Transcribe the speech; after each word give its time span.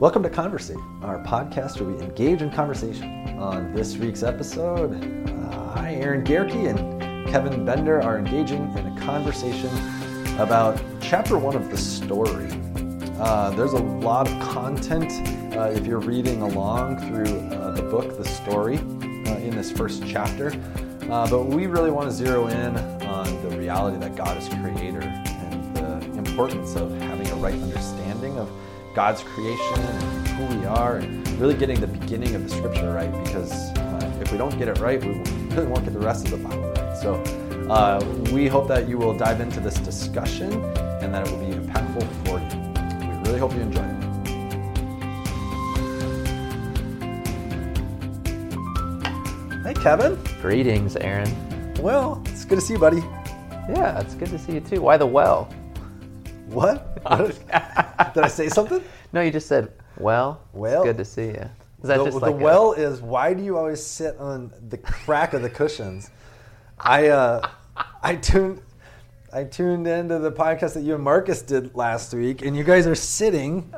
Welcome 0.00 0.24
to 0.24 0.28
Conversate, 0.28 0.76
our 1.02 1.22
podcast 1.22 1.80
where 1.80 1.88
we 1.88 2.02
engage 2.02 2.42
in 2.42 2.50
conversation. 2.50 3.38
On 3.38 3.72
this 3.72 3.96
week's 3.96 4.24
episode, 4.24 4.92
uh, 5.28 5.72
I, 5.76 5.94
Aaron 5.94 6.24
Gehrke, 6.24 6.68
and 6.68 7.28
Kevin 7.28 7.64
Bender 7.64 8.02
are 8.02 8.18
engaging 8.18 8.76
in 8.76 8.86
a 8.88 9.00
conversation 9.00 9.70
about 10.40 10.82
chapter 11.00 11.38
one 11.38 11.54
of 11.54 11.70
the 11.70 11.76
story. 11.76 12.48
Uh, 13.20 13.50
there's 13.50 13.74
a 13.74 13.78
lot 13.78 14.28
of 14.28 14.36
content 14.40 15.12
uh, 15.56 15.70
if 15.70 15.86
you're 15.86 16.00
reading 16.00 16.42
along 16.42 16.98
through 17.08 17.38
uh, 17.56 17.70
the 17.70 17.82
book, 17.82 18.18
The 18.18 18.24
Story, 18.24 18.78
uh, 18.78 19.38
in 19.38 19.50
this 19.50 19.70
first 19.70 20.02
chapter. 20.08 20.48
Uh, 21.02 21.30
but 21.30 21.44
we 21.44 21.66
really 21.66 21.92
want 21.92 22.08
to 22.08 22.12
zero 22.12 22.48
in 22.48 22.76
on 23.06 23.48
the 23.48 23.56
reality 23.56 23.96
that 23.98 24.16
God 24.16 24.36
is 24.38 24.48
creator 24.48 25.02
and 25.02 25.76
the 25.76 26.18
importance 26.18 26.74
of 26.74 26.90
having 27.02 27.28
a 27.28 27.36
right 27.36 27.54
understanding 27.54 28.03
God's 28.94 29.24
creation 29.24 29.80
and 29.80 30.28
who 30.28 30.58
we 30.58 30.64
are, 30.66 30.98
and 30.98 31.28
really 31.40 31.54
getting 31.54 31.80
the 31.80 31.86
beginning 31.88 32.34
of 32.36 32.44
the 32.44 32.48
scripture 32.48 32.92
right. 32.92 33.10
Because 33.24 33.52
uh, 33.76 34.18
if 34.20 34.30
we 34.30 34.38
don't 34.38 34.56
get 34.56 34.68
it 34.68 34.78
right, 34.78 35.02
we 35.02 35.10
really 35.54 35.66
won't 35.66 35.84
get 35.84 35.92
the 35.92 35.98
rest 35.98 36.24
of 36.26 36.30
the 36.30 36.48
Bible 36.48 36.70
right. 36.70 36.96
So 36.96 37.14
uh, 37.68 38.04
we 38.32 38.46
hope 38.46 38.68
that 38.68 38.88
you 38.88 38.96
will 38.96 39.16
dive 39.16 39.40
into 39.40 39.58
this 39.58 39.74
discussion 39.74 40.52
and 41.02 41.12
that 41.12 41.26
it 41.26 41.32
will 41.32 41.44
be 41.44 41.54
impactful 41.54 42.06
for 42.24 42.38
you. 42.38 43.08
We 43.08 43.28
really 43.28 43.38
hope 43.40 43.52
you 43.54 43.62
enjoy 43.62 43.82
it. 43.82 43.94
Hey, 49.64 49.74
Kevin. 49.74 50.18
Greetings, 50.40 50.94
Aaron. 50.96 51.34
Well, 51.80 52.22
it's 52.26 52.44
good 52.44 52.56
to 52.56 52.60
see 52.60 52.74
you, 52.74 52.78
buddy. 52.78 53.02
Yeah, 53.68 53.98
it's 54.00 54.14
good 54.14 54.28
to 54.28 54.38
see 54.38 54.52
you 54.52 54.60
too. 54.60 54.82
Why 54.82 54.96
the 54.96 55.06
well? 55.06 55.52
What? 56.46 56.98
Did 58.14 58.24
I 58.24 58.28
say 58.28 58.48
something? 58.48 58.82
No, 59.12 59.20
you 59.20 59.30
just 59.30 59.46
said 59.46 59.70
well. 59.96 60.40
Well. 60.52 60.82
it's 60.82 60.88
good 60.88 60.98
to 60.98 61.04
see 61.04 61.26
you. 61.26 61.48
Is 61.82 61.88
that 61.88 61.98
the, 61.98 62.04
just 62.06 62.18
the 62.18 62.26
like 62.26 62.34
a- 62.34 62.36
well 62.36 62.72
is 62.72 63.00
why 63.00 63.32
do 63.32 63.44
you 63.44 63.56
always 63.56 63.80
sit 63.80 64.16
on 64.18 64.52
the 64.70 64.76
crack 64.78 65.34
of 65.34 65.42
the 65.42 65.50
cushions? 65.50 66.10
I 66.78 67.08
uh, 67.08 67.48
I 68.02 68.16
tuned 68.16 68.60
I 69.32 69.44
tuned 69.44 69.86
into 69.86 70.18
the 70.18 70.32
podcast 70.32 70.74
that 70.74 70.82
you 70.82 70.94
and 70.94 71.04
Marcus 71.04 71.42
did 71.42 71.76
last 71.76 72.12
week, 72.12 72.42
and 72.42 72.56
you 72.56 72.64
guys 72.64 72.86
are 72.88 72.94
sitting 72.94 73.72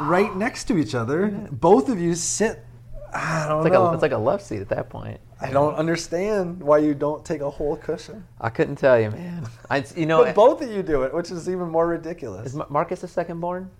right 0.00 0.34
next 0.34 0.64
to 0.64 0.76
each 0.78 0.94
other. 0.96 1.28
Both 1.52 1.88
of 1.88 2.00
you 2.00 2.14
sit. 2.16 2.64
I 3.14 3.46
don't 3.48 3.58
it's 3.58 3.64
like 3.64 3.72
know. 3.72 3.86
a 3.86 3.92
it's 3.92 4.02
like 4.02 4.12
a 4.12 4.18
love 4.18 4.42
seat 4.42 4.60
at 4.60 4.68
that 4.70 4.88
point. 4.88 5.20
I 5.40 5.50
don't 5.50 5.74
understand 5.74 6.60
why 6.60 6.78
you 6.78 6.94
don't 6.94 7.24
take 7.24 7.40
a 7.40 7.50
whole 7.50 7.76
cushion. 7.76 8.24
I 8.40 8.50
couldn't 8.50 8.76
tell 8.76 9.00
you, 9.00 9.10
man. 9.10 9.46
I 9.70 9.84
you 9.96 10.06
know 10.06 10.24
But 10.24 10.34
both 10.34 10.60
of 10.62 10.70
you 10.70 10.82
do 10.82 11.02
it, 11.04 11.14
which 11.14 11.30
is 11.30 11.48
even 11.48 11.68
more 11.68 11.86
ridiculous. 11.86 12.54
is 12.54 12.60
Marcus 12.68 13.00
the 13.00 13.08
second 13.08 13.40
born? 13.40 13.70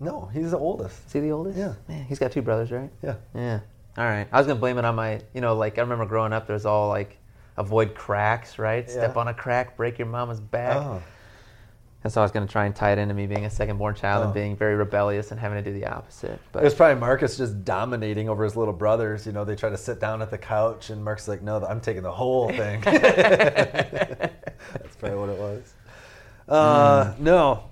No, 0.00 0.28
he's 0.32 0.50
the 0.50 0.58
oldest. 0.58 1.06
Is 1.06 1.12
he 1.12 1.20
the 1.20 1.30
oldest? 1.30 1.56
Yeah. 1.58 1.74
Man, 1.88 2.04
he's 2.04 2.18
got 2.18 2.32
two 2.32 2.42
brothers, 2.42 2.70
right? 2.70 2.90
Yeah. 3.02 3.14
Yeah. 3.34 3.60
All 3.96 4.04
right. 4.04 4.26
I 4.32 4.38
was 4.38 4.46
gonna 4.46 4.58
blame 4.60 4.78
it 4.78 4.84
on 4.84 4.94
my, 4.94 5.20
you 5.32 5.40
know, 5.40 5.54
like 5.54 5.78
I 5.78 5.82
remember 5.82 6.04
growing 6.04 6.32
up. 6.32 6.46
There's 6.46 6.66
all 6.66 6.88
like, 6.88 7.16
avoid 7.56 7.94
cracks, 7.94 8.58
right? 8.58 8.90
Step 8.90 9.16
on 9.16 9.28
a 9.28 9.34
crack, 9.34 9.76
break 9.76 9.98
your 9.98 10.08
mama's 10.08 10.40
back. 10.40 10.76
Oh. 10.76 11.02
And 12.04 12.12
so 12.12 12.20
I 12.20 12.24
was 12.24 12.32
gonna 12.32 12.46
try 12.46 12.66
and 12.66 12.76
tie 12.76 12.92
it 12.92 12.98
into 12.98 13.14
me 13.14 13.26
being 13.26 13.46
a 13.46 13.50
second 13.50 13.78
born 13.78 13.94
child 13.94 14.22
Oh. 14.22 14.24
and 14.26 14.34
being 14.34 14.56
very 14.56 14.74
rebellious 14.74 15.30
and 15.30 15.40
having 15.40 15.62
to 15.64 15.70
do 15.70 15.78
the 15.78 15.86
opposite. 15.86 16.38
But 16.52 16.60
It 16.60 16.64
was 16.64 16.74
probably 16.74 17.00
Marcus 17.00 17.38
just 17.38 17.64
dominating 17.64 18.28
over 18.28 18.44
his 18.44 18.56
little 18.56 18.74
brothers. 18.74 19.24
You 19.26 19.32
know, 19.32 19.44
they 19.44 19.56
try 19.56 19.70
to 19.70 19.78
sit 19.78 20.00
down 20.00 20.20
at 20.20 20.30
the 20.30 20.36
couch, 20.36 20.90
and 20.90 21.02
Marcus 21.02 21.24
is 21.24 21.28
like, 21.28 21.40
"No, 21.42 21.64
I'm 21.64 21.80
taking 21.80 22.02
the 22.02 22.12
whole 22.12 22.48
thing." 22.50 22.80
That's 22.84 24.26
probably 24.98 25.18
what 25.18 25.28
it 25.30 25.38
was. 25.38 25.72
Uh, 26.48 27.14
No, 27.18 27.64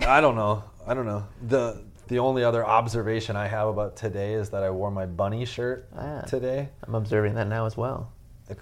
I 0.00 0.20
don't 0.22 0.36
know. 0.36 0.64
I 0.86 0.94
don't 0.94 1.06
know. 1.06 1.24
the 1.46 1.82
The 2.08 2.18
only 2.18 2.42
other 2.42 2.66
observation 2.66 3.36
I 3.36 3.46
have 3.46 3.68
about 3.68 3.94
today 3.94 4.32
is 4.34 4.48
that 4.50 4.62
I 4.62 4.70
wore 4.70 4.90
my 4.90 5.04
bunny 5.06 5.44
shirt 5.44 5.86
Ah. 5.96 6.22
today. 6.22 6.70
I'm 6.82 6.94
observing 6.94 7.34
that 7.34 7.46
now 7.46 7.66
as 7.66 7.76
well. 7.76 8.10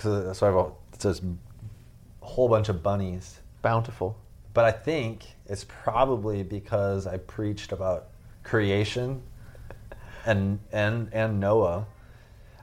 So 0.01 0.33
so 0.33 0.47
I 0.47 0.51
have 0.51 0.59
a, 0.59 0.71
it's 0.93 1.05
just 1.05 1.23
a 1.23 2.27
whole 2.27 2.49
bunch 2.49 2.69
of 2.69 2.83
bunnies. 2.83 3.41
Bountiful. 3.63 4.17
But 4.55 4.65
I 4.65 4.73
think 4.73 5.25
it's 5.47 5.65
probably 5.65 6.43
because 6.43 7.07
I 7.07 7.19
preached 7.19 7.73
about 7.73 8.09
creation 8.43 9.23
and 10.27 10.59
and 10.73 11.09
and 11.13 11.41
Noah. 11.41 11.87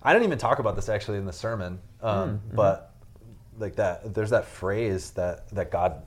I 0.01 0.13
didn't 0.13 0.25
even 0.25 0.37
talk 0.37 0.59
about 0.59 0.75
this 0.75 0.89
actually 0.89 1.17
in 1.17 1.25
the 1.25 1.33
sermon, 1.33 1.79
um, 2.01 2.41
but 2.53 2.93
like 3.57 3.75
that, 3.77 4.13
there's 4.13 4.29
that 4.29 4.45
phrase 4.45 5.11
that 5.11 5.49
that 5.49 5.71
God 5.71 6.03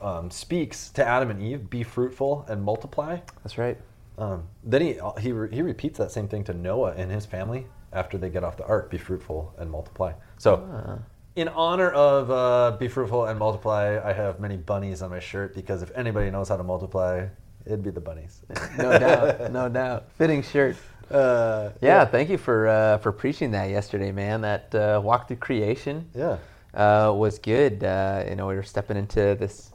um, 0.00 0.30
speaks 0.30 0.88
to 0.90 1.06
Adam 1.06 1.30
and 1.30 1.42
Eve: 1.42 1.70
"Be 1.70 1.82
fruitful 1.82 2.44
and 2.48 2.62
multiply." 2.62 3.18
That's 3.42 3.58
right. 3.58 3.78
Um, 4.18 4.48
then 4.64 4.80
he 4.80 4.98
he 5.20 5.28
he 5.52 5.62
repeats 5.62 5.98
that 5.98 6.10
same 6.10 6.28
thing 6.28 6.44
to 6.44 6.54
Noah 6.54 6.94
and 6.96 7.10
his 7.10 7.26
family 7.26 7.66
after 7.92 8.18
they 8.18 8.30
get 8.30 8.42
off 8.42 8.56
the 8.56 8.66
ark: 8.66 8.90
"Be 8.90 8.98
fruitful 8.98 9.54
and 9.58 9.70
multiply." 9.70 10.12
So. 10.38 10.68
Ah. 10.72 10.98
In 11.36 11.48
honor 11.48 11.90
of 11.90 12.30
uh, 12.30 12.76
be 12.78 12.88
fruitful 12.88 13.26
and 13.26 13.38
multiply, 13.38 14.00
I 14.02 14.12
have 14.14 14.40
many 14.40 14.56
bunnies 14.56 15.02
on 15.02 15.10
my 15.10 15.20
shirt 15.20 15.54
because 15.54 15.82
if 15.82 15.90
anybody 15.94 16.30
knows 16.30 16.48
how 16.48 16.56
to 16.56 16.62
multiply, 16.62 17.26
it'd 17.66 17.82
be 17.82 17.90
the 17.90 18.00
bunnies. 18.00 18.40
No 18.78 18.98
doubt. 18.98 19.52
No 19.52 19.68
doubt. 19.68 20.10
Fitting 20.16 20.42
shirt. 20.42 20.76
Uh, 21.10 21.70
Yeah, 21.82 22.06
thank 22.06 22.30
you 22.30 22.38
for 22.38 22.68
uh, 22.68 22.98
for 22.98 23.12
preaching 23.12 23.50
that 23.50 23.68
yesterday, 23.68 24.12
man. 24.12 24.40
That 24.40 24.74
uh, 24.74 25.00
walk 25.04 25.28
through 25.28 25.36
creation 25.36 26.08
yeah, 26.14 26.38
uh, 26.72 27.12
was 27.14 27.38
good. 27.38 27.84
Uh, 27.84 28.24
you 28.26 28.34
know, 28.34 28.46
we 28.46 28.54
were 28.54 28.62
stepping 28.62 28.96
into 28.96 29.36
this. 29.38 29.72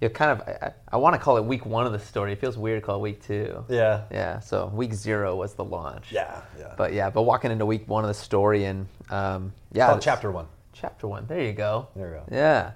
You 0.00 0.08
know, 0.08 0.14
kind 0.14 0.30
of. 0.32 0.40
I, 0.48 0.72
I 0.90 0.96
want 0.96 1.14
to 1.14 1.20
call 1.20 1.36
it 1.36 1.44
week 1.44 1.66
one 1.66 1.84
of 1.86 1.92
the 1.92 1.98
story. 2.00 2.32
It 2.32 2.40
feels 2.40 2.56
weird 2.56 2.80
to 2.82 2.86
call 2.86 2.96
it 2.96 3.02
week 3.02 3.22
two. 3.22 3.62
yeah, 3.68 4.04
Yeah. 4.10 4.40
So 4.40 4.68
week 4.74 4.94
zero 4.94 5.36
was 5.36 5.52
the 5.54 5.64
launch. 5.64 6.10
yeah, 6.10 6.40
yeah. 6.58 6.72
But 6.78 6.94
yeah, 6.94 7.10
but 7.10 7.22
walking 7.24 7.50
into 7.52 7.66
week 7.66 7.86
one 7.88 8.04
of 8.04 8.08
the 8.08 8.14
story 8.14 8.64
and 8.64 8.86
um, 9.10 9.52
yeah, 9.70 9.94
this- 9.94 10.02
chapter 10.04 10.32
one. 10.32 10.46
Chapter 10.84 11.08
one. 11.08 11.26
There 11.26 11.40
you 11.42 11.52
go. 11.52 11.88
There 11.96 12.08
we 12.08 12.14
go. 12.14 12.24
Yeah. 12.30 12.72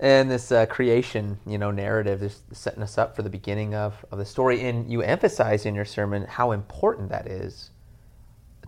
And 0.00 0.30
this 0.30 0.52
uh, 0.52 0.66
creation, 0.66 1.38
you 1.46 1.58
know, 1.58 1.70
narrative 1.70 2.22
is 2.22 2.42
setting 2.52 2.82
us 2.82 2.98
up 2.98 3.16
for 3.16 3.22
the 3.22 3.30
beginning 3.30 3.74
of, 3.74 4.04
of 4.12 4.18
the 4.18 4.24
story. 4.24 4.68
And 4.68 4.90
you 4.90 5.02
emphasize 5.02 5.66
in 5.66 5.74
your 5.74 5.84
sermon 5.84 6.24
how 6.24 6.52
important 6.52 7.08
that 7.08 7.26
is 7.26 7.70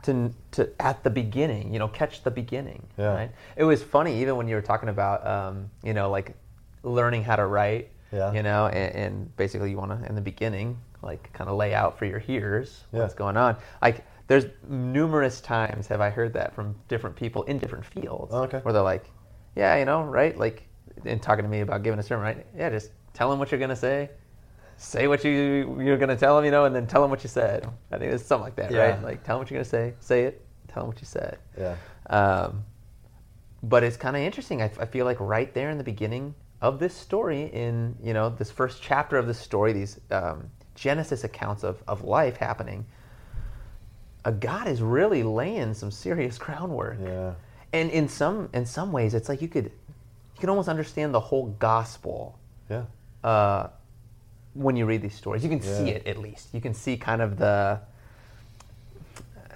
to, 0.04 0.32
to 0.52 0.70
at 0.80 1.04
the 1.04 1.10
beginning, 1.10 1.72
you 1.72 1.78
know, 1.78 1.88
catch 1.88 2.24
the 2.24 2.30
beginning. 2.30 2.86
Yeah. 2.98 3.14
Right? 3.14 3.30
It 3.56 3.64
was 3.64 3.82
funny, 3.82 4.20
even 4.22 4.36
when 4.36 4.48
you 4.48 4.56
were 4.56 4.62
talking 4.62 4.88
about, 4.88 5.24
um, 5.26 5.70
you 5.84 5.92
know, 5.92 6.10
like 6.10 6.34
learning 6.82 7.22
how 7.22 7.36
to 7.36 7.46
write, 7.46 7.90
Yeah. 8.12 8.32
you 8.32 8.42
know, 8.42 8.66
and, 8.66 8.94
and 8.96 9.36
basically 9.36 9.70
you 9.70 9.76
want 9.76 10.00
to, 10.00 10.08
in 10.08 10.14
the 10.14 10.22
beginning, 10.22 10.78
like 11.02 11.32
kind 11.34 11.48
of 11.48 11.56
lay 11.56 11.74
out 11.74 11.98
for 11.98 12.06
your 12.06 12.18
hearers 12.18 12.84
Yeah. 12.92 13.00
what's 13.00 13.14
going 13.14 13.36
on. 13.36 13.56
Like, 13.82 14.04
there's 14.30 14.44
numerous 14.68 15.40
times 15.40 15.88
have 15.88 16.00
I 16.00 16.08
heard 16.08 16.34
that 16.34 16.54
from 16.54 16.76
different 16.86 17.16
people 17.16 17.42
in 17.42 17.58
different 17.58 17.84
fields 17.84 18.32
okay. 18.32 18.58
where 18.58 18.72
they're 18.72 18.80
like, 18.80 19.10
yeah, 19.56 19.76
you 19.76 19.84
know, 19.84 20.04
right? 20.04 20.38
Like, 20.38 20.68
in 21.04 21.18
talking 21.18 21.42
to 21.42 21.48
me 21.48 21.62
about 21.62 21.82
giving 21.82 21.98
a 21.98 22.02
sermon, 22.04 22.24
right? 22.24 22.46
Yeah, 22.56 22.70
just 22.70 22.92
tell 23.12 23.28
them 23.28 23.40
what 23.40 23.50
you're 23.50 23.58
gonna 23.58 23.74
say, 23.74 24.08
say 24.76 25.08
what 25.08 25.24
you 25.24 25.76
you're 25.80 25.96
gonna 25.96 26.14
tell 26.16 26.36
them, 26.36 26.44
you 26.44 26.52
know, 26.52 26.64
and 26.64 26.72
then 26.72 26.86
tell 26.86 27.02
them 27.02 27.10
what 27.10 27.24
you 27.24 27.28
said. 27.28 27.68
I 27.90 27.98
think 27.98 28.12
it's 28.12 28.24
something 28.24 28.44
like 28.44 28.54
that, 28.54 28.70
Yeah. 28.70 28.90
right? 28.90 29.02
Like, 29.02 29.24
tell 29.24 29.34
them 29.34 29.40
what 29.40 29.50
you're 29.50 29.58
gonna 29.58 29.64
say, 29.68 29.94
say 29.98 30.22
it, 30.26 30.46
tell 30.68 30.84
them 30.84 30.90
what 30.92 31.00
you 31.00 31.06
said. 31.06 31.36
Yeah, 31.58 31.74
Um, 32.08 32.64
but 33.64 33.82
it's 33.82 33.96
kind 33.96 34.14
of 34.14 34.22
interesting. 34.22 34.62
I, 34.62 34.70
I 34.78 34.86
feel 34.86 35.06
like 35.06 35.18
right 35.18 35.52
there 35.54 35.70
in 35.70 35.76
the 35.78 35.82
beginning 35.82 36.36
of 36.60 36.78
this 36.78 36.94
story, 36.94 37.46
in 37.52 37.96
you 38.00 38.14
know 38.14 38.28
this 38.28 38.52
first 38.52 38.80
chapter 38.80 39.16
of 39.16 39.26
this 39.26 39.40
story, 39.40 39.72
these 39.72 39.98
um, 40.12 40.48
Genesis 40.76 41.24
accounts 41.24 41.64
of, 41.64 41.82
of 41.88 42.04
life 42.04 42.36
happening, 42.36 42.86
a 44.24 44.32
God 44.32 44.68
is 44.68 44.82
really 44.82 45.22
laying 45.22 45.74
some 45.74 45.90
serious 45.90 46.38
groundwork. 46.44 46.98
yeah, 47.02 47.34
And 47.72 47.90
in 47.90 48.08
some 48.08 48.48
in 48.52 48.66
some 48.66 48.92
ways, 48.92 49.14
it's 49.14 49.28
like 49.28 49.42
you 49.42 49.48
could 49.48 49.64
you 49.64 50.40
can 50.40 50.48
almost 50.48 50.68
understand 50.68 51.14
the 51.14 51.20
whole 51.20 51.46
gospel 51.58 52.38
yeah, 52.68 52.84
uh, 53.24 53.68
when 54.54 54.76
you 54.76 54.86
read 54.86 55.02
these 55.02 55.14
stories. 55.14 55.42
You 55.42 55.50
can 55.50 55.60
see 55.60 55.90
it 55.90 56.06
at 56.06 56.18
least. 56.18 56.48
You 56.52 56.60
can 56.60 56.74
see 56.74 56.96
kind 56.96 57.20
of 57.22 57.38
the 57.38 57.80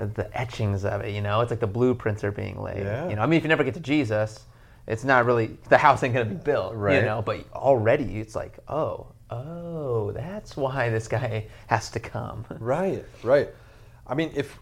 the 0.01 0.29
etchings 0.39 0.85
of 0.85 1.03
it. 1.03 1.15
You 1.15 1.21
know, 1.21 1.41
it's 1.41 1.51
like 1.51 1.61
the 1.61 1.67
blueprints 1.67 2.25
are 2.25 2.33
being 2.33 2.61
laid. 2.61 2.85
Yeah. 2.85 3.09
You 3.09 3.17
know, 3.17 3.23
I 3.23 3.27
mean, 3.27 3.39
if 3.39 3.45
you 3.45 3.49
never 3.49 3.65
get 3.65 3.75
to 3.75 3.81
Jesus, 3.81 4.45
it's 4.87 5.05
not 5.05 5.25
really 5.25 5.57
the 5.69 5.79
house 5.79 6.03
ain't 6.03 6.15
gonna 6.15 6.27
be 6.27 6.35
built. 6.35 6.75
Right. 6.75 6.97
You 6.97 7.03
know, 7.03 7.23
but 7.23 7.45
already 7.55 8.19
it's 8.19 8.35
like, 8.35 8.59
oh, 8.69 9.07
oh, 9.31 10.13
that's 10.13 10.57
why 10.57 10.91
this 10.91 11.09
guy 11.09 11.47
has 11.69 11.91
to 11.93 12.01
come. 12.01 12.45
right, 12.59 13.05
right. 13.23 13.49
I 14.07 14.15
mean, 14.15 14.33
if 14.35 14.59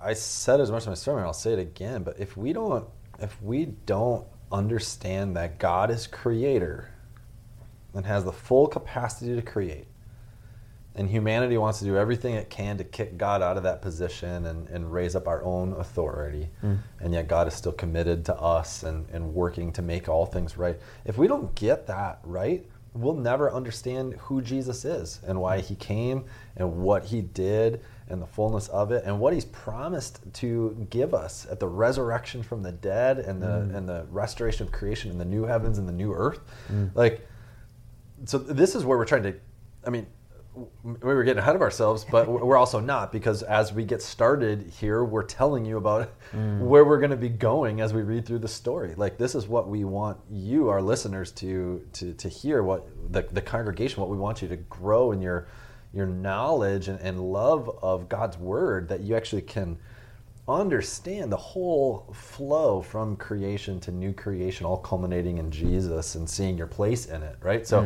I 0.00 0.14
said 0.14 0.60
as 0.60 0.70
much 0.70 0.84
in 0.84 0.90
my 0.90 0.94
sermon, 0.94 1.24
I'll 1.24 1.32
say 1.32 1.52
it 1.52 1.58
again. 1.58 2.02
But 2.02 2.18
if 2.18 2.36
we 2.36 2.52
don't, 2.52 2.86
if 3.20 3.40
we 3.42 3.66
don't 3.86 4.26
understand 4.50 5.36
that 5.36 5.58
God 5.58 5.90
is 5.90 6.06
creator 6.06 6.90
and 7.94 8.06
has 8.06 8.24
the 8.24 8.32
full 8.32 8.66
capacity 8.66 9.34
to 9.34 9.42
create, 9.42 9.86
and 10.94 11.08
humanity 11.08 11.56
wants 11.56 11.78
to 11.78 11.84
do 11.84 11.96
everything 11.96 12.34
it 12.34 12.50
can 12.50 12.76
to 12.78 12.84
kick 12.84 13.16
God 13.16 13.40
out 13.40 13.56
of 13.56 13.62
that 13.62 13.80
position 13.80 14.46
and, 14.46 14.68
and 14.68 14.92
raise 14.92 15.14
up 15.14 15.28
our 15.28 15.44
own 15.44 15.72
authority, 15.74 16.48
hmm. 16.60 16.74
and 17.00 17.14
yet 17.14 17.28
God 17.28 17.46
is 17.46 17.54
still 17.54 17.72
committed 17.72 18.24
to 18.26 18.34
us 18.34 18.82
and, 18.82 19.08
and 19.12 19.32
working 19.32 19.72
to 19.74 19.82
make 19.82 20.08
all 20.08 20.26
things 20.26 20.56
right. 20.56 20.76
If 21.04 21.16
we 21.16 21.28
don't 21.28 21.54
get 21.54 21.86
that 21.86 22.18
right, 22.24 22.66
we'll 22.94 23.14
never 23.14 23.52
understand 23.52 24.14
who 24.14 24.42
Jesus 24.42 24.84
is 24.84 25.20
and 25.24 25.40
why 25.40 25.60
hmm. 25.60 25.66
he 25.66 25.74
came 25.76 26.24
and 26.56 26.78
what 26.78 27.04
he 27.04 27.20
did 27.20 27.80
and 28.10 28.20
the 28.22 28.26
fullness 28.26 28.68
of 28.68 28.90
it 28.92 29.04
and 29.04 29.18
what 29.20 29.32
he's 29.32 29.44
promised 29.44 30.20
to 30.34 30.86
give 30.90 31.12
us 31.14 31.46
at 31.50 31.60
the 31.60 31.68
resurrection 31.68 32.42
from 32.42 32.62
the 32.62 32.72
dead 32.72 33.18
and 33.18 33.42
the 33.42 33.46
Mm. 33.46 33.74
and 33.76 33.88
the 33.88 34.06
restoration 34.10 34.66
of 34.66 34.72
creation 34.72 35.10
and 35.10 35.20
the 35.20 35.24
new 35.24 35.44
heavens 35.44 35.78
and 35.78 35.88
the 35.88 35.92
new 35.92 36.12
earth. 36.14 36.40
Like 36.94 37.26
so 38.24 38.38
this 38.38 38.74
is 38.74 38.84
where 38.84 38.98
we're 38.98 39.04
trying 39.04 39.22
to 39.22 39.34
i 39.86 39.90
mean 39.90 40.04
we 40.82 40.96
were 41.14 41.22
getting 41.22 41.38
ahead 41.38 41.54
of 41.54 41.62
ourselves 41.62 42.04
but 42.10 42.26
we're 42.26 42.56
also 42.56 42.80
not 42.80 43.12
because 43.12 43.44
as 43.44 43.72
we 43.72 43.84
get 43.84 44.02
started 44.02 44.68
here 44.80 45.04
we're 45.04 45.22
telling 45.22 45.64
you 45.64 45.76
about 45.76 46.10
where 46.58 46.84
we're 46.84 46.98
going 46.98 47.12
to 47.12 47.16
be 47.16 47.28
going 47.28 47.80
as 47.80 47.94
we 47.94 48.02
read 48.02 48.26
through 48.26 48.40
the 48.40 48.48
story 48.48 48.92
like 48.96 49.18
this 49.18 49.36
is 49.36 49.46
what 49.46 49.68
we 49.68 49.84
want 49.84 50.18
you 50.28 50.68
our 50.68 50.82
listeners 50.82 51.30
to 51.30 51.86
to, 51.92 52.12
to 52.14 52.28
hear 52.28 52.64
what 52.64 52.88
the, 53.12 53.22
the 53.30 53.40
congregation 53.40 54.00
what 54.00 54.10
we 54.10 54.16
want 54.16 54.42
you 54.42 54.48
to 54.48 54.56
grow 54.56 55.12
in 55.12 55.22
your 55.22 55.46
your 55.92 56.06
knowledge 56.06 56.88
and, 56.88 57.00
and 57.00 57.20
love 57.20 57.70
of 57.82 58.08
god's 58.08 58.36
word 58.38 58.88
that 58.88 59.00
you 59.00 59.16
actually 59.16 59.42
can 59.42 59.78
understand 60.48 61.30
the 61.30 61.36
whole 61.36 62.10
flow 62.14 62.80
from 62.80 63.16
creation 63.16 63.78
to 63.78 63.90
new 63.92 64.12
creation 64.12 64.64
all 64.64 64.78
culminating 64.78 65.38
in 65.38 65.50
jesus 65.50 66.14
and 66.14 66.28
seeing 66.28 66.56
your 66.56 66.66
place 66.66 67.06
in 67.06 67.22
it 67.22 67.36
right 67.42 67.66
so 67.66 67.82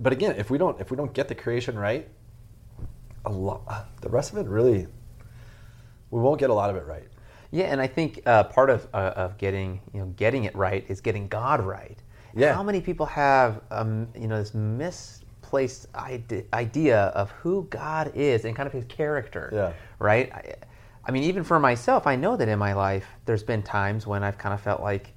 but 0.00 0.12
again 0.12 0.34
if 0.36 0.50
we 0.50 0.58
don't 0.58 0.80
if 0.80 0.90
we 0.90 0.96
don't 0.96 1.12
get 1.12 1.26
the 1.28 1.34
creation 1.34 1.76
right 1.78 2.08
a 3.24 3.30
lot 3.30 3.88
the 4.00 4.08
rest 4.08 4.32
of 4.32 4.38
it 4.38 4.46
really 4.46 4.86
we 6.10 6.20
won't 6.20 6.38
get 6.38 6.50
a 6.50 6.54
lot 6.54 6.70
of 6.70 6.76
it 6.76 6.86
right 6.86 7.08
Yeah, 7.50 7.66
and 7.66 7.80
I 7.80 7.86
think 7.86 8.20
uh, 8.26 8.44
part 8.44 8.70
of 8.70 8.88
uh, 8.92 9.12
of 9.16 9.38
getting 9.38 9.80
you 9.92 10.00
know 10.00 10.06
getting 10.16 10.44
it 10.44 10.54
right 10.54 10.84
is 10.88 11.00
getting 11.00 11.28
God 11.28 11.60
right. 11.60 11.98
Yeah. 12.34 12.54
How 12.54 12.62
many 12.62 12.80
people 12.80 13.06
have 13.06 13.60
um, 13.70 14.08
you 14.14 14.28
know 14.28 14.42
this 14.42 14.54
misplaced 15.46 15.86
idea 16.52 16.98
of 17.14 17.30
who 17.42 17.66
God 17.70 18.12
is 18.14 18.44
and 18.44 18.54
kind 18.56 18.66
of 18.66 18.72
his 18.72 18.84
character? 18.86 19.50
Yeah. 19.52 19.72
Right. 19.98 20.32
I, 20.32 20.54
I 21.04 21.12
mean, 21.12 21.22
even 21.24 21.44
for 21.44 21.60
myself, 21.60 22.06
I 22.06 22.16
know 22.16 22.36
that 22.36 22.48
in 22.48 22.58
my 22.58 22.72
life, 22.72 23.06
there's 23.26 23.44
been 23.44 23.62
times 23.62 24.06
when 24.06 24.24
I've 24.24 24.38
kind 24.38 24.52
of 24.52 24.60
felt 24.60 24.80
like, 24.82 25.14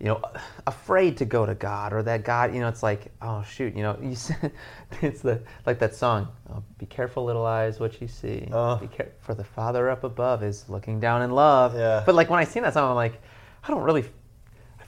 you 0.00 0.06
know, 0.06 0.22
afraid 0.66 1.18
to 1.18 1.24
go 1.26 1.44
to 1.44 1.54
God, 1.54 1.92
or 1.92 2.02
that 2.02 2.24
God, 2.24 2.54
you 2.54 2.60
know, 2.60 2.68
it's 2.68 2.82
like, 2.82 3.12
oh 3.20 3.42
shoot, 3.42 3.76
you 3.76 3.82
know, 3.82 3.96
you 4.02 4.14
said, 4.16 4.52
it's 5.02 5.20
the 5.20 5.40
like 5.66 5.78
that 5.78 5.94
song, 5.94 6.28
oh, 6.50 6.62
"Be 6.78 6.86
careful, 6.86 7.24
little 7.24 7.46
eyes, 7.46 7.78
what 7.78 8.00
you 8.00 8.08
see. 8.08 8.48
Uh-huh. 8.50 8.76
Be 8.80 8.88
care- 8.88 9.12
for 9.20 9.34
the 9.34 9.44
Father 9.44 9.90
up 9.90 10.02
above 10.02 10.42
is 10.42 10.68
looking 10.68 10.98
down 10.98 11.22
in 11.22 11.30
love." 11.30 11.76
Yeah. 11.76 12.02
But 12.04 12.14
like 12.16 12.30
when 12.30 12.40
I 12.40 12.44
sing 12.44 12.62
that 12.62 12.72
song, 12.72 12.88
I'm 12.88 12.96
like, 12.96 13.20
I 13.62 13.68
don't 13.68 13.82
really. 13.82 14.04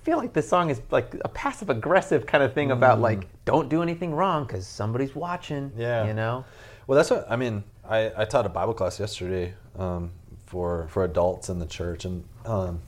I 0.05 0.07
feel 0.07 0.19
like 0.19 0.35
this 0.35 0.47
song 0.47 0.69
is 0.69 0.83
like 0.91 1.17
a 1.25 1.31
passive 1.31 1.71
aggressive 1.71 2.27
kind 2.27 2.45
of 2.45 2.53
thing 2.53 2.73
about 2.73 3.01
like 3.01 3.27
don't 3.47 3.71
do 3.71 3.81
anything 3.81 4.13
wrong 4.13 4.45
because 4.45 4.67
somebody's 4.67 5.15
watching. 5.15 5.71
Mm. 5.71 5.79
Yeah. 5.79 6.07
You 6.07 6.13
know. 6.13 6.45
Well, 6.87 6.95
that's 6.95 7.09
what 7.09 7.25
I 7.31 7.37
mean. 7.37 7.65
I, 7.89 8.13
I 8.15 8.27
taught 8.27 8.45
a 8.45 8.51
Bible 8.51 8.75
class 8.75 9.01
yesterday 9.01 9.55
um, 9.79 10.11
for 10.45 10.89
for 10.89 11.05
adults 11.05 11.49
in 11.49 11.59
the 11.59 11.65
church, 11.65 12.05
and 12.05 12.23
um, 12.45 12.83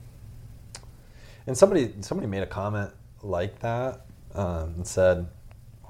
and 1.47 1.57
somebody 1.57 1.91
somebody 2.01 2.27
made 2.27 2.43
a 2.43 2.47
comment 2.47 2.91
like 3.23 3.57
that 3.61 4.01
um, 4.35 4.75
and 4.75 4.85
said, 4.85 5.27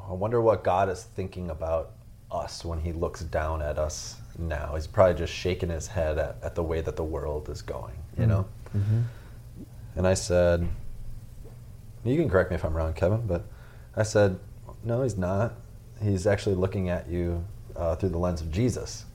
"I 0.10 0.14
wonder 0.14 0.40
what 0.40 0.64
God 0.64 0.88
is 0.88 1.04
thinking 1.04 1.50
about 1.50 1.92
us 2.32 2.64
when 2.64 2.80
He 2.80 2.94
looks 2.94 3.20
down 3.20 3.62
at 3.62 3.78
us 3.78 4.16
now. 4.40 4.76
He's 4.76 4.88
probably 4.88 5.16
just 5.16 5.34
shaking 5.34 5.68
his 5.68 5.88
head 5.88 6.20
at, 6.20 6.38
at 6.42 6.56
the 6.56 6.64
way 6.64 6.80
that 6.80 6.96
the 6.96 7.04
world 7.04 7.50
is 7.50 7.62
going, 7.62 7.96
you 8.18 8.28
know." 8.28 8.46
And 9.98 10.08
I 10.08 10.14
said, 10.14 10.66
"You 12.04 12.16
can 12.18 12.30
correct 12.30 12.50
me 12.52 12.56
if 12.56 12.64
I'm 12.66 12.76
wrong, 12.76 12.94
Kevin, 12.94 13.26
but 13.28 13.46
I 13.96 14.04
said, 14.04 14.40
no, 14.84 15.04
he's 15.04 15.18
not. 15.18 15.54
He's 16.02 16.28
actually 16.28 16.56
looking 16.56 16.90
at 16.90 17.10
you 17.10 17.44
uh, 17.76 17.96
through 17.96 18.10
the 18.10 18.18
lens 18.18 18.42
of 18.42 18.52
Jesus." 18.52 19.06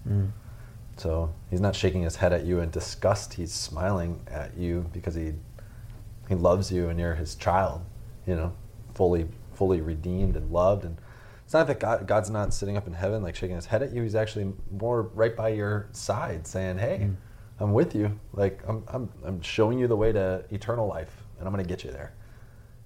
So 0.96 1.32
he's 1.50 1.60
not 1.60 1.74
shaking 1.74 2.02
his 2.02 2.16
head 2.16 2.32
at 2.32 2.44
you 2.44 2.60
in 2.60 2.70
disgust. 2.70 3.34
He's 3.34 3.52
smiling 3.52 4.20
at 4.30 4.56
you 4.56 4.88
because 4.92 5.14
he 5.14 5.32
he 6.28 6.34
loves 6.34 6.70
you 6.70 6.88
and 6.90 6.98
you're 7.00 7.14
his 7.14 7.34
child. 7.34 7.82
You 8.26 8.36
know, 8.36 8.52
fully 8.94 9.26
fully 9.54 9.80
redeemed 9.80 10.36
and 10.36 10.50
loved. 10.52 10.84
And 10.84 10.98
it's 11.44 11.54
not 11.54 11.66
that 11.66 11.80
God, 11.80 12.06
God's 12.06 12.30
not 12.30 12.52
sitting 12.52 12.76
up 12.76 12.86
in 12.86 12.92
heaven 12.92 13.22
like 13.22 13.34
shaking 13.36 13.56
his 13.56 13.66
head 13.66 13.82
at 13.82 13.92
you. 13.92 14.02
He's 14.02 14.14
actually 14.14 14.52
more 14.70 15.02
right 15.14 15.34
by 15.36 15.48
your 15.50 15.88
side, 15.92 16.46
saying, 16.46 16.78
"Hey, 16.78 16.96
I'm 17.58 17.72
with 17.72 17.94
you. 17.94 18.18
Like 18.34 18.62
I'm 18.68 18.84
I'm 18.88 19.08
I'm 19.24 19.40
showing 19.42 19.78
you 19.78 19.88
the 19.88 19.96
way 19.96 20.12
to 20.12 20.44
eternal 20.50 20.86
life, 20.86 21.24
and 21.38 21.46
I'm 21.46 21.52
gonna 21.52 21.64
get 21.64 21.84
you 21.84 21.90
there." 21.90 22.12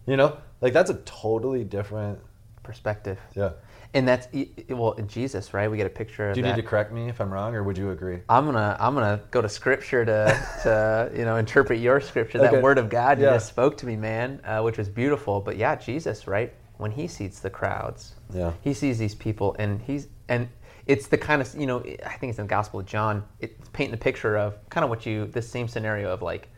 You 0.06 0.16
know, 0.16 0.36
like 0.60 0.72
that's 0.72 0.90
a 0.90 0.94
totally 1.04 1.64
different. 1.64 2.18
Perspective. 2.62 3.18
Yeah. 3.34 3.50
And 3.94 4.06
that's 4.08 4.26
well, 4.68 4.94
Jesus, 5.06 5.54
right? 5.54 5.70
We 5.70 5.76
get 5.76 5.86
a 5.86 5.90
picture 5.90 6.30
of 6.30 6.34
Do 6.34 6.40
you 6.40 6.44
that. 6.44 6.56
need 6.56 6.62
to 6.62 6.66
correct 6.68 6.92
me 6.92 7.08
if 7.08 7.20
I'm 7.20 7.32
wrong, 7.32 7.54
or 7.54 7.62
would 7.62 7.78
you 7.78 7.90
agree? 7.92 8.18
I'm 8.28 8.44
gonna 8.44 8.76
I'm 8.80 8.94
gonna 8.94 9.20
go 9.30 9.40
to 9.40 9.48
scripture 9.48 10.04
to 10.04 10.46
to 10.64 11.10
you 11.16 11.24
know 11.24 11.36
interpret 11.36 11.78
your 11.78 12.00
scripture. 12.00 12.38
That 12.40 12.52
Okay. 12.54 12.62
word 12.62 12.78
of 12.78 12.88
God 12.90 13.18
you 13.18 13.24
Yeah. 13.24 13.34
just 13.34 13.48
spoke 13.48 13.76
to 13.78 13.86
me, 13.86 13.94
man, 13.96 14.40
uh, 14.44 14.62
which 14.62 14.78
was 14.78 14.88
beautiful. 14.88 15.40
But 15.40 15.56
yeah, 15.56 15.76
Jesus, 15.76 16.26
right? 16.26 16.52
When 16.78 16.90
he 16.90 17.06
sees 17.06 17.40
the 17.40 17.50
crowds, 17.50 18.16
Yeah. 18.34 18.52
he 18.62 18.74
sees 18.74 18.98
these 18.98 19.14
people, 19.14 19.54
and 19.58 19.80
he's 19.80 20.08
and 20.28 20.48
it's 20.86 21.06
the 21.06 21.18
kind 21.18 21.40
of 21.40 21.54
you 21.54 21.66
know 21.68 21.78
I 22.04 22.14
think 22.16 22.30
it's 22.30 22.38
in 22.40 22.46
the 22.46 22.50
Gospel 22.50 22.80
of 22.80 22.86
John. 22.86 23.24
It's 23.40 23.68
painting 23.72 23.94
a 23.94 23.98
picture 23.98 24.36
of 24.36 24.56
kind 24.70 24.82
of 24.82 24.90
what 24.90 25.06
you 25.06 25.26
this 25.28 25.48
same 25.48 25.68
scenario 25.68 26.10
of 26.12 26.20
like, 26.20 26.48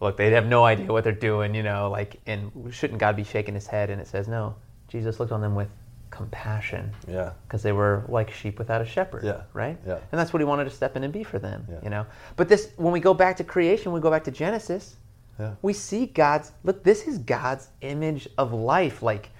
look, 0.00 0.16
they 0.16 0.30
have 0.30 0.46
no 0.46 0.64
idea 0.64 0.86
what 0.86 1.04
they're 1.04 1.12
doing, 1.12 1.54
you 1.54 1.62
know, 1.62 1.90
like, 1.90 2.20
and 2.26 2.50
shouldn't 2.70 2.98
God 3.00 3.16
be 3.16 3.24
shaking 3.24 3.54
his 3.54 3.66
head? 3.66 3.90
And 3.90 4.00
it 4.00 4.06
says 4.06 4.28
no. 4.28 4.54
Jesus 4.88 5.18
looked 5.18 5.32
on 5.32 5.40
them 5.40 5.54
with 5.54 5.68
compassion 6.10 6.92
Yeah. 7.08 7.32
because 7.46 7.62
they 7.62 7.72
were 7.72 8.04
like 8.08 8.30
sheep 8.30 8.58
without 8.58 8.80
a 8.80 8.84
shepherd. 8.86 9.24
Yeah. 9.24 9.42
Right. 9.52 9.78
Yeah. 9.86 9.98
And 10.12 10.18
that's 10.18 10.32
what 10.32 10.40
he 10.40 10.44
wanted 10.44 10.64
to 10.64 10.70
step 10.70 10.96
in 10.96 11.04
and 11.04 11.12
be 11.12 11.24
for 11.24 11.38
them. 11.38 11.66
Yeah. 11.68 11.80
You 11.82 11.90
know. 11.90 12.06
But 12.36 12.48
this, 12.48 12.70
when 12.76 12.92
we 12.92 13.00
go 13.00 13.14
back 13.14 13.36
to 13.38 13.44
creation, 13.44 13.92
we 13.92 14.00
go 14.00 14.10
back 14.10 14.24
to 14.24 14.30
Genesis. 14.30 14.96
Yeah. 15.38 15.54
We 15.62 15.72
see 15.72 16.06
God's 16.06 16.52
look. 16.64 16.82
This 16.82 17.06
is 17.06 17.18
God's 17.18 17.68
image 17.80 18.28
of 18.38 18.52
life, 18.52 19.02
like, 19.02 19.30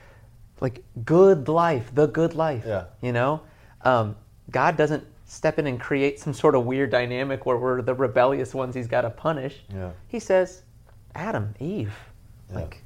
like 0.61 0.85
good 1.05 1.49
life, 1.49 1.94
the 1.94 2.06
good 2.06 2.35
life. 2.35 2.64
Yeah. 2.67 2.85
You 3.00 3.12
know, 3.12 3.41
um, 3.82 4.17
God 4.50 4.76
doesn't 4.76 5.05
step 5.26 5.58
in 5.58 5.67
and 5.67 5.78
create 5.81 6.19
some 6.19 6.32
sort 6.32 6.55
of 6.55 6.64
weird 6.64 6.90
dynamic 6.90 7.44
where 7.46 7.56
we're 7.56 7.82
the 7.82 7.94
rebellious 7.94 8.55
ones 8.55 8.75
He's 8.75 8.87
got 8.87 9.02
to 9.02 9.11
punish. 9.11 9.64
Yeah. 9.73 9.90
He 10.08 10.19
says, 10.20 10.62
Adam, 11.14 11.55
Eve, 11.58 11.94
Yeah. 12.50 12.56
like, 12.56 12.82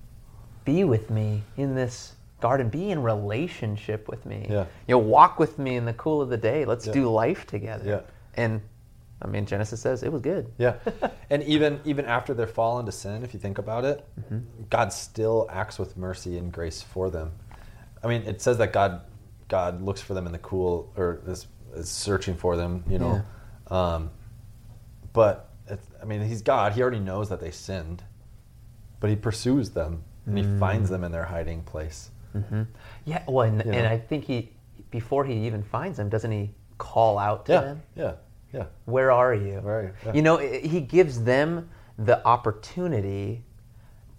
be 0.64 0.84
with 0.84 1.10
me 1.10 1.42
in 1.56 1.74
this 1.74 2.14
garden. 2.40 2.68
Be 2.68 2.90
in 2.90 3.02
relationship 3.02 4.08
with 4.08 4.24
me. 4.24 4.46
Yeah. 4.48 4.66
You 4.88 4.94
know, 4.94 4.98
walk 4.98 5.38
with 5.38 5.58
me 5.58 5.76
in 5.76 5.84
the 5.84 5.92
cool 5.92 6.22
of 6.22 6.30
the 6.30 6.36
day. 6.36 6.64
Let's 6.64 6.86
Yeah. 6.86 6.92
do 6.94 7.10
life 7.10 7.46
together. 7.46 7.84
Yeah. 7.86 8.00
And 8.34 8.62
I 9.22 9.26
mean, 9.26 9.44
Genesis 9.44 9.80
says 9.80 10.02
it 10.02 10.10
was 10.10 10.22
good. 10.22 10.50
Yeah, 10.56 10.76
and 11.30 11.42
even 11.42 11.80
even 11.84 12.06
after 12.06 12.32
their 12.32 12.46
fall 12.46 12.78
into 12.78 12.92
sin, 12.92 13.22
if 13.22 13.34
you 13.34 13.40
think 13.40 13.58
about 13.58 13.84
it, 13.84 14.02
mm-hmm. 14.18 14.38
God 14.70 14.92
still 14.92 15.46
acts 15.50 15.78
with 15.78 15.96
mercy 15.96 16.38
and 16.38 16.50
grace 16.50 16.80
for 16.80 17.10
them. 17.10 17.32
I 18.02 18.06
mean, 18.06 18.22
it 18.22 18.40
says 18.40 18.56
that 18.58 18.72
God 18.72 19.02
God 19.48 19.82
looks 19.82 20.00
for 20.00 20.14
them 20.14 20.24
in 20.26 20.32
the 20.32 20.38
cool 20.38 20.90
or 20.96 21.20
is, 21.26 21.46
is 21.74 21.88
searching 21.88 22.34
for 22.36 22.56
them, 22.56 22.84
you 22.88 22.98
know. 22.98 23.24
Um, 23.68 24.10
but 25.12 25.50
it's, 25.68 25.86
I 26.00 26.04
mean, 26.04 26.22
He's 26.22 26.42
God. 26.42 26.72
He 26.72 26.82
already 26.82 26.98
knows 27.00 27.28
that 27.28 27.40
they 27.40 27.50
sinned, 27.50 28.02
but 29.00 29.10
He 29.10 29.16
pursues 29.16 29.70
them 29.70 30.02
and 30.26 30.38
He 30.38 30.44
finds 30.58 30.90
them 30.90 31.04
in 31.04 31.12
their 31.12 31.24
hiding 31.24 31.62
place. 31.62 32.10
hmm 32.32 32.62
Yeah. 33.04 33.22
Well, 33.26 33.46
and, 33.46 33.62
and? 33.62 33.86
I 33.86 33.98
think 33.98 34.24
he, 34.24 34.50
before 34.90 35.24
he 35.24 35.46
even 35.46 35.62
finds 35.62 35.96
them, 35.96 36.08
doesn't 36.08 36.30
he 36.30 36.50
call 36.78 37.18
out 37.18 37.46
to 37.46 37.52
Yeah, 37.52 37.60
them? 37.60 37.82
yeah, 37.96 38.12
yeah. 38.52 38.64
Where 38.84 39.10
are 39.10 39.34
you? 39.34 39.54
Where 39.60 39.78
are 39.78 39.82
you? 39.84 39.92
Yeah. 40.06 40.12
You 40.14 40.22
know, 40.22 40.36
he 40.38 40.80
gives 40.80 41.22
them 41.24 41.68
the 41.98 42.24
opportunity 42.26 43.44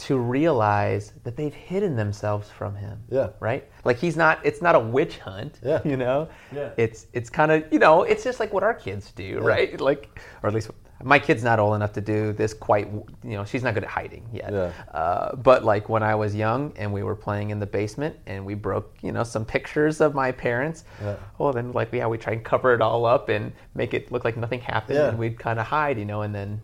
to 0.01 0.17
realize 0.17 1.13
that 1.24 1.36
they've 1.36 1.53
hidden 1.53 1.96
themselves 1.96 2.50
from 2.50 2.75
him. 2.75 3.00
Yeah. 3.10 3.29
Right? 3.39 3.70
Like 3.86 3.98
he's 3.98 4.17
not 4.17 4.39
it's 4.46 4.62
not 4.62 4.75
a 4.75 4.79
witch 4.79 5.20
hunt. 5.20 5.60
Yeah. 5.63 5.79
You 5.86 5.98
know? 5.98 6.29
Yeah. 6.53 6.70
It's 6.77 7.08
it's 7.13 7.29
kind 7.29 7.51
of, 7.51 7.63
you 7.72 7.79
know, 7.79 8.03
it's 8.03 8.24
just 8.24 8.39
like 8.39 8.53
what 8.53 8.63
our 8.63 8.74
kids 8.74 9.12
do, 9.12 9.39
right? 9.39 9.79
Like 9.89 10.20
or 10.43 10.50
at 10.50 10.55
least 10.55 10.72
my 11.03 11.17
kid's 11.17 11.43
not 11.43 11.58
old 11.60 11.75
enough 11.75 11.93
to 11.93 12.01
do 12.01 12.31
this 12.31 12.53
quite, 12.53 12.88
you 13.24 13.31
know, 13.31 13.43
she's 13.43 13.63
not 13.63 13.74
good 13.74 13.84
at 13.84 13.89
hiding 13.89 14.24
yet. 14.31 14.53
Yeah. 14.53 14.72
Uh, 14.93 15.36
but 15.36 15.63
like 15.65 15.89
when 15.89 16.03
I 16.03 16.13
was 16.13 16.36
young 16.36 16.72
and 16.75 16.93
we 16.93 17.01
were 17.01 17.15
playing 17.15 17.50
in 17.50 17.60
the 17.60 17.65
basement 17.65 18.15
and 18.27 18.46
we 18.46 18.53
broke, 18.53 18.96
you 19.01 19.12
know, 19.12 19.24
some 19.24 19.43
pictures 19.43 20.00
of 20.00 20.13
my 20.13 20.31
parents. 20.31 20.84
Yeah. 21.01 21.15
Well, 21.39 21.53
then 21.53 21.72
like 21.72 21.91
yeah, 21.91 22.08
we 22.08 22.17
try 22.17 22.34
and 22.34 22.43
cover 22.43 22.74
it 22.75 22.81
all 22.81 23.05
up 23.05 23.29
and 23.29 23.51
make 23.74 23.93
it 23.96 24.12
look 24.12 24.24
like 24.25 24.38
nothing 24.38 24.62
happened, 24.62 24.98
Yeah. 25.00 25.10
and 25.10 25.17
we'd 25.17 25.39
kind 25.39 25.60
of 25.60 25.65
hide, 25.65 25.98
you 25.98 26.05
know, 26.05 26.22
and 26.22 26.34
then 26.36 26.62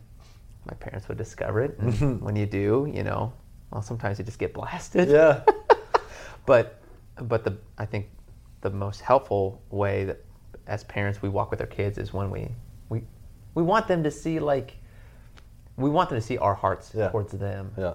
my 0.68 0.74
parents 0.76 1.08
would 1.08 1.18
discover 1.18 1.62
it. 1.62 1.78
And 1.80 2.22
when 2.22 2.36
you 2.36 2.46
do, 2.46 2.92
you 2.94 3.04
know, 3.04 3.34
well, 3.72 3.82
sometimes 3.82 4.20
you 4.20 4.26
just 4.26 4.40
get 4.40 4.54
blasted. 4.54 5.10
Yeah, 5.10 5.42
But 6.46 6.82
but 7.22 7.44
the 7.44 7.58
I 7.78 7.86
think 7.86 8.10
the 8.62 8.70
most 8.70 9.02
helpful 9.02 9.62
way 9.70 10.06
that 10.06 10.24
as 10.68 10.84
parents 10.86 11.22
we 11.22 11.30
walk 11.30 11.52
with 11.52 11.62
our 11.62 11.68
kids 11.68 11.98
is 11.98 12.14
when 12.14 12.30
we 12.30 12.48
we 12.90 13.02
we 13.56 13.64
want 13.64 13.88
them 13.88 14.04
to 14.04 14.12
see 14.12 14.40
like 14.40 14.76
we 15.78 15.90
want 15.90 16.10
them 16.10 16.18
to 16.20 16.26
see 16.26 16.38
our 16.38 16.54
hearts 16.56 16.92
Yeah. 16.96 17.10
towards 17.10 17.32
them. 17.34 17.72
yeah. 17.78 17.94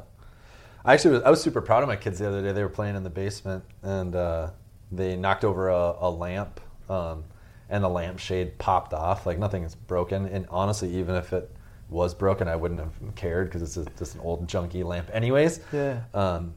I 0.85 0.95
actually 0.95 1.13
was, 1.15 1.23
I 1.23 1.31
was 1.31 1.41
super 1.41 1.61
proud 1.61 1.83
of 1.85 1.89
my 1.89 1.97
kids 1.97 2.19
the 2.19 2.27
other 2.29 2.43
day. 2.43 2.53
They 2.53 2.63
were 2.63 2.69
playing 2.69 2.97
in 2.97 3.03
the 3.05 3.11
basement 3.11 3.65
and 3.83 4.15
uh, 4.17 4.51
they 4.91 5.17
knocked 5.17 5.45
over 5.45 5.69
a, 5.69 5.95
a 6.01 6.11
lamp, 6.11 6.61
um, 6.91 7.25
and 7.71 7.83
the 7.85 7.89
lampshade 7.89 8.59
popped 8.59 8.93
off. 8.93 9.25
Like 9.25 9.39
nothing 9.39 9.63
is 9.63 9.75
broken. 9.77 10.27
And 10.27 10.45
honestly, 10.51 10.91
even 10.97 11.15
if 11.15 11.33
it 11.33 11.51
was 11.93 12.15
broken, 12.15 12.49
I 12.49 12.57
wouldn't 12.57 12.81
have 12.81 12.93
cared 13.15 13.49
because 13.49 13.63
it's 13.63 13.77
a, 13.77 13.85
just 13.99 14.15
an 14.15 14.21
old 14.23 14.47
junky 14.49 14.83
lamp, 14.85 15.09
anyways. 15.13 15.61
Yeah. 15.73 16.01
Um, 16.15 16.55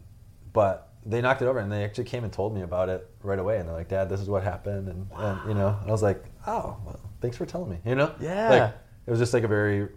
but 0.53 0.89
they 1.05 1.21
knocked 1.21 1.41
it 1.41 1.45
over, 1.45 1.59
and 1.59 1.71
they 1.71 1.83
actually 1.83 2.05
came 2.05 2.23
and 2.23 2.33
told 2.33 2.55
me 2.55 2.61
about 2.61 2.89
it 2.89 3.07
right 3.21 3.37
away. 3.37 3.59
And 3.59 3.67
they're 3.67 3.75
like, 3.75 3.89
"Dad, 3.89 4.09
this 4.09 4.19
is 4.21 4.29
what 4.29 4.41
happened," 4.43 4.87
and, 4.87 5.07
and 5.15 5.39
you 5.47 5.53
know, 5.53 5.77
and 5.81 5.89
I 5.89 5.91
was 5.91 6.01
like, 6.01 6.23
"Oh, 6.47 6.77
well, 6.85 6.99
thanks 7.21 7.37
for 7.37 7.45
telling 7.45 7.69
me." 7.69 7.77
You 7.85 7.95
know? 7.95 8.15
Yeah. 8.19 8.49
Like 8.49 8.73
it 9.05 9.11
was 9.11 9.19
just 9.19 9.33
like 9.33 9.43
a 9.43 9.47
very 9.47 9.89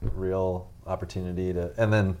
real 0.00 0.70
opportunity 0.86 1.52
to, 1.52 1.72
and 1.78 1.92
then 1.92 2.16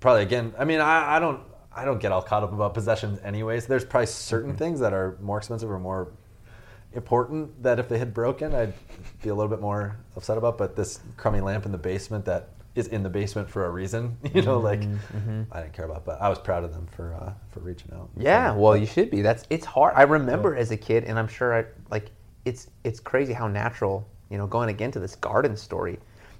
probably 0.00 0.22
again. 0.22 0.54
I 0.58 0.64
mean, 0.64 0.80
I, 0.80 1.16
I 1.16 1.18
don't. 1.18 1.40
I 1.74 1.86
don't 1.86 1.98
get 2.00 2.12
all 2.12 2.20
caught 2.20 2.42
up 2.42 2.52
about 2.52 2.74
possessions 2.74 3.18
anyways. 3.24 3.66
There's 3.66 3.84
probably 3.84 4.06
certain 4.06 4.50
Mm-hmm. 4.50 4.58
things 4.58 4.80
that 4.80 4.92
are 4.92 5.16
more 5.22 5.38
expensive 5.38 5.70
or 5.70 5.78
more 5.78 6.12
important 6.94 7.62
that 7.62 7.78
if 7.78 7.88
they 7.88 7.98
had 7.98 8.12
broken, 8.14 8.54
I'd 8.54 8.72
be 9.22 9.28
a 9.30 9.34
little 9.34 9.50
bit 9.50 9.60
more 9.60 9.96
upset 10.16 10.38
about. 10.38 10.58
But 10.58 10.76
this 10.76 11.00
crummy 11.16 11.40
lamp 11.40 11.66
in 11.66 11.72
the 11.72 11.78
basement 11.78 12.24
that 12.26 12.48
is 12.74 12.88
in 12.88 13.02
the 13.02 13.10
basement 13.10 13.50
for 13.50 13.66
a 13.66 13.70
reason, 13.70 14.16
you 14.34 14.42
know, 14.42 14.58
like 14.58 14.80
Mm-hmm. 14.80 15.42
I 15.52 15.60
didn't 15.62 15.74
care 15.74 15.84
about. 15.84 16.04
But 16.04 16.20
I 16.22 16.28
was 16.28 16.38
proud 16.38 16.64
of 16.64 16.72
them 16.72 16.86
for 16.96 17.14
uh, 17.14 17.32
for 17.50 17.60
reaching 17.60 17.92
out. 17.94 18.08
Yeah, 18.16 18.52
So, 18.52 18.58
well, 18.58 18.76
you 18.76 18.86
should 18.86 19.10
be. 19.10 19.22
That's 19.22 19.44
it's 19.50 19.66
hard. 19.66 19.92
I 19.96 20.02
remember 20.02 20.56
as 20.56 20.70
a 20.70 20.76
kid, 20.76 21.04
and 21.04 21.18
I'm 21.18 21.28
sure 21.28 21.54
I 21.58 21.64
like 21.90 22.10
it's 22.44 22.68
it's 22.84 23.00
crazy 23.00 23.32
how 23.32 23.48
natural. 23.48 24.08
You 24.30 24.38
know, 24.38 24.46
going 24.46 24.70
again 24.70 24.90
to 24.92 25.00
this 25.00 25.14
garden 25.16 25.56
story. 25.56 25.98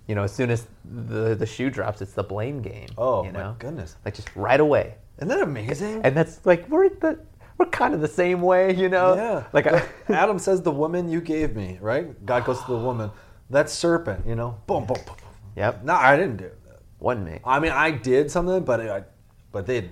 You 0.09 0.15
know, 0.15 0.23
as 0.25 0.33
soon 0.33 0.51
as 0.51 0.67
the 0.85 1.35
the 1.35 1.47
shoe 1.47 1.71
drops, 1.71 2.01
it's 2.03 2.13
the 2.15 2.25
blame 2.25 2.61
game. 2.63 2.89
Oh 2.99 3.25
you 3.25 3.33
my 3.33 3.39
know? 3.41 3.57
goodness, 3.59 3.97
Like 4.05 4.15
just 4.15 4.35
right 4.35 4.59
away. 4.61 4.95
isn't 5.19 5.29
that 5.29 5.43
amazing? 5.43 6.01
And 6.03 6.17
that's 6.17 6.45
like 6.47 6.67
we're 6.71 6.89
the 6.89 7.19
we're 7.63 7.71
kind 7.71 7.95
of 7.95 8.01
the 8.01 8.09
same 8.09 8.41
way, 8.43 8.75
you 8.75 8.89
know. 8.89 9.15
yeah, 9.15 9.45
Like 9.53 9.67
I, 9.67 9.85
Adam 10.09 10.39
says, 10.39 10.63
"The 10.63 10.71
woman 10.73 11.09
you 11.09 11.21
gave 11.21 11.55
me," 11.57 11.79
right? 11.81 12.25
God 12.27 12.45
goes 12.45 12.61
to 12.65 12.73
the 12.73 12.79
woman. 12.89 13.11
That 13.51 13.69
serpent, 13.71 14.27
you 14.27 14.35
know, 14.35 14.59
boom, 14.67 14.85
boom, 14.87 14.97
boom. 15.07 15.17
Yep. 15.57 15.85
No, 15.85 15.95
I 15.95 16.17
didn't 16.17 16.39
do 16.39 16.51
that. 16.67 16.79
wasn't 16.99 17.27
me. 17.27 17.41
I 17.45 17.61
mean, 17.61 17.73
I 17.73 17.91
did 17.91 18.31
something, 18.31 18.65
but 18.65 18.81
I, 18.81 19.05
but 19.53 19.67
they 19.67 19.91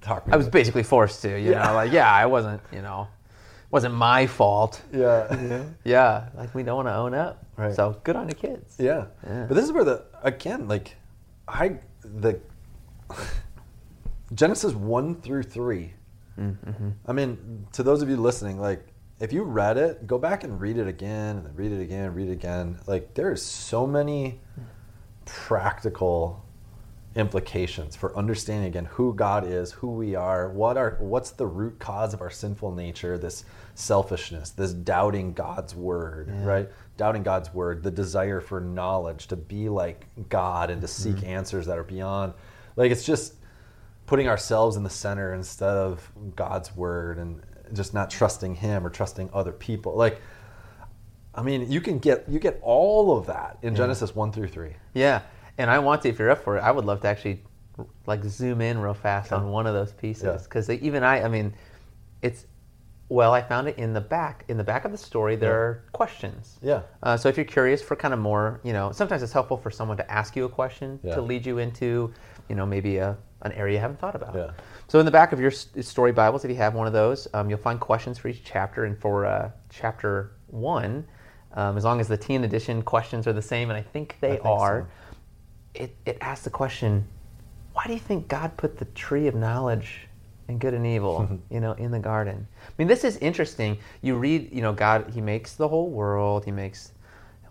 talked 0.00 0.26
me. 0.26 0.32
I 0.32 0.36
was 0.36 0.48
basically 0.48 0.82
forced 0.82 1.20
to, 1.22 1.28
you 1.28 1.50
Yeah. 1.50 1.66
know, 1.66 1.74
like 1.74 1.92
yeah, 1.92 2.10
I 2.10 2.24
wasn't, 2.26 2.62
you 2.72 2.80
know, 2.82 3.08
wasn't 3.70 3.94
my 3.94 4.26
fault. 4.26 4.80
Yeah. 4.92 5.64
Yeah, 5.84 6.28
like 6.34 6.54
we 6.54 6.62
don't 6.62 6.76
want 6.76 6.88
to 6.88 6.94
own 6.96 7.14
up. 7.14 7.44
Right. 7.56 7.74
So 7.74 8.00
good 8.02 8.16
on 8.16 8.26
the 8.26 8.34
kids. 8.34 8.76
Yeah. 8.78 9.06
Yeah. 9.26 9.44
But 9.46 9.54
this 9.54 9.64
is 9.66 9.72
where 9.72 9.84
the 9.84 10.04
again, 10.22 10.66
like 10.68 10.96
I 11.46 11.78
the 12.02 12.40
Genesis 14.34 14.72
one 14.72 15.20
through 15.20 15.42
3 15.42 15.92
Mm-hmm. 16.42 16.90
I 17.06 17.12
mean, 17.12 17.66
to 17.72 17.82
those 17.82 18.02
of 18.02 18.08
you 18.08 18.16
listening, 18.16 18.58
like 18.60 18.86
if 19.20 19.32
you 19.32 19.42
read 19.42 19.76
it, 19.76 20.06
go 20.06 20.18
back 20.18 20.44
and 20.44 20.60
read 20.60 20.78
it 20.78 20.88
again, 20.88 21.36
and 21.36 21.46
then 21.46 21.54
read 21.54 21.72
it 21.72 21.80
again, 21.80 22.12
read 22.14 22.28
it 22.28 22.32
again. 22.32 22.78
Like 22.86 23.14
there 23.14 23.32
is 23.32 23.42
so 23.44 23.86
many 23.86 24.40
practical 25.24 26.44
implications 27.14 27.94
for 27.94 28.16
understanding 28.16 28.66
again 28.66 28.86
who 28.86 29.14
God 29.14 29.46
is, 29.46 29.70
who 29.70 29.88
we 29.88 30.14
are, 30.14 30.48
what 30.50 30.76
are 30.76 30.96
what's 30.98 31.30
the 31.30 31.46
root 31.46 31.78
cause 31.78 32.14
of 32.14 32.20
our 32.20 32.30
sinful 32.30 32.72
nature, 32.72 33.18
this 33.18 33.44
selfishness, 33.74 34.50
this 34.50 34.72
doubting 34.72 35.32
God's 35.34 35.74
word, 35.74 36.30
right? 36.38 36.68
Doubting 36.96 37.22
God's 37.22 37.52
word, 37.52 37.82
the 37.82 37.90
desire 37.90 38.40
for 38.40 38.60
knowledge, 38.60 39.26
to 39.28 39.36
be 39.36 39.68
like 39.68 40.06
God 40.28 40.70
and 40.70 40.80
to 40.80 40.88
seek 40.88 41.22
answers 41.24 41.66
that 41.66 41.78
are 41.78 41.84
beyond. 41.84 42.32
Like 42.76 42.90
it's 42.90 43.04
just 43.04 43.34
putting 44.12 44.28
ourselves 44.28 44.76
in 44.76 44.82
the 44.82 44.90
center 44.90 45.32
instead 45.32 45.74
of 45.74 46.12
God's 46.36 46.76
word 46.76 47.16
and 47.16 47.40
just 47.72 47.94
not 47.94 48.10
trusting 48.10 48.54
him 48.56 48.86
or 48.86 48.90
trusting 48.90 49.30
other 49.32 49.52
people. 49.52 49.96
Like 49.96 50.20
I 51.34 51.40
mean, 51.42 51.72
you 51.72 51.80
can 51.80 51.98
get 51.98 52.28
you 52.28 52.38
get 52.38 52.60
all 52.62 53.16
of 53.16 53.24
that 53.28 53.56
in 53.62 53.74
Genesis 53.74 54.14
1 54.14 54.32
through 54.32 54.48
3. 54.48 54.74
Yeah, 54.92 55.22
and 55.56 55.70
I 55.70 55.78
want 55.78 56.02
to, 56.02 56.10
if 56.10 56.18
you're 56.18 56.28
up 56.30 56.44
for 56.44 56.58
it, 56.58 56.60
I 56.60 56.70
would 56.70 56.84
love 56.84 57.00
to 57.00 57.08
actually 57.08 57.42
like 58.06 58.22
zoom 58.24 58.60
in 58.60 58.78
real 58.78 58.92
fast 58.92 59.32
on 59.32 59.50
one 59.50 59.66
of 59.66 59.72
those 59.72 59.94
Yeah. 59.96 60.00
pieces 60.02 60.42
because 60.42 60.68
even 60.68 61.02
I, 61.02 61.22
I 61.22 61.28
mean, 61.28 61.54
it's 62.20 62.44
well, 63.08 63.32
I 63.32 63.40
found 63.40 63.66
it 63.68 63.78
in 63.78 63.94
the 63.94 64.00
back. 64.02 64.44
In 64.48 64.58
the 64.58 64.64
back 64.64 64.84
of 64.84 64.92
the 64.92 64.98
story, 64.98 65.36
there 65.36 65.50
Yeah. 65.52 65.56
are 65.56 65.84
questions. 65.92 66.58
Yeah. 66.62 66.82
Uh, 67.02 67.16
so 67.16 67.30
if 67.30 67.38
you're 67.38 67.46
curious 67.46 67.80
for 67.80 67.96
kind 67.96 68.12
of 68.12 68.20
more, 68.20 68.60
you 68.62 68.74
know, 68.74 68.92
sometimes 68.92 69.22
it's 69.22 69.32
helpful 69.32 69.56
for 69.56 69.70
someone 69.70 69.96
to 69.96 70.12
ask 70.12 70.36
you 70.36 70.44
a 70.44 70.50
question 70.50 71.00
Yeah. 71.02 71.14
to 71.14 71.22
lead 71.22 71.46
you 71.46 71.56
into, 71.58 72.12
you 72.50 72.56
know, 72.56 72.66
maybe 72.66 72.98
a 72.98 73.16
an 73.42 73.52
area 73.52 73.74
you 73.74 73.80
haven't 73.80 73.98
thought 73.98 74.14
about. 74.14 74.34
Yeah. 74.34 74.50
So 74.88 74.98
in 74.98 75.06
the 75.06 75.12
back 75.12 75.32
of 75.32 75.40
your 75.40 75.50
story 75.50 76.12
Bibles, 76.12 76.44
if 76.44 76.50
you 76.50 76.56
have 76.56 76.74
one 76.74 76.86
of 76.86 76.92
those, 76.92 77.28
um, 77.34 77.48
you'll 77.48 77.58
find 77.58 77.80
questions 77.80 78.18
for 78.18 78.28
each 78.28 78.44
chapter. 78.44 78.84
And 78.84 78.98
for 78.98 79.26
uh, 79.26 79.50
chapter 79.70 80.32
one, 80.48 81.06
um, 81.54 81.76
as 81.76 81.84
long 81.84 82.00
as 82.00 82.08
the 82.08 82.16
teen 82.16 82.44
edition 82.44 82.82
questions 82.82 83.26
are 83.26 83.32
the 83.32 83.42
same, 83.42 83.70
and 83.70 83.78
I 83.78 83.82
think 83.82 84.16
they 84.20 84.32
think 84.32 84.44
are, 84.44 84.88
so. 85.74 85.84
it, 85.84 85.96
it 86.06 86.18
asks 86.20 86.44
the 86.44 86.50
question, 86.50 87.06
why 87.72 87.84
do 87.86 87.92
you 87.92 87.98
think 87.98 88.28
God 88.28 88.56
put 88.56 88.78
the 88.78 88.84
tree 88.86 89.26
of 89.26 89.34
knowledge 89.34 90.08
and 90.48 90.58
good 90.60 90.74
and 90.74 90.86
evil, 90.86 91.40
you 91.50 91.60
know, 91.60 91.72
in 91.72 91.90
the 91.90 91.98
garden? 91.98 92.46
I 92.66 92.72
mean, 92.78 92.88
this 92.88 93.04
is 93.04 93.16
interesting. 93.18 93.78
You 94.02 94.16
read, 94.16 94.52
you 94.52 94.62
know, 94.62 94.72
God, 94.72 95.10
He 95.12 95.20
makes 95.20 95.54
the 95.54 95.68
whole 95.68 95.90
world. 95.90 96.44
He 96.44 96.50
makes, 96.50 96.92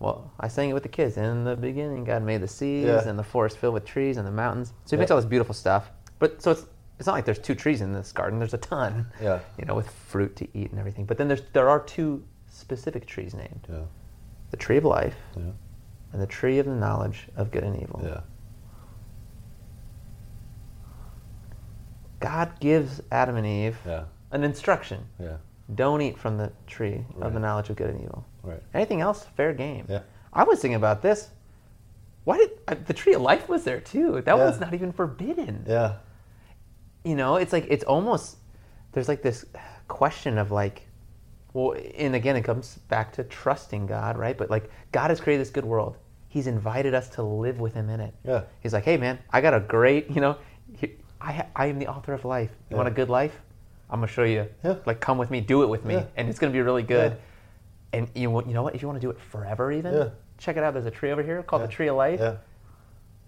well, 0.01 0.31
I 0.39 0.47
sang 0.47 0.69
it 0.69 0.73
with 0.73 0.83
the 0.83 0.89
kids. 0.89 1.15
In 1.17 1.43
the 1.43 1.55
beginning, 1.55 2.03
God 2.03 2.23
made 2.23 2.41
the 2.41 2.47
seas 2.47 2.85
Yeah. 2.85 3.07
and 3.07 3.17
the 3.17 3.23
forest 3.23 3.57
filled 3.59 3.75
with 3.75 3.85
trees 3.85 4.17
and 4.17 4.25
the 4.27 4.31
mountains. 4.31 4.73
So 4.85 4.95
He 4.95 4.99
makes 4.99 5.11
all 5.11 5.17
this 5.17 5.25
beautiful 5.25 5.53
stuff. 5.53 5.91
But 6.19 6.41
so 6.41 6.51
it's 6.51 6.65
it's 6.99 7.07
not 7.07 7.13
like 7.13 7.25
there's 7.25 7.39
two 7.39 7.55
trees 7.55 7.81
in 7.81 7.93
this 7.93 8.11
garden. 8.11 8.37
There's 8.37 8.53
a 8.53 8.59
ton, 8.59 9.07
Yeah. 9.19 9.39
you 9.57 9.65
know, 9.65 9.73
with 9.73 9.89
fruit 9.89 10.35
to 10.35 10.47
eat 10.57 10.69
and 10.69 10.79
everything. 10.79 11.05
But 11.05 11.17
then 11.17 11.27
there's 11.27 11.41
there 11.53 11.69
are 11.69 11.79
two 11.79 12.23
specific 12.47 13.05
trees 13.05 13.33
named: 13.33 13.67
Yeah. 13.69 13.85
the 14.51 14.57
tree 14.57 14.77
of 14.77 14.85
life 14.85 15.15
Yeah. 15.35 15.51
and 16.13 16.21
the 16.21 16.27
tree 16.27 16.59
of 16.59 16.65
the 16.65 16.75
knowledge 16.75 17.27
of 17.35 17.49
good 17.51 17.63
and 17.63 17.75
evil. 17.81 18.01
Yeah. 18.03 18.21
God 22.19 22.59
gives 22.59 23.01
Adam 23.11 23.35
and 23.35 23.47
Eve 23.47 23.77
Yeah. 23.85 24.03
an 24.31 24.43
instruction: 24.43 25.05
Yeah. 25.19 25.37
Don't 25.75 26.01
eat 26.01 26.17
from 26.17 26.37
the 26.37 26.51
tree 26.67 27.05
of 27.21 27.33
the 27.33 27.39
knowledge 27.39 27.69
of 27.69 27.75
good 27.75 27.89
and 27.89 28.01
evil. 28.01 28.25
Right. 28.43 28.61
Anything 28.73 29.01
else, 29.01 29.25
fair 29.37 29.53
game. 29.53 29.85
Yeah. 29.89 30.01
I 30.33 30.43
was 30.43 30.59
thinking 30.59 30.75
about 30.75 31.01
this. 31.01 31.29
Why 32.23 32.37
did 32.37 32.51
uh, 32.67 32.75
the 32.85 32.93
tree 32.93 33.13
of 33.13 33.21
life 33.21 33.49
was 33.49 33.63
there 33.63 33.79
too? 33.79 34.21
That 34.21 34.37
Yeah. 34.37 34.43
one's 34.45 34.59
not 34.59 34.73
even 34.73 34.91
forbidden. 34.91 35.65
Yeah. 35.67 35.95
You 37.03 37.15
know, 37.15 37.35
it's 37.37 37.51
like 37.53 37.65
it's 37.69 37.83
almost 37.83 38.37
there's 38.91 39.07
like 39.07 39.21
this 39.21 39.45
question 39.87 40.37
of 40.37 40.51
like, 40.51 40.87
well, 41.53 41.75
and 41.97 42.15
again, 42.15 42.35
it 42.35 42.43
comes 42.43 42.75
back 42.89 43.11
to 43.13 43.23
trusting 43.23 43.87
God, 43.87 44.17
right? 44.17 44.37
But 44.37 44.49
like, 44.49 44.69
God 44.91 45.09
has 45.09 45.19
created 45.19 45.41
this 45.41 45.49
good 45.49 45.65
world. 45.65 45.97
He's 46.29 46.47
invited 46.47 46.93
us 46.93 47.09
to 47.09 47.23
live 47.23 47.59
with 47.59 47.73
Him 47.73 47.89
in 47.89 47.99
it. 47.99 48.13
Yeah. 48.23 48.43
He's 48.61 48.73
like, 48.73 48.85
hey 48.85 48.97
man, 48.97 49.19
I 49.31 49.41
got 49.41 49.53
a 49.53 49.59
great, 49.59 50.09
you 50.11 50.21
know, 50.21 50.37
I 51.19 51.31
ha- 51.33 51.47
I 51.55 51.65
am 51.67 51.77
the 51.79 51.87
author 51.87 52.13
of 52.13 52.23
life. 52.25 52.51
You 52.69 52.77
want 52.77 52.87
a 52.87 52.91
good 52.91 53.09
life? 53.09 53.39
I'm 53.91 53.99
gonna 53.99 54.07
show 54.07 54.23
you. 54.23 54.47
Yeah. 54.63 54.75
Like, 54.85 54.99
come 55.01 55.17
with 55.17 55.29
me, 55.29 55.41
do 55.41 55.63
it 55.63 55.67
with 55.67 55.83
me, 55.85 55.95
Yeah. 55.95 56.05
and 56.15 56.29
it's 56.29 56.39
gonna 56.39 56.53
be 56.53 56.61
really 56.61 56.83
good. 56.83 57.11
Yeah. 57.11 57.17
And 57.99 58.09
you 58.15 58.33
you 58.47 58.53
know 58.53 58.63
what? 58.63 58.73
If 58.73 58.81
you 58.81 58.87
want 58.87 59.01
to 59.01 59.05
do 59.05 59.09
it 59.11 59.19
forever, 59.19 59.71
even 59.71 60.11
check 60.37 60.55
it 60.57 60.63
out. 60.63 60.73
There's 60.73 60.85
a 60.85 60.91
tree 60.91 61.11
over 61.11 61.21
here 61.21 61.43
called 61.43 61.61
the 61.63 61.67
tree 61.67 61.87
of 61.89 61.97
life, 61.97 62.19
Yeah. 62.19 62.37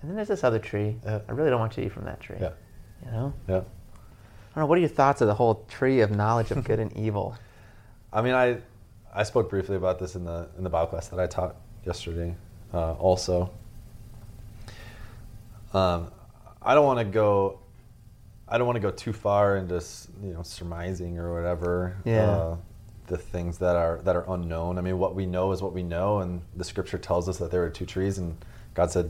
and 0.01 0.09
then 0.09 0.15
there's 0.15 0.29
this 0.29 0.43
other 0.43 0.59
tree. 0.59 0.95
Yeah. 1.03 1.19
I 1.27 1.31
really 1.33 1.49
don't 1.49 1.59
want 1.59 1.75
you 1.75 1.83
to 1.83 1.87
eat 1.87 1.91
from 1.91 2.05
that 2.05 2.21
tree. 2.21 2.37
Yeah. 2.39 2.51
You 3.05 3.11
know. 3.11 3.33
Yeah. 3.47 3.55
I 3.55 3.59
don't 3.59 4.63
know. 4.63 4.65
What 4.67 4.77
are 4.77 4.81
your 4.81 4.89
thoughts 4.89 5.19
of 5.19 5.27
the 5.27 5.33
whole 5.33 5.65
tree 5.67 5.99
of 5.99 6.11
knowledge 6.11 6.51
of 6.51 6.63
good 6.63 6.79
and 6.79 6.95
evil? 7.05 7.35
I 8.13 8.21
mean, 8.21 8.33
I 8.33 8.57
I 9.13 9.23
spoke 9.23 9.49
briefly 9.49 9.75
about 9.75 9.99
this 9.99 10.15
in 10.15 10.23
the 10.23 10.47
in 10.57 10.63
the 10.63 10.69
Bible 10.69 10.87
class 10.87 11.09
that 11.09 11.19
I 11.19 11.27
taught 11.27 11.55
yesterday. 11.85 12.35
Uh, 12.73 12.93
also, 12.93 13.51
um, 15.73 16.11
I 16.61 16.73
don't 16.73 16.85
want 16.85 16.99
to 16.99 17.05
go. 17.05 17.59
I 18.53 18.59
don't 18.59 18.67
want 18.67 18.75
to 18.75 18.81
go 18.81 18.91
too 18.91 19.13
far 19.13 19.57
into 19.57 19.83
you 20.21 20.31
know 20.31 20.43
surmising 20.43 21.17
or 21.17 21.33
whatever. 21.33 21.97
Yeah. 22.05 22.29
Uh, 22.29 22.57
the 23.07 23.17
things 23.17 23.57
that 23.57 23.75
are 23.75 23.99
that 24.03 24.15
are 24.15 24.31
unknown. 24.31 24.77
I 24.77 24.81
mean, 24.81 24.99
what 24.99 25.15
we 25.15 25.25
know 25.25 25.51
is 25.51 25.61
what 25.61 25.73
we 25.73 25.81
know, 25.81 26.19
and 26.19 26.39
the 26.55 26.63
Scripture 26.63 26.99
tells 26.99 27.27
us 27.27 27.37
that 27.39 27.49
there 27.49 27.61
were 27.61 27.71
two 27.71 27.87
trees, 27.87 28.19
and 28.19 28.37
God 28.75 28.91
said, 28.91 29.09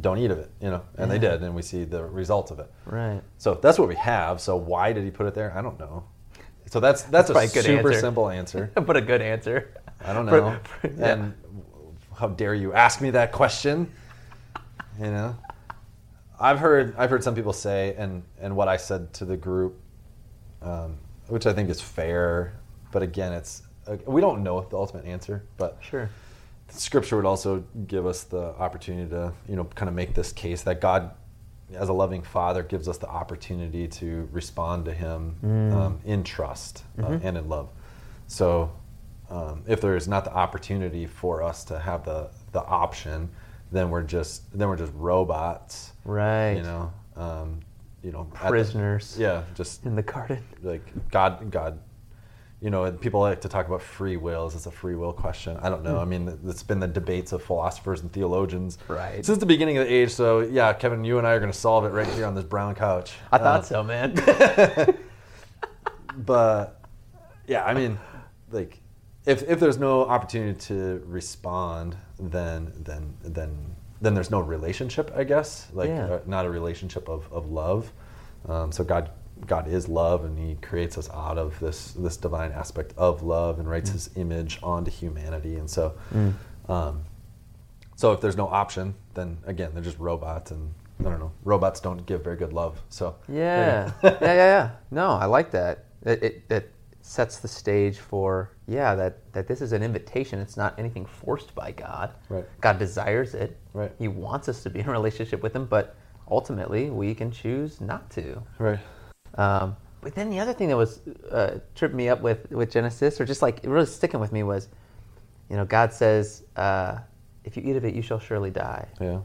"Don't 0.00 0.16
eat 0.16 0.30
of 0.30 0.38
it," 0.38 0.50
you 0.58 0.70
know, 0.70 0.82
and 0.96 1.10
they 1.10 1.18
did, 1.18 1.42
and 1.42 1.54
we 1.54 1.60
see 1.60 1.84
the 1.84 2.02
results 2.02 2.50
of 2.50 2.60
it. 2.60 2.72
Right. 2.86 3.20
So 3.36 3.54
that's 3.54 3.78
what 3.78 3.88
we 3.88 3.94
have. 3.96 4.40
So 4.40 4.56
why 4.56 4.94
did 4.94 5.04
he 5.04 5.10
put 5.10 5.26
it 5.26 5.34
there? 5.34 5.52
I 5.54 5.60
don't 5.60 5.78
know. 5.78 6.04
So 6.66 6.80
that's 6.80 7.02
that's, 7.02 7.30
probably 7.30 7.44
a 7.44 7.48
super 7.48 7.88
answer. 7.90 8.00
simple 8.00 8.30
answer. 8.30 8.72
but 8.74 8.96
a 8.96 9.02
good 9.02 9.20
answer. 9.20 9.74
I 10.00 10.14
don't 10.14 10.24
know. 10.24 10.58
yeah. 10.82 11.12
And 11.12 11.34
how 12.16 12.28
dare 12.28 12.54
you 12.54 12.72
ask 12.72 13.02
me 13.02 13.10
that 13.10 13.32
question? 13.32 13.92
You 14.98 15.10
know, 15.10 15.36
I've 16.42 16.58
heard 16.58 16.94
I've 16.98 17.08
heard 17.10 17.22
some 17.22 17.34
people 17.34 17.52
say, 17.52 17.94
and 17.96 18.22
and 18.40 18.56
what 18.56 18.68
I 18.68 18.76
said 18.76 19.12
to 19.14 19.24
the 19.24 19.36
group, 19.36 19.78
um, 20.60 20.98
which 21.28 21.46
I 21.46 21.52
think 21.52 21.70
is 21.70 21.80
fair, 21.80 22.54
but 22.90 23.02
again, 23.02 23.32
it's 23.32 23.62
uh, 23.86 23.96
we 24.06 24.20
don't 24.20 24.42
know 24.42 24.60
the 24.62 24.76
ultimate 24.76 25.04
answer, 25.06 25.44
but 25.56 25.78
Sure. 25.80 26.10
Scripture 26.68 27.16
would 27.16 27.26
also 27.26 27.62
give 27.86 28.06
us 28.06 28.24
the 28.24 28.54
opportunity 28.58 29.08
to 29.10 29.32
you 29.48 29.56
know 29.56 29.64
kind 29.64 29.88
of 29.88 29.94
make 29.94 30.14
this 30.14 30.32
case 30.32 30.62
that 30.62 30.80
God 30.80 31.12
as 31.74 31.88
a 31.88 31.92
loving 31.92 32.20
father, 32.22 32.62
gives 32.62 32.86
us 32.86 32.98
the 32.98 33.08
opportunity 33.08 33.88
to 33.88 34.28
respond 34.30 34.84
to 34.84 34.92
Him 34.92 35.36
Mm. 35.42 35.72
um, 35.72 36.00
in 36.04 36.22
trust 36.22 36.84
uh, 36.98 37.02
Mm-hmm. 37.02 37.26
and 37.26 37.38
in 37.38 37.48
love. 37.48 37.70
So, 38.26 38.70
um, 39.30 39.62
if 39.66 39.80
there 39.80 39.96
is 39.96 40.06
not 40.06 40.24
the 40.26 40.34
opportunity 40.34 41.06
for 41.06 41.42
us 41.42 41.64
to 41.64 41.78
have 41.78 42.04
the 42.04 42.28
the 42.52 42.62
option, 42.64 43.30
then 43.72 43.90
we're 43.90 44.02
just 44.02 44.56
then 44.56 44.68
we're 44.68 44.76
just 44.76 44.92
robots. 44.94 45.92
Right. 46.04 46.52
You 46.58 46.62
know. 46.62 46.92
Um, 47.16 47.60
you 48.02 48.12
know. 48.12 48.28
at 48.34 48.42
the- 48.42 48.48
Prisoners. 48.48 49.16
yeah. 49.18 49.42
Just 49.54 49.84
In 49.84 49.96
the 49.96 50.02
garden. 50.02 50.42
like 50.62 50.82
God, 51.10 51.50
God, 51.50 51.78
you 52.60 52.70
know, 52.70 52.90
people 52.92 53.20
like 53.20 53.40
to 53.40 53.48
talk 53.48 53.66
about 53.66 53.82
free 53.82 54.16
will. 54.16 54.46
Is 54.46 54.54
this 54.54 54.66
a 54.66 54.70
free 54.70 54.94
will 54.94 55.12
question? 55.12 55.56
I 55.62 55.68
don't 55.68 55.82
know. 55.82 55.98
I 55.98 56.04
mean, 56.04 56.38
it's 56.46 56.62
been 56.62 56.78
the 56.80 56.86
debates 56.86 57.32
of 57.32 57.42
philosophers 57.42 58.02
and 58.02 58.12
theologians 58.12 58.78
Right. 58.88 59.24
since 59.24 59.38
the 59.38 59.46
beginning 59.46 59.78
of 59.78 59.86
the 59.86 59.92
age. 59.92 60.10
So 60.10 60.40
yeah, 60.40 60.72
Kevin, 60.72 61.02
you 61.04 61.18
and 61.18 61.26
I 61.26 61.32
are 61.32 61.40
going 61.40 61.50
to 61.52 61.58
solve 61.58 61.84
it 61.84 61.88
right 61.90 62.06
here 62.08 62.26
on 62.26 62.34
this 62.34 62.44
brown 62.44 62.74
couch. 62.74 63.14
I 63.32 63.38
thought 63.38 63.60
Uh, 63.60 63.62
so, 63.62 63.82
man. 63.82 64.14
but 66.16 66.80
yeah, 67.46 67.64
I 67.64 67.74
mean, 67.74 67.98
like, 68.50 68.78
if 69.26 69.42
if 69.48 69.60
there's 69.60 69.78
no 69.78 70.04
opportunity 70.06 70.58
to 70.68 71.02
respond, 71.06 71.96
then 72.18 72.72
then 72.84 73.14
then 73.22 73.76
then 74.00 74.14
there's 74.14 74.30
no 74.30 74.40
relationship, 74.40 75.12
I 75.14 75.22
guess. 75.24 75.68
Like, 75.72 75.88
Yeah. 75.90 76.06
uh, 76.06 76.20
not 76.26 76.44
a 76.46 76.50
relationship 76.50 77.08
of 77.08 77.32
of 77.32 77.50
love. 77.50 77.92
Um, 78.48 78.72
so 78.72 78.82
God 78.84 79.10
God 79.46 79.68
is 79.68 79.88
love, 79.88 80.24
and 80.24 80.38
He 80.38 80.56
creates 80.56 80.98
us 80.98 81.08
out 81.10 81.38
of 81.38 81.58
this 81.60 81.92
this 81.92 82.16
divine 82.16 82.52
aspect 82.52 82.94
of 82.96 83.22
love, 83.22 83.58
and 83.58 83.68
writes 83.68 83.90
His 83.90 84.10
image 84.16 84.58
onto 84.62 84.90
humanity. 84.90 85.56
And 85.56 85.68
so, 85.70 85.94
um, 86.68 87.02
so 87.96 88.12
if 88.12 88.20
there's 88.20 88.36
no 88.36 88.48
option, 88.48 88.94
then 89.14 89.38
again 89.46 89.70
they're 89.72 89.82
just 89.84 89.98
robots, 89.98 90.50
and 90.50 90.74
I 91.00 91.04
don't 91.04 91.18
know. 91.20 91.32
Robots 91.44 91.80
don't 91.80 92.04
give 92.06 92.22
very 92.24 92.36
good 92.36 92.52
love. 92.52 92.80
So 92.88 93.14
Yeah. 93.28 93.92
yeah, 94.02 94.10
yeah, 94.20 94.34
yeah. 94.34 94.70
No, 94.90 95.10
I 95.10 95.26
like 95.26 95.50
that. 95.52 95.84
It, 96.04 96.22
it, 96.22 96.42
it 96.50 96.72
sets 97.00 97.38
the 97.38 97.48
stage 97.48 97.98
for, 97.98 98.50
yeah, 98.66 98.94
that, 98.94 99.32
that 99.32 99.48
this 99.48 99.60
is 99.60 99.72
an 99.72 99.82
invitation. 99.82 100.38
It's 100.38 100.56
not 100.56 100.78
anything 100.78 101.04
forced 101.04 101.54
by 101.54 101.72
God. 101.72 102.14
Right. 102.28 102.44
God 102.60 102.78
desires 102.78 103.34
it. 103.34 103.56
Right. 103.72 103.90
He 103.98 104.08
wants 104.08 104.48
us 104.48 104.62
to 104.62 104.70
be 104.70 104.80
in 104.80 104.88
a 104.88 104.92
relationship 105.00 105.42
with 105.42 105.54
Him, 105.54 105.66
but 105.66 105.96
ultimately 106.30 106.90
we 106.90 107.14
can 107.14 107.30
choose 107.30 107.80
not 107.80 108.10
to. 108.10 108.42
right. 108.58 108.78
Um, 109.36 109.76
but 110.02 110.14
then 110.16 110.30
the 110.30 110.40
other 110.40 110.52
thing 110.52 110.68
that 110.68 110.76
was 110.76 111.00
uh, 111.30 111.60
tripping 111.76 111.96
me 111.96 112.08
up 112.08 112.20
with, 112.20 112.50
with 112.50 112.70
Genesis, 112.72 113.20
or 113.20 113.24
just 113.24 113.40
like 113.40 113.60
really 113.62 113.86
sticking 113.86 114.18
with 114.18 114.32
me, 114.32 114.42
was, 114.42 114.68
you 115.48 115.56
know, 115.56 115.64
God 115.64 115.92
says, 115.92 116.42
uh, 116.56 116.98
if 117.44 117.56
you 117.56 117.62
eat 117.64 117.76
of 117.76 117.84
it, 117.84 117.94
you 117.94 118.02
shall 118.02 118.18
surely 118.18 118.50
die. 118.50 118.86
Yeah. 119.00 119.20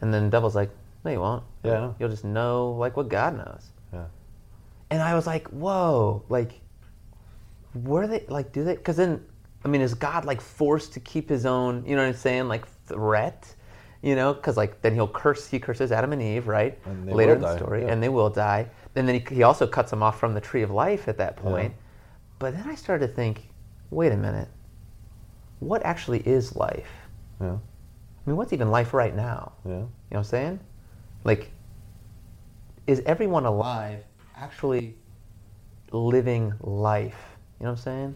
And 0.00 0.14
then 0.14 0.24
the 0.24 0.30
devil's 0.30 0.54
like, 0.54 0.70
no, 1.04 1.10
you 1.10 1.20
won't. 1.20 1.42
Yeah. 1.64 1.92
You'll 1.98 2.08
just 2.08 2.24
know 2.24 2.72
like 2.72 2.96
what 2.96 3.08
God 3.08 3.36
knows. 3.36 3.70
Yeah. 3.92 4.04
And 4.90 5.02
I 5.02 5.14
was 5.14 5.26
like, 5.26 5.48
whoa, 5.48 6.24
like, 6.28 6.60
were 7.74 8.06
they, 8.06 8.24
like, 8.28 8.52
do 8.52 8.64
they, 8.64 8.76
because 8.76 8.96
then, 8.96 9.24
I 9.64 9.68
mean, 9.68 9.80
is 9.80 9.94
God 9.94 10.24
like 10.24 10.40
forced 10.40 10.92
to 10.94 11.00
keep 11.00 11.28
his 11.28 11.46
own, 11.46 11.84
you 11.84 11.96
know 11.96 12.02
what 12.02 12.08
I'm 12.08 12.14
saying, 12.14 12.48
like 12.48 12.66
threat? 12.86 13.54
You 14.02 14.14
know, 14.14 14.32
because 14.32 14.56
like 14.56 14.80
then 14.80 14.94
he'll 14.94 15.08
curse, 15.08 15.48
he 15.48 15.58
curses 15.58 15.90
Adam 15.90 16.12
and 16.12 16.22
Eve, 16.22 16.46
right? 16.46 16.78
And 16.84 17.08
they 17.08 17.12
Later 17.12 17.34
in 17.34 17.40
the 17.40 17.56
story, 17.56 17.82
yeah. 17.82 17.92
and 17.92 18.02
they 18.02 18.08
will 18.08 18.30
die. 18.30 18.68
And 18.94 19.08
then 19.08 19.20
he, 19.20 19.34
he 19.34 19.42
also 19.42 19.66
cuts 19.66 19.90
them 19.90 20.02
off 20.02 20.20
from 20.20 20.34
the 20.34 20.40
tree 20.40 20.62
of 20.62 20.70
life 20.70 21.08
at 21.08 21.18
that 21.18 21.36
point. 21.36 21.74
But 22.38 22.54
then 22.54 22.68
I 22.68 22.76
started 22.76 23.08
to 23.08 23.12
think, 23.12 23.48
wait 23.90 24.12
a 24.12 24.16
minute, 24.16 24.48
what 25.58 25.82
actually 25.82 26.20
is 26.20 26.54
life? 26.54 26.90
Yeah. 27.40 27.56
I 27.56 28.30
mean, 28.30 28.36
what's 28.36 28.52
even 28.52 28.70
life 28.70 28.94
right 28.94 29.14
now? 29.14 29.52
Yeah. 29.64 29.72
You 29.72 29.78
know 29.78 29.90
what 30.10 30.18
I'm 30.18 30.24
saying? 30.24 30.60
Like, 31.24 31.50
is 32.86 33.02
everyone 33.04 33.44
alive 33.46 34.04
actually 34.36 34.96
living 35.90 36.54
life? 36.60 37.27
You 37.60 37.66
know 37.66 37.72
what 37.72 37.78
I'm 37.78 37.82
saying? 37.84 38.14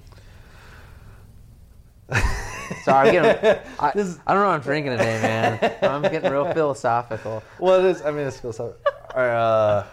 Sorry, 2.85 3.09
I'm 3.09 3.13
getting, 3.13 3.63
I, 3.79 3.89
I 3.89 3.93
don't 3.93 4.43
know 4.43 4.47
what 4.47 4.55
I'm 4.55 4.61
drinking 4.61 4.93
today, 4.93 5.21
man. 5.21 5.77
I'm 5.83 6.03
getting 6.03 6.31
real 6.31 6.53
philosophical. 6.53 7.43
Well, 7.59 7.85
it 7.85 7.91
is. 7.91 8.03
I 8.03 8.11
mean, 8.11 8.27
it's 8.27 8.37
still 8.37 8.53
so. 8.53 8.75
Uh, 9.15 9.85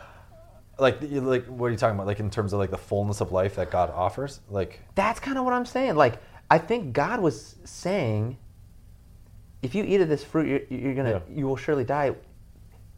like, 0.77 0.97
like, 1.01 1.45
what 1.45 1.67
are 1.67 1.71
you 1.71 1.77
talking 1.77 1.95
about? 1.95 2.07
Like, 2.07 2.19
in 2.19 2.29
terms 2.29 2.53
of 2.53 2.59
like 2.59 2.71
the 2.71 2.77
fullness 2.77 3.21
of 3.21 3.31
life 3.31 3.55
that 3.55 3.69
God 3.71 3.89
offers. 3.89 4.39
Like, 4.49 4.81
That's 4.95 5.19
kind 5.19 5.37
of 5.37 5.43
what 5.45 5.53
I'm 5.53 5.65
saying. 5.65 5.95
Like, 5.95 6.15
I 6.49 6.57
think 6.57 6.93
God 6.93 7.19
was 7.19 7.55
saying, 7.65 8.37
if 9.61 9.75
you 9.75 9.83
eat 9.83 9.99
of 10.01 10.07
this 10.09 10.23
fruit, 10.23 10.47
you're, 10.69 10.79
you're 10.79 10.95
gonna, 10.95 11.11
Yeah. 11.11 11.19
you 11.37 11.47
will 11.47 11.57
surely 11.57 11.83
die, 11.83 12.15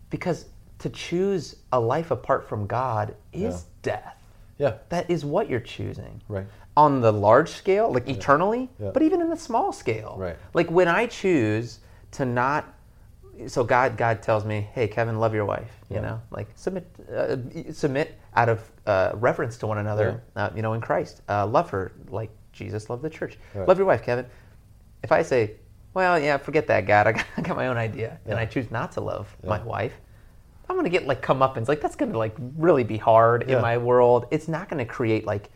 because 0.10 0.46
to 0.80 0.90
choose 0.90 1.56
a 1.72 1.80
life 1.80 2.12
apart 2.12 2.48
from 2.48 2.68
God 2.68 3.16
is 3.34 3.54
Yeah. 3.56 3.60
death. 3.82 4.18
Yeah, 4.62 4.74
That 4.90 5.10
is 5.10 5.26
what 5.26 5.50
you're 5.50 5.60
choosing. 5.78 6.22
right, 6.30 6.46
On 6.78 7.02
the 7.02 7.12
large 7.12 7.50
scale, 7.50 7.92
like 7.92 8.08
eternally, 8.08 8.70
Yeah. 8.80 8.92
but 8.94 9.02
even 9.02 9.20
in 9.22 9.30
the 9.30 9.36
small 9.38 9.72
scale. 9.74 10.16
Right. 10.18 10.38
Like 10.54 10.70
when 10.72 10.88
I 10.88 11.08
choose 11.08 11.80
to 12.12 12.26
not 12.26 12.64
so 13.48 13.64
God 13.64 13.98
God 13.98 14.22
tells 14.22 14.46
me, 14.46 14.68
"Hey 14.74 14.88
Kevin, 14.88 15.20
love 15.20 15.34
your 15.34 15.46
wife," 15.46 15.72
you 15.90 15.96
Yeah. 15.96 16.02
know? 16.08 16.22
Like 16.30 16.48
submit 16.56 16.86
uh, 17.12 17.38
submit 17.72 18.08
out 18.36 18.50
of 18.50 18.72
uh, 18.86 19.12
reverence 19.16 19.58
to 19.58 19.68
one 19.68 19.80
another, 19.80 20.22
uh, 20.36 20.50
you 20.56 20.62
know, 20.62 20.74
in 20.74 20.82
Christ. 20.82 21.22
Uh, 21.28 21.48
love 21.48 21.70
her 21.72 21.92
like 22.10 22.30
Jesus 22.52 22.90
loved 22.90 23.02
the 23.02 23.10
church. 23.10 23.40
Right. 23.56 23.68
Love 23.68 23.78
your 23.80 23.88
wife, 23.88 24.04
Kevin. 24.04 24.26
If 25.02 25.12
I 25.12 25.24
say, 25.24 25.56
"Well, 25.96 26.20
yeah, 26.20 26.38
forget 26.38 26.68
that, 26.68 26.86
God. 26.86 27.08
I 27.08 27.12
got, 27.14 27.26
I 27.38 27.42
got 27.42 27.56
my 27.58 27.68
own 27.68 27.78
idea," 27.78 28.20
and 28.28 28.38
I 28.38 28.46
choose 28.46 28.70
not 28.70 28.92
to 28.94 29.02
love 29.02 29.36
Yeah. 29.44 29.50
my 29.50 29.64
wife, 29.64 29.94
I'm 30.72 30.78
gonna 30.78 30.90
get 30.90 31.06
like 31.06 31.22
comeuppance. 31.22 31.68
Like 31.68 31.82
that's 31.82 31.96
gonna 31.98 32.18
like 32.18 32.36
really 32.58 32.84
be 32.86 32.98
hard 32.98 33.46
Yeah. 33.48 33.58
in 33.58 33.62
my 33.62 33.78
world. 33.78 34.26
It's 34.32 34.48
not 34.48 34.70
gonna 34.70 34.86
create 34.86 35.26
like 35.26 35.50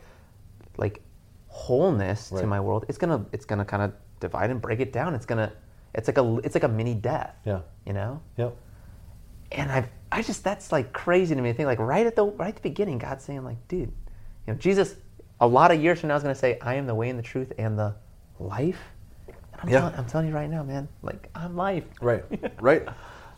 like 0.78 1.02
wholeness 1.48 2.30
to 2.30 2.46
my 2.46 2.60
world. 2.60 2.86
It's 2.90 2.98
gonna 2.98 3.26
it's 3.32 3.46
gonna 3.46 3.66
kind 3.66 3.82
of 3.84 3.94
divide 4.20 4.50
and 4.52 4.62
break 4.62 4.80
it 4.82 4.92
down. 4.92 5.16
It's 5.16 5.26
gonna 5.26 5.54
it's 5.94 6.08
like 6.10 6.18
a 6.18 6.38
it's 6.44 6.54
like 6.54 6.64
a 6.66 6.68
mini 6.68 6.94
death. 6.94 7.34
Yeah. 7.46 7.62
You 7.86 7.94
know. 7.94 8.22
yep, 8.38 8.56
And 9.54 9.72
I 9.72 9.88
I 10.12 10.22
just 10.22 10.44
that's 10.44 10.72
like 10.72 10.92
crazy 10.92 11.34
to 11.34 11.42
me. 11.42 11.50
I 11.50 11.54
think 11.54 11.68
like 11.68 11.80
right 11.80 12.06
at 12.06 12.16
the 12.18 12.26
right 12.26 12.50
at 12.50 12.56
the 12.56 12.62
beginning, 12.62 12.98
God's 12.98 13.24
saying 13.24 13.44
like, 13.46 13.66
dude, 13.70 13.90
you 14.48 14.54
know, 14.54 14.56
Jesus, 14.56 14.96
a 15.40 15.48
lot 15.48 15.72
of 15.72 15.82
years 15.82 16.02
from 16.02 16.10
now 16.10 16.16
is 16.18 16.24
gonna 16.24 16.36
say, 16.36 16.60
I 16.62 16.76
am 16.76 16.88
the 16.88 16.96
way 16.96 17.10
and 17.10 17.18
the 17.18 17.24
truth 17.24 17.54
and 17.58 17.80
the 17.80 17.96
life. 18.40 18.82
And 19.28 19.36
I'm, 19.62 19.70
Yeah. 19.70 19.80
telling, 19.80 19.96
I'm 19.96 20.06
telling 20.06 20.28
you 20.28 20.34
right 20.34 20.50
now, 20.50 20.64
man, 20.64 20.90
like 21.02 21.30
I'm 21.34 21.56
life. 21.56 21.86
right, 22.02 22.26
right. 22.62 22.84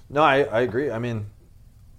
No, 0.09 0.23
I, 0.23 0.43
I 0.43 0.61
agree. 0.61 0.89
I 0.89 0.99
mean, 0.99 1.25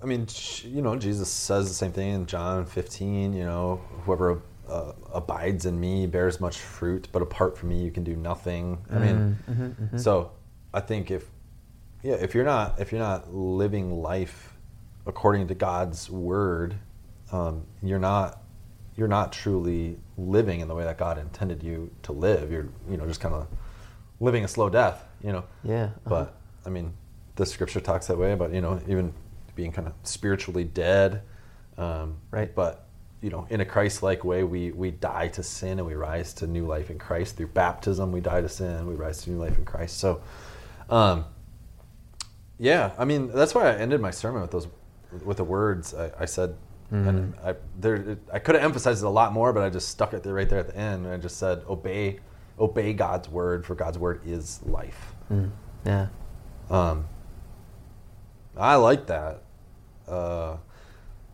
I 0.00 0.06
mean, 0.06 0.26
you 0.62 0.80
know, 0.80 0.96
Jesus 0.96 1.28
says 1.28 1.68
the 1.68 1.74
same 1.74 1.92
thing 1.92 2.12
in 2.12 2.26
John 2.26 2.64
15. 2.64 3.32
You 3.32 3.44
know, 3.44 3.80
whoever 4.04 4.42
uh, 4.68 4.92
abides 5.12 5.66
in 5.66 5.78
me 5.78 6.06
bears 6.06 6.40
much 6.40 6.58
fruit, 6.58 7.08
but 7.11 7.22
apart 7.22 7.58
from 7.58 7.70
me, 7.70 7.82
you 7.82 7.90
can 7.90 8.04
do 8.04 8.14
nothing. 8.14 8.78
I 8.90 8.98
mean, 8.98 9.37
so 9.96 10.32
I 10.72 10.80
think 10.80 11.11
if 11.11 11.24
yeah, 12.02 12.14
if 12.14 12.34
you're 12.34 12.44
not 12.44 12.80
if 12.80 12.92
you're 12.92 13.00
not 13.00 13.34
living 13.34 14.02
life 14.02 14.54
according 15.06 15.48
to 15.48 15.54
God's 15.54 16.08
word, 16.08 16.76
um, 17.32 17.64
you're 17.82 17.98
not 17.98 18.42
you're 18.96 19.08
not 19.08 19.32
truly 19.32 19.98
living 20.16 20.61
in 20.61 20.68
the 20.68 20.74
way 20.74 20.84
that 20.84 20.98
God 20.98 21.18
intended 21.18 21.62
you 21.62 21.90
to 22.02 22.12
live. 22.12 22.52
You're 22.52 22.68
you 22.88 22.96
know 22.96 23.06
just 23.06 23.20
kind 23.20 23.34
of 23.34 23.48
living 24.20 24.44
a 24.44 24.48
slow 24.48 24.70
death. 24.70 25.04
You 25.22 25.32
know. 25.32 25.44
Yeah. 25.64 25.84
uh-huh. 25.84 26.08
But 26.08 26.37
I 26.64 26.70
mean, 26.70 26.92
the 27.34 27.46
scripture 27.46 27.80
talks 27.80 28.06
that 28.06 28.18
way 28.18 28.32
about 28.32 28.52
you 28.52 28.61
know 28.61 28.80
even 28.87 29.12
being 29.58 29.72
kind 29.72 29.88
of 29.88 29.94
spiritually 30.04 30.62
dead, 30.62 31.22
um, 31.76 32.16
Right. 32.30 32.54
But 32.54 32.84
you 33.20 33.30
know, 33.30 33.48
in 33.50 33.60
a 33.60 33.64
Christ-like 33.64 34.22
way, 34.22 34.44
we 34.44 34.70
we 34.70 34.92
die 34.92 35.26
to 35.28 35.42
sin 35.42 35.80
and 35.80 35.86
we 35.86 35.94
rise 35.94 36.32
to 36.34 36.46
new 36.46 36.64
life 36.64 36.88
in 36.90 36.98
Christ 36.98 37.36
through 37.36 37.48
baptism. 37.48 38.12
We 38.12 38.20
die 38.20 38.40
to 38.40 38.48
sin, 38.48 38.86
we 38.86 38.94
rise 38.94 39.22
to 39.22 39.30
new 39.30 39.38
life 39.38 39.58
in 39.58 39.64
Christ. 39.64 39.98
So, 39.98 40.20
um, 40.88 41.24
yeah, 42.58 42.92
I 42.96 43.04
mean 43.04 43.32
that's 43.32 43.52
why 43.56 43.68
I 43.68 43.74
ended 43.74 44.00
my 44.00 44.12
sermon 44.12 44.42
with 44.42 44.52
those 44.52 44.68
with 45.24 45.38
the 45.38 45.44
words 45.44 45.92
I, 45.92 46.12
I 46.20 46.24
said. 46.24 46.54
And 46.90 47.34
I 47.44 47.54
there 47.80 48.16
I 48.32 48.38
could 48.38 48.54
have 48.54 48.64
emphasized 48.64 49.02
it 49.02 49.06
a 49.06 49.10
lot 49.10 49.32
more, 49.32 49.52
but 49.52 49.62
I 49.64 49.70
just 49.70 49.88
stuck 49.88 50.14
it 50.14 50.22
there 50.22 50.34
right 50.34 50.48
there 50.48 50.60
at 50.60 50.68
the 50.68 50.76
end. 50.76 51.04
And 51.04 51.12
I 51.12 51.18
just 51.18 51.36
said, 51.36 51.62
"Obey, 51.68 52.20
obey 52.58 52.92
God's 52.94 53.28
word, 53.28 53.66
for 53.66 53.74
God's 53.74 53.98
word 53.98 54.20
is 54.24 54.60
life." 54.64 55.12
Mm, 55.30 55.50
yeah. 55.84 56.06
Um, 56.70 57.06
I 58.56 58.76
like 58.76 59.06
that. 59.08 59.42
Uh, 60.08 60.56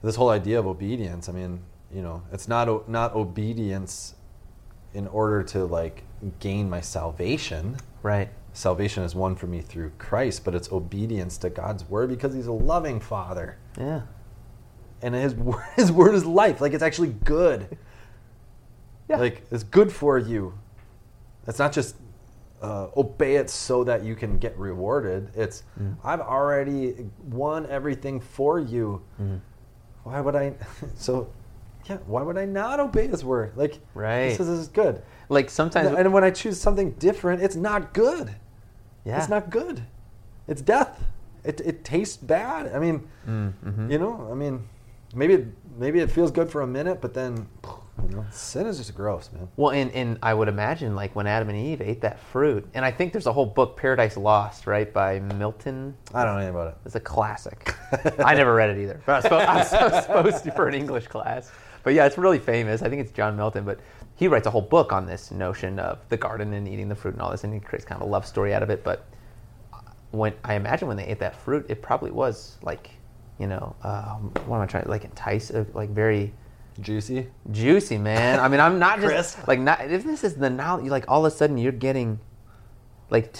this 0.02 0.16
whole 0.16 0.28
idea 0.30 0.58
of 0.58 0.66
obedience. 0.66 1.28
I 1.28 1.32
mean, 1.32 1.60
you 1.92 2.02
know, 2.02 2.22
it's 2.32 2.48
not 2.48 2.88
not 2.88 3.14
obedience 3.14 4.14
in 4.92 5.06
order 5.08 5.42
to 5.42 5.64
like 5.64 6.02
gain 6.40 6.68
my 6.68 6.80
salvation. 6.80 7.76
Right. 8.02 8.28
Salvation 8.52 9.02
is 9.02 9.14
won 9.14 9.34
for 9.34 9.46
me 9.46 9.60
through 9.60 9.90
Christ, 9.98 10.44
but 10.44 10.54
it's 10.54 10.70
obedience 10.70 11.38
to 11.38 11.50
God's 11.50 11.88
word 11.88 12.08
because 12.10 12.34
He's 12.34 12.46
a 12.46 12.52
loving 12.52 13.00
Father, 13.00 13.56
Yeah. 13.78 14.02
and 15.02 15.14
His 15.14 15.34
word, 15.48 15.64
His 15.74 15.90
word 15.90 16.14
is 16.14 16.24
life. 16.24 16.60
Like 16.60 16.72
it's 16.72 16.82
actually 16.82 17.08
good. 17.24 17.76
Yeah. 19.08 19.16
Like 19.16 19.42
it's 19.50 19.64
good 19.64 19.92
for 19.92 20.18
you. 20.18 20.54
It's 21.46 21.58
not 21.58 21.72
just 21.72 21.96
uh, 22.64 22.88
obey 22.96 23.36
it 23.36 23.50
so 23.50 23.84
that 23.84 24.02
you 24.04 24.14
can 24.14 24.38
get 24.38 24.56
rewarded. 24.58 25.28
It's 25.34 25.62
Mm. 25.80 25.96
I've 26.04 26.20
already 26.20 27.06
won 27.30 27.66
everything 27.66 28.20
for 28.20 28.58
you. 28.58 29.02
Mm. 29.20 29.40
Why 30.04 30.20
would 30.20 30.36
I? 30.36 30.54
So, 30.96 31.28
yeah, 31.88 31.98
why 32.06 32.22
would 32.22 32.38
I 32.38 32.46
not 32.46 32.80
obey 32.80 33.06
His 33.08 33.24
word? 33.24 33.52
Like, 33.56 33.78
Right. 33.94 34.30
He 34.30 34.34
says 34.36 34.46
this 34.46 34.58
is 34.58 34.68
good. 34.68 35.02
Like 35.28 35.50
sometimes, 35.50 35.88
And 35.98 36.12
when 36.12 36.24
I 36.24 36.30
choose 36.30 36.58
something 36.60 36.92
different, 36.92 37.42
it's 37.42 37.56
not 37.56 37.92
good. 37.92 38.34
yeah, 39.04 39.18
It's 39.18 39.28
not 39.28 39.50
good. 39.50 39.82
It's 40.48 40.62
death. 40.62 41.02
It, 41.44 41.60
it 41.60 41.84
tastes 41.84 42.16
bad. 42.16 42.72
I 42.74 42.78
mean, 42.78 43.06
Mm, 43.28 43.52
mhm. 43.64 43.90
you 43.92 43.98
know, 43.98 44.28
I 44.30 44.34
mean, 44.34 44.64
maybe 45.14 45.34
it, 45.34 45.46
maybe 45.78 46.00
it 46.00 46.10
feels 46.10 46.30
good 46.30 46.48
for 46.50 46.62
a 46.62 46.66
minute, 46.66 47.00
but 47.02 47.12
then, 47.14 47.46
you 48.02 48.16
know, 48.16 48.24
sin 48.30 48.66
is 48.66 48.78
just 48.78 48.94
gross, 48.94 49.30
man. 49.32 49.48
Well, 49.56 49.70
and, 49.70 49.90
and 49.92 50.18
I 50.22 50.34
would 50.34 50.48
imagine 50.48 50.94
like 50.96 51.14
when 51.14 51.26
Adam 51.26 51.48
and 51.48 51.58
Eve 51.58 51.80
ate 51.80 52.00
that 52.00 52.18
fruit, 52.18 52.68
and 52.74 52.84
I 52.84 52.90
think 52.90 53.12
there's 53.12 53.26
a 53.26 53.32
whole 53.32 53.46
book, 53.46 53.76
Paradise 53.76 54.16
Lost, 54.16 54.66
right, 54.66 54.92
by 54.92 55.20
Milton. 55.20 55.96
I 56.12 56.24
don't 56.24 56.34
know 56.34 56.38
anything 56.38 56.54
about 56.54 56.68
it. 56.68 56.76
It's 56.84 56.96
a 56.96 57.00
classic. 57.00 57.74
I 58.18 58.34
never 58.34 58.54
read 58.54 58.70
it 58.70 58.78
either, 58.78 59.00
but 59.06 59.12
I 59.12 59.16
was, 59.16 59.24
supposed, 59.24 59.44
I 59.44 59.94
was 59.94 60.04
supposed 60.06 60.44
to 60.44 60.52
for 60.52 60.68
an 60.68 60.74
English 60.74 61.06
class. 61.06 61.52
But 61.84 61.94
yeah, 61.94 62.06
it's 62.06 62.18
really 62.18 62.38
famous. 62.38 62.82
I 62.82 62.88
think 62.88 63.00
it's 63.00 63.12
John 63.12 63.36
Milton, 63.36 63.64
but 63.64 63.78
he 64.16 64.28
writes 64.28 64.46
a 64.46 64.50
whole 64.50 64.62
book 64.62 64.92
on 64.92 65.06
this 65.06 65.30
notion 65.30 65.78
of 65.78 65.98
the 66.08 66.16
garden 66.16 66.52
and 66.52 66.66
eating 66.66 66.88
the 66.88 66.94
fruit 66.94 67.14
and 67.14 67.22
all 67.22 67.30
this, 67.30 67.44
and 67.44 67.52
he 67.52 67.60
creates 67.60 67.84
kind 67.84 68.00
of 68.00 68.08
a 68.08 68.10
love 68.10 68.26
story 68.26 68.54
out 68.54 68.62
of 68.62 68.70
it. 68.70 68.82
But 68.82 69.06
when 70.10 70.32
I 70.44 70.54
imagine 70.54 70.88
when 70.88 70.96
they 70.96 71.06
ate 71.06 71.18
that 71.20 71.36
fruit, 71.36 71.66
it 71.68 71.82
probably 71.82 72.10
was 72.10 72.56
like, 72.62 72.90
you 73.38 73.46
know, 73.46 73.74
uh, 73.82 74.14
what 74.46 74.56
am 74.56 74.62
I 74.62 74.66
trying? 74.66 74.84
To 74.84 74.90
like 74.90 75.04
entice, 75.04 75.50
uh, 75.50 75.64
like 75.74 75.90
very 75.90 76.32
Juicy. 76.80 77.28
juicy, 77.50 77.98
man. 77.98 78.40
I 78.40 78.48
mean, 78.48 78.60
I'm 78.60 78.78
not 78.78 79.00
just 79.00 79.46
like 79.46 79.60
not. 79.60 79.80
If 79.80 80.04
this 80.04 80.24
is 80.24 80.34
the 80.34 80.50
now, 80.50 80.78
you 80.80 80.90
like 80.90 81.04
all 81.08 81.24
of 81.24 81.32
a 81.32 81.36
sudden 81.36 81.56
you're 81.56 81.70
getting, 81.72 82.18
like, 83.10 83.36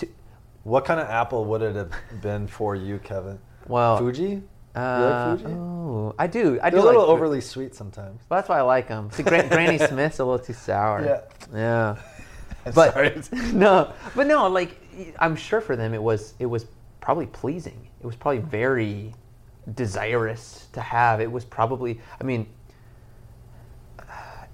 What 0.63 0.85
kind 0.85 1.01
of 1.01 1.09
apple 1.09 1.45
would 1.47 1.63
it 1.63 1.75
have 1.75 1.93
been 2.23 2.47
for 2.47 2.77
you, 2.77 2.99
Kevin? 2.99 3.39
well, 3.67 3.99
Fuji? 3.99 4.43
Uh, 4.77 5.29
like 5.31 5.41
Fuji? 5.41 5.55
Oh, 5.55 6.15
I 6.19 6.27
do. 6.27 6.59
I 6.63 6.71
They're 6.71 6.81
do 6.81 6.85
a 6.85 6.87
little 6.87 7.03
like, 7.03 7.11
overly 7.11 7.41
sweet 7.41 7.75
sometimes. 7.75 8.21
Well, 8.29 8.39
that's 8.39 8.49
why 8.49 8.59
I 8.59 8.63
like 8.63 8.89
them. 8.89 9.11
See, 9.13 9.23
Gran- 9.23 9.49
Granny 9.49 9.79
Smith's 9.89 10.19
a 10.21 10.25
little 10.25 10.45
too 10.45 10.53
sour. 10.53 11.05
Yeah. 11.05 11.21
Yeah. 11.57 11.97
But 12.75 12.95
Sorry. 12.95 13.21
no, 13.53 13.93
but 14.17 14.27
no, 14.27 14.49
like 14.49 14.81
I'm 15.19 15.37
sure 15.37 15.61
for 15.61 15.77
them 15.77 15.93
it 15.93 16.03
was 16.03 16.33
it 16.39 16.47
was 16.47 16.65
probably 17.01 17.27
pleasing. 17.27 17.91
It 18.01 18.07
was 18.07 18.17
probably 18.17 18.41
very 18.41 19.13
desirous 19.75 20.69
to 20.73 20.81
have. 20.81 21.21
It 21.21 21.31
was 21.31 21.45
probably 21.45 22.01
I 22.21 22.25
mean 22.25 22.47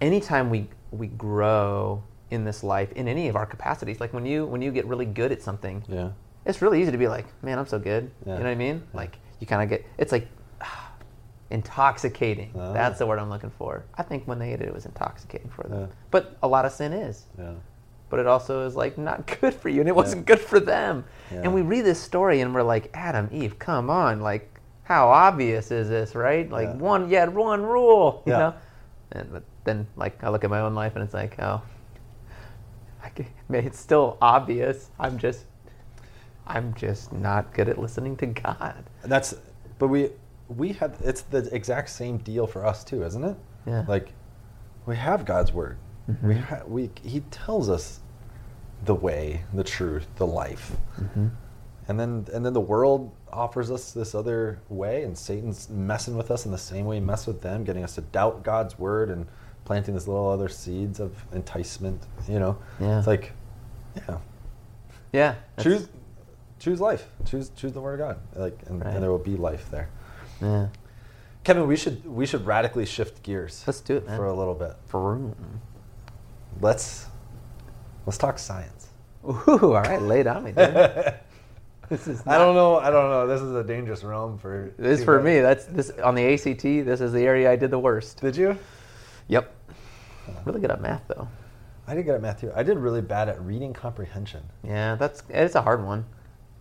anytime 0.00 0.50
we 0.50 0.68
we 0.90 1.06
grow 1.08 2.02
in 2.30 2.44
this 2.44 2.62
life 2.62 2.92
in 2.92 3.08
any 3.08 3.28
of 3.28 3.36
our 3.36 3.46
capacities, 3.46 4.00
like 4.00 4.12
when 4.12 4.26
you 4.26 4.46
when 4.46 4.62
you 4.62 4.70
get 4.72 4.86
really 4.86 5.06
good 5.06 5.32
at 5.32 5.42
something, 5.42 5.82
Yeah. 5.88 6.10
it's 6.44 6.62
really 6.62 6.80
easy 6.80 6.92
to 6.92 6.98
be 6.98 7.08
like, 7.08 7.26
man, 7.42 7.58
I'm 7.58 7.66
so 7.66 7.78
good. 7.78 8.10
Yeah. 8.26 8.34
You 8.34 8.38
know 8.40 8.44
what 8.46 8.50
I 8.50 8.54
mean? 8.54 8.82
Like 8.92 9.18
you 9.40 9.46
kind 9.46 9.62
of 9.62 9.68
get 9.68 9.84
it's 9.98 10.12
like 10.12 10.28
intoxicating. 11.50 12.52
Ah. 12.58 12.72
That's 12.72 12.98
the 12.98 13.06
word 13.06 13.18
I'm 13.18 13.30
looking 13.30 13.50
for. 13.50 13.84
I 13.96 14.02
think 14.02 14.26
when 14.26 14.38
they 14.38 14.52
ate 14.52 14.60
it, 14.60 14.68
it 14.68 14.74
was 14.74 14.86
intoxicating 14.86 15.50
for 15.50 15.64
them. 15.64 15.80
Yeah. 15.80 15.86
But 16.10 16.36
a 16.42 16.48
lot 16.48 16.64
of 16.64 16.72
sin 16.72 16.92
is. 16.92 17.26
Yeah. 17.38 17.52
But 18.08 18.18
it 18.20 18.26
also 18.26 18.66
is 18.66 18.74
like 18.76 18.98
not 18.98 19.26
good 19.40 19.54
for 19.54 19.68
you, 19.68 19.80
and 19.80 19.88
it 19.88 19.94
wasn't 19.94 20.26
good 20.26 20.40
for 20.40 20.60
them. 20.60 21.04
Yeah. 21.32 21.42
And 21.44 21.54
we 21.54 21.62
read 21.62 21.82
this 21.84 22.00
story, 22.00 22.40
and 22.40 22.54
we're 22.54 22.62
like, 22.62 22.90
Adam, 22.94 23.28
Eve, 23.32 23.58
come 23.58 23.88
on, 23.90 24.20
like 24.20 24.60
how 24.82 25.08
obvious 25.08 25.70
is 25.70 25.88
this, 25.88 26.14
right? 26.16 26.50
Like 26.50 26.68
Yeah. 26.68 26.74
one, 26.76 27.08
you 27.08 27.16
had 27.16 27.32
one 27.34 27.62
rule, 27.62 28.22
you 28.26 28.32
Yeah. 28.32 28.38
know. 28.38 28.54
And 29.12 29.32
but 29.32 29.42
then, 29.64 29.86
like, 29.96 30.22
I 30.24 30.30
look 30.30 30.44
at 30.44 30.50
my 30.50 30.60
own 30.60 30.74
life, 30.74 30.94
and 30.94 31.04
it's 31.04 31.14
like, 31.14 31.38
oh, 31.40 31.62
it's 33.50 33.78
still 33.78 34.16
obvious. 34.20 34.90
I'm 34.98 35.18
just, 35.18 35.46
I'm 36.46 36.74
just 36.74 37.12
not 37.12 37.52
good 37.54 37.68
at 37.68 37.78
listening 37.78 38.16
to 38.18 38.26
God. 38.26 38.84
That's, 39.02 39.34
but 39.78 39.88
we, 39.88 40.10
we 40.48 40.72
have, 40.74 40.96
it's 41.02 41.22
the 41.22 41.48
exact 41.54 41.90
same 41.90 42.18
deal 42.18 42.46
for 42.46 42.66
us 42.66 42.84
too, 42.84 43.02
isn't 43.04 43.24
it? 43.24 43.36
Yeah. 43.66 43.84
Like, 43.86 44.12
we 44.86 44.96
have 44.96 45.24
God's 45.24 45.52
word. 45.52 45.78
Mm-hmm. 46.10 46.28
We, 46.28 46.34
ha- 46.34 46.62
we, 46.66 46.90
He 47.02 47.20
tells 47.30 47.68
us 47.68 48.00
the 48.84 48.94
way, 48.94 49.44
the 49.52 49.64
truth, 49.64 50.06
the 50.16 50.26
life. 50.26 50.72
Mm-hmm. 50.98 51.28
And 51.88 51.98
then, 51.98 52.26
and 52.32 52.46
then 52.46 52.52
the 52.52 52.60
world 52.60 53.10
offers 53.32 53.70
us 53.70 53.92
this 53.92 54.14
other 54.14 54.60
way, 54.68 55.02
and 55.02 55.16
Satan's 55.16 55.68
messing 55.68 56.16
with 56.16 56.30
us 56.30 56.46
in 56.46 56.52
the 56.52 56.58
same 56.58 56.86
way 56.86 56.96
he 56.96 57.00
messed 57.00 57.26
with 57.26 57.40
them, 57.42 57.64
getting 57.64 57.82
us 57.82 57.96
to 57.96 58.00
doubt 58.00 58.44
God's 58.44 58.78
word 58.78 59.10
and 59.10 59.26
planting 59.70 59.94
these 59.94 60.08
little 60.08 60.28
other 60.28 60.48
seeds 60.48 60.98
of 60.98 61.12
enticement. 61.32 62.02
You 62.28 62.40
know, 62.40 62.58
Yeah. 62.80 62.98
it's 62.98 63.06
like, 63.06 63.30
yeah, 63.94 64.18
Yeah. 65.12 65.34
choose, 65.60 65.88
choose 66.58 66.80
life, 66.80 67.06
choose, 67.24 67.50
choose 67.50 67.72
the 67.72 67.80
word 67.80 68.00
of 68.00 68.08
God, 68.08 68.18
like, 68.34 68.58
and, 68.66 68.84
Right. 68.84 68.92
and 68.94 69.00
there 69.00 69.12
will 69.12 69.18
be 69.32 69.36
life 69.36 69.70
there. 69.70 69.88
Yeah. 70.42 70.66
Kevin, 71.44 71.68
we 71.68 71.76
should 71.76 72.04
we 72.04 72.26
should 72.26 72.44
radically 72.46 72.84
shift 72.84 73.22
gears 73.22 73.62
Let's 73.64 73.80
do 73.80 73.96
it, 73.98 74.06
man. 74.08 74.16
for 74.16 74.26
a 74.26 74.34
little 74.34 74.54
bit. 74.54 74.72
Vroom. 74.88 75.36
Let's 76.60 77.06
let's 78.06 78.18
talk 78.18 78.40
science. 78.40 78.88
Ooh, 79.24 79.74
all 79.76 79.82
right, 79.82 80.02
lay 80.02 80.20
it 80.20 80.26
on 80.26 80.42
me, 80.42 80.50
dude. 80.50 80.74
this 81.88 82.08
is. 82.08 82.26
I 82.26 82.38
don't 82.38 82.56
know. 82.56 82.76
I 82.80 82.90
don't 82.90 83.08
know. 83.08 83.28
This 83.28 83.40
is 83.40 83.54
a 83.54 83.62
dangerous 83.62 84.02
realm 84.02 84.36
for. 84.36 84.72
This 84.76 85.04
for 85.04 85.18
guys. 85.18 85.24
me. 85.26 85.40
That's 85.40 85.64
this 85.66 85.90
on 86.02 86.16
the 86.16 86.26
ACT. 86.34 86.62
This 86.84 87.00
is 87.00 87.12
the 87.12 87.22
area 87.24 87.48
I 87.52 87.54
did 87.56 87.70
the 87.70 87.78
worst. 87.78 88.20
Did 88.20 88.36
you? 88.36 88.58
Yep. 89.28 89.54
Really 90.44 90.60
good 90.60 90.70
at 90.70 90.80
math 90.80 91.02
though. 91.08 91.28
I 91.86 91.94
did 91.94 92.04
good 92.04 92.14
at 92.14 92.22
math 92.22 92.40
too. 92.40 92.52
I 92.54 92.62
did 92.62 92.76
really 92.78 93.00
bad 93.00 93.28
at 93.28 93.40
reading 93.42 93.72
comprehension 93.72 94.42
Yeah, 94.62 94.94
that's 94.94 95.22
it's 95.28 95.54
a 95.56 95.62
hard 95.62 95.84
one. 95.84 96.04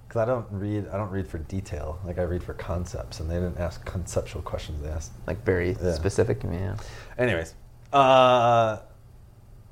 because 0.08 0.22
I 0.22 0.26
don't 0.26 0.48
read. 0.52 0.88
I 0.92 0.98
don't 0.98 1.12
read 1.12 1.28
for 1.28 1.38
detail. 1.38 2.00
Like 2.06 2.18
I 2.18 2.24
read 2.24 2.42
for 2.44 2.54
concepts, 2.56 3.20
and 3.20 3.30
they 3.30 3.36
didn't 3.36 3.58
ask 3.60 3.86
conceptual 3.86 4.42
questions. 4.42 4.82
They 4.82 4.90
asked. 4.90 5.12
Like 5.28 5.44
very 5.46 5.78
Yeah. 5.82 5.94
specific. 5.94 6.42
Yeah. 6.44 6.76
Anyways, 7.18 7.54
uh, 7.94 8.80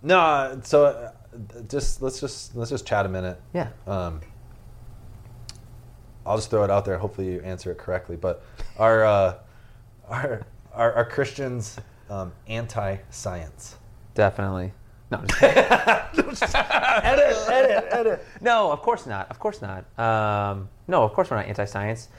no. 0.04 0.60
So 0.64 0.86
uh, 0.86 1.12
just 1.68 2.02
let's 2.04 2.20
just 2.20 2.56
let's 2.56 2.70
just 2.70 2.86
chat 2.86 3.06
a 3.06 3.10
minute. 3.10 3.42
Yeah. 3.54 3.70
Um, 3.88 4.22
I'll 6.26 6.38
just 6.38 6.50
throw 6.50 6.64
it 6.64 6.70
out 6.70 6.86
there. 6.86 6.98
Hopefully, 6.98 7.34
you 7.34 7.42
answer 7.42 7.72
it 7.72 7.78
correctly. 7.78 8.16
But 8.16 8.44
are 8.78 9.06
uh, 9.06 9.36
are, 10.08 10.46
are 10.74 10.94
are 10.94 11.06
Christians 11.06 11.78
um, 12.10 12.32
anti-science? 12.48 13.76
Definitely. 14.14 14.74
No. 15.12 15.20
I'm 15.20 15.28
just 15.28 15.40
kidding. 15.40 15.58
edit, 17.04 17.38
edit, 17.50 17.88
edit. 17.92 18.26
no, 18.42 18.72
of 18.72 18.82
course 18.82 19.06
not. 19.06 19.30
Of 19.30 19.40
course 19.40 19.62
not. 19.62 19.86
Um, 20.00 20.68
no, 20.88 21.04
of 21.04 21.14
course 21.14 21.30
we're 21.32 21.38
not 21.38 21.46
anti-science. 21.48 22.10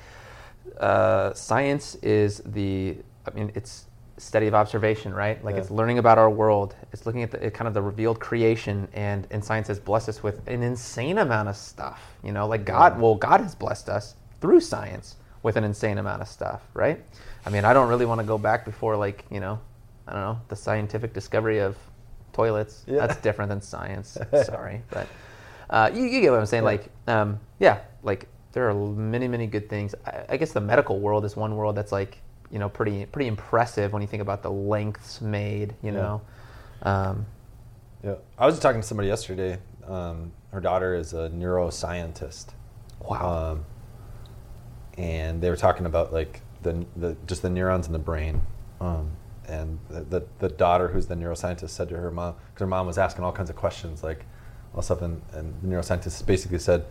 Uh, 0.78 1.32
science 1.34 1.96
is 1.96 2.38
the. 2.46 2.96
I 3.26 3.30
mean, 3.34 3.52
it's 3.54 3.86
study 4.16 4.46
of 4.46 4.54
observation, 4.54 5.12
right? 5.14 5.42
Like 5.44 5.54
Yeah. 5.54 5.60
it's 5.62 5.70
learning 5.70 5.98
about 5.98 6.18
our 6.18 6.30
world. 6.30 6.74
It's 6.92 7.06
looking 7.06 7.22
at 7.22 7.30
the 7.30 7.44
at 7.44 7.54
kind 7.54 7.68
of 7.68 7.74
the 7.74 7.82
revealed 7.82 8.20
creation, 8.20 8.88
and 8.94 9.26
and 9.30 9.44
science 9.44 9.68
has 9.68 9.78
blessed 9.78 10.08
us 10.08 10.22
with 10.22 10.46
an 10.48 10.62
insane 10.62 11.18
amount 11.18 11.48
of 11.48 11.56
stuff. 11.56 12.16
You 12.22 12.32
know, 12.32 12.46
like 12.46 12.64
God. 12.64 13.00
Well, 13.00 13.14
God 13.14 13.40
has 13.40 13.54
blessed 13.54 13.88
us 13.88 14.14
through 14.40 14.60
science 14.60 15.16
with 15.42 15.56
an 15.56 15.64
insane 15.64 15.98
amount 15.98 16.22
of 16.22 16.28
stuff, 16.28 16.62
right? 16.74 17.02
I 17.46 17.50
mean, 17.50 17.64
I 17.64 17.72
don't 17.72 17.88
really 17.88 18.06
want 18.06 18.20
to 18.20 18.26
go 18.26 18.38
back 18.38 18.64
before 18.64 18.96
like 18.96 19.24
you 19.30 19.40
know, 19.40 19.60
I 20.08 20.12
don't 20.12 20.20
know, 20.22 20.40
the 20.48 20.56
scientific 20.56 21.12
discovery 21.12 21.58
of 21.58 21.76
toilets. 22.32 22.84
Yeah. 22.86 23.06
That's 23.06 23.20
different 23.20 23.50
than 23.50 23.60
science. 23.60 24.16
Sorry, 24.44 24.82
but 24.90 25.06
uh, 25.70 25.90
you, 25.92 26.04
you 26.04 26.20
get 26.20 26.30
what 26.30 26.40
I'm 26.40 26.46
saying. 26.46 26.62
Yeah. 26.62 26.66
Like, 26.66 26.90
um, 27.06 27.40
yeah, 27.58 27.80
like 28.02 28.26
there 28.52 28.68
are 28.70 28.74
many, 28.74 29.28
many 29.28 29.46
good 29.46 29.68
things. 29.68 29.94
I, 30.06 30.24
I 30.30 30.36
guess 30.38 30.52
the 30.52 30.60
medical 30.60 30.98
world 30.98 31.24
is 31.24 31.36
one 31.36 31.56
world 31.56 31.76
that's 31.76 31.92
like, 31.92 32.18
you 32.50 32.58
know, 32.58 32.68
pretty, 32.68 33.04
pretty 33.06 33.28
impressive 33.28 33.92
when 33.92 34.00
you 34.00 34.08
think 34.08 34.22
about 34.22 34.42
the 34.42 34.50
lengths 34.50 35.20
made. 35.20 35.74
You 35.82 35.92
Yeah. 35.92 36.00
know, 36.00 36.20
um, 36.82 37.26
Yeah, 38.02 38.14
I 38.38 38.46
was 38.46 38.58
talking 38.58 38.80
to 38.80 38.86
somebody 38.86 39.08
yesterday. 39.08 39.58
Um, 39.86 40.32
her 40.52 40.60
daughter 40.60 40.94
is 40.94 41.12
a 41.12 41.28
neuroscientist. 41.30 42.46
Wow. 43.00 43.52
Um, 43.52 43.64
and 44.96 45.40
they 45.40 45.50
were 45.50 45.56
talking 45.56 45.86
about 45.86 46.12
like 46.12 46.40
the, 46.62 46.84
the 46.96 47.16
just 47.26 47.42
the 47.42 47.50
neurons 47.50 47.86
in 47.86 47.92
the 47.92 47.98
brain. 47.98 48.40
And 49.48 49.78
the, 49.88 50.00
the 50.00 50.26
the 50.40 50.48
daughter, 50.48 50.88
who's 50.88 51.06
the 51.06 51.14
neuroscientist, 51.14 51.70
said 51.70 51.88
to 51.88 51.96
her 51.96 52.10
mom 52.10 52.34
because 52.34 52.60
her 52.60 52.66
mom 52.66 52.86
was 52.86 52.98
asking 52.98 53.24
all 53.24 53.32
kinds 53.32 53.50
of 53.50 53.56
questions 53.56 54.02
like 54.02 54.26
all 54.74 54.82
stuff, 54.82 55.02
and, 55.02 55.22
and 55.32 55.54
the 55.62 55.68
neuroscientist 55.68 56.24
basically 56.26 56.58
said, 56.58 56.84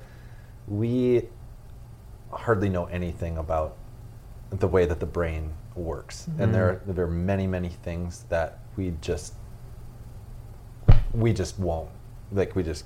"We 0.67 1.27
hardly 2.31 2.69
know 2.69 2.85
anything 2.85 3.37
about 3.37 3.77
the 4.49 4.67
way 4.67 4.85
that 4.85 4.99
the 4.99 5.05
brain 5.05 5.53
works, 5.75 6.27
and 6.39 6.53
there 6.53 6.81
there 6.87 7.05
are 7.05 7.11
many 7.11 7.45
many 7.45 7.69
things 7.69 8.25
that 8.29 8.59
we 8.75 8.93
just 9.01 9.33
we 11.13 11.33
just 11.33 11.59
won't 11.59 11.89
like 12.31 12.55
we 12.55 12.63
just 12.63 12.85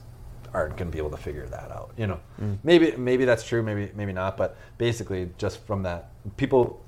aren't 0.53 0.75
going 0.75 0.89
to 0.89 0.91
be 0.91 0.97
able 0.97 1.09
to 1.09 1.17
figure 1.17 1.45
that 1.47 1.71
out 1.71 1.91
you 1.97 2.07
know? 2.07 2.19
Mm. 2.41 2.57
maybe 2.63 2.95
maybe 2.97 3.25
that's 3.25 3.43
true 3.43 3.63
maybe 3.63 3.91
maybe 3.95 4.11
not 4.11 4.37
but 4.37 4.57
basically 4.77 5.29
just 5.37 5.65
from 5.65 5.83
that 5.83 6.11
people 6.37 6.83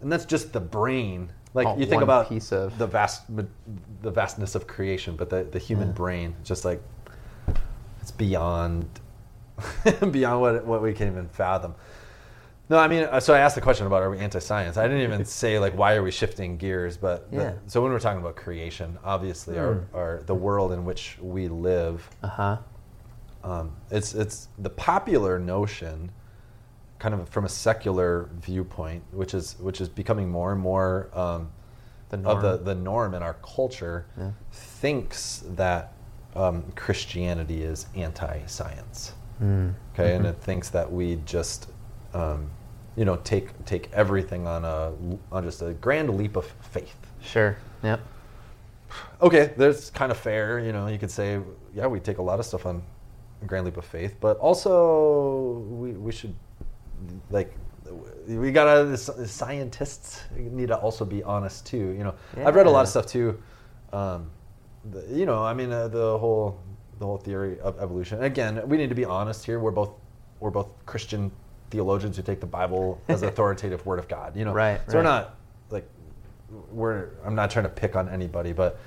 and 0.00 0.10
that's 0.10 0.24
just 0.24 0.52
the 0.52 0.60
brain 0.60 1.30
like 1.54 1.66
Oh, 1.66 1.76
you 1.76 1.86
think 1.86 2.02
about 2.02 2.28
piece 2.28 2.52
of- 2.52 2.76
the 2.78 2.86
vast 2.86 3.24
the 4.02 4.10
vastness 4.10 4.54
of 4.54 4.66
creation 4.66 5.16
but 5.16 5.28
the, 5.30 5.44
the 5.44 5.58
human 5.58 5.88
Yeah. 5.88 5.94
brain 5.94 6.34
just 6.44 6.64
like 6.64 6.82
it's 8.00 8.10
beyond 8.10 8.88
beyond 10.10 10.40
what 10.40 10.64
what 10.64 10.82
we 10.82 10.92
can 10.92 11.08
even 11.08 11.28
fathom. 11.28 11.74
No, 12.68 12.78
I 12.78 12.88
mean, 12.88 13.04
uh, 13.04 13.20
so 13.20 13.34
I 13.34 13.40
asked 13.40 13.54
the 13.54 13.60
question 13.60 13.86
about 13.86 14.02
are 14.02 14.08
we 14.10 14.18
anti-science? 14.18 14.78
I 14.78 14.84
didn't 14.88 15.02
even 15.02 15.24
say 15.42 15.58
like 15.58 15.76
why 15.76 15.94
are 15.94 16.02
we 16.02 16.10
shifting 16.10 16.56
gears, 16.56 16.96
but 16.96 17.30
the- 17.30 17.36
Yeah. 17.36 17.52
so 17.66 17.82
when 17.82 17.92
we're 17.92 18.00
talking 18.00 18.20
about 18.20 18.34
creation, 18.36 18.98
obviously 19.04 19.58
our, 19.58 19.74
Hmm. 19.74 19.96
our 19.96 20.22
the 20.26 20.34
world 20.34 20.72
in 20.72 20.84
which 20.84 21.18
we 21.20 21.48
live, 21.48 22.08
Uh 22.22 22.28
huh. 22.28 22.56
um, 23.44 23.72
it's 23.90 24.14
it's 24.14 24.48
the 24.58 24.70
popular 24.70 25.38
notion, 25.38 26.10
kind 27.02 27.14
of 27.16 27.28
from 27.28 27.44
a 27.44 27.48
secular 27.48 28.28
viewpoint, 28.40 29.02
which 29.10 29.34
is 29.34 29.56
which 29.58 29.80
is 29.80 29.88
becoming 29.88 30.28
more 30.30 30.52
and 30.52 30.60
more 30.60 31.08
um, 31.14 31.50
The 32.10 32.18
of 32.18 32.40
the 32.42 32.50
norm. 32.52 32.64
the 32.64 32.74
norm 32.76 33.14
in 33.14 33.22
our 33.24 33.34
culture, 33.42 34.06
Yeah. 34.16 34.30
thinks 34.52 35.42
that 35.56 35.94
um, 36.36 36.62
Christianity 36.76 37.62
is 37.64 37.86
anti-science. 37.96 39.14
Mm. 39.42 39.74
Okay, 39.92 40.14
and 40.14 40.24
it 40.26 40.36
thinks 40.36 40.70
that 40.70 40.90
we 40.90 41.16
just, 41.26 41.68
um, 42.14 42.48
you 42.96 43.04
know, 43.04 43.16
take 43.24 43.46
take 43.64 43.90
everything 43.92 44.46
on 44.46 44.64
a 44.64 44.92
on 45.32 45.42
just 45.42 45.60
a 45.62 45.72
grand 45.74 46.16
leap 46.16 46.36
of 46.36 46.46
faith. 46.74 46.96
Sure. 47.20 47.56
Yep. 47.82 48.00
Okay, 49.20 49.52
that's 49.56 49.90
kind 49.90 50.12
of 50.12 50.18
fair. 50.18 50.60
You 50.60 50.72
know, 50.72 50.86
you 50.86 50.98
could 50.98 51.10
say, 51.10 51.40
yeah, 51.74 51.86
we 51.88 51.98
take 51.98 52.18
a 52.18 52.22
lot 52.22 52.38
of 52.38 52.46
stuff 52.46 52.64
on 52.66 52.82
a 53.42 53.46
grand 53.46 53.64
leap 53.66 53.76
of 53.76 53.84
faith, 53.84 54.14
but 54.20 54.36
also 54.38 55.58
we 55.80 55.92
we 56.06 56.12
should 56.12 56.34
like 57.30 57.54
we 58.26 58.52
gotta 58.52 58.96
scientists 58.96 60.22
need 60.36 60.68
to 60.68 60.76
also 60.76 61.04
be 61.04 61.22
honest 61.22 61.66
too. 61.66 61.94
You 61.96 62.04
know, 62.04 62.14
I've 62.44 62.54
read 62.54 62.66
a 62.66 62.70
lot 62.70 62.82
of 62.82 62.88
stuff 62.88 63.06
too. 63.06 63.40
Um, 63.92 64.30
the, 64.90 65.06
you 65.10 65.26
know, 65.26 65.42
I 65.44 65.54
mean, 65.54 65.72
uh, 65.72 65.88
the 65.88 66.18
whole 66.18 66.60
the 66.98 67.06
whole 67.06 67.18
theory 67.18 67.58
of 67.60 67.78
evolution. 67.80 68.22
Again, 68.22 68.66
we 68.68 68.76
need 68.76 68.88
to 68.88 68.94
be 68.94 69.04
honest 69.04 69.44
here. 69.44 69.58
We're 69.58 69.70
both 69.70 69.90
we're 70.40 70.50
both 70.50 70.68
Christian 70.86 71.30
theologians 71.70 72.16
who 72.16 72.22
take 72.22 72.40
the 72.40 72.46
Bible 72.46 73.00
as 73.08 73.22
authoritative 73.30 73.84
word 73.86 73.98
of 73.98 74.08
God. 74.08 74.36
You 74.36 74.44
know, 74.44 74.52
Right, 74.52 74.80
So 74.88 74.98
we're 74.98 75.02
not 75.02 75.36
like 75.70 75.88
we're. 76.70 77.10
I'm 77.24 77.34
not 77.34 77.50
trying 77.50 77.64
to 77.64 77.70
pick 77.70 77.96
on 77.96 78.08
anybody, 78.08 78.52
but 78.52 78.78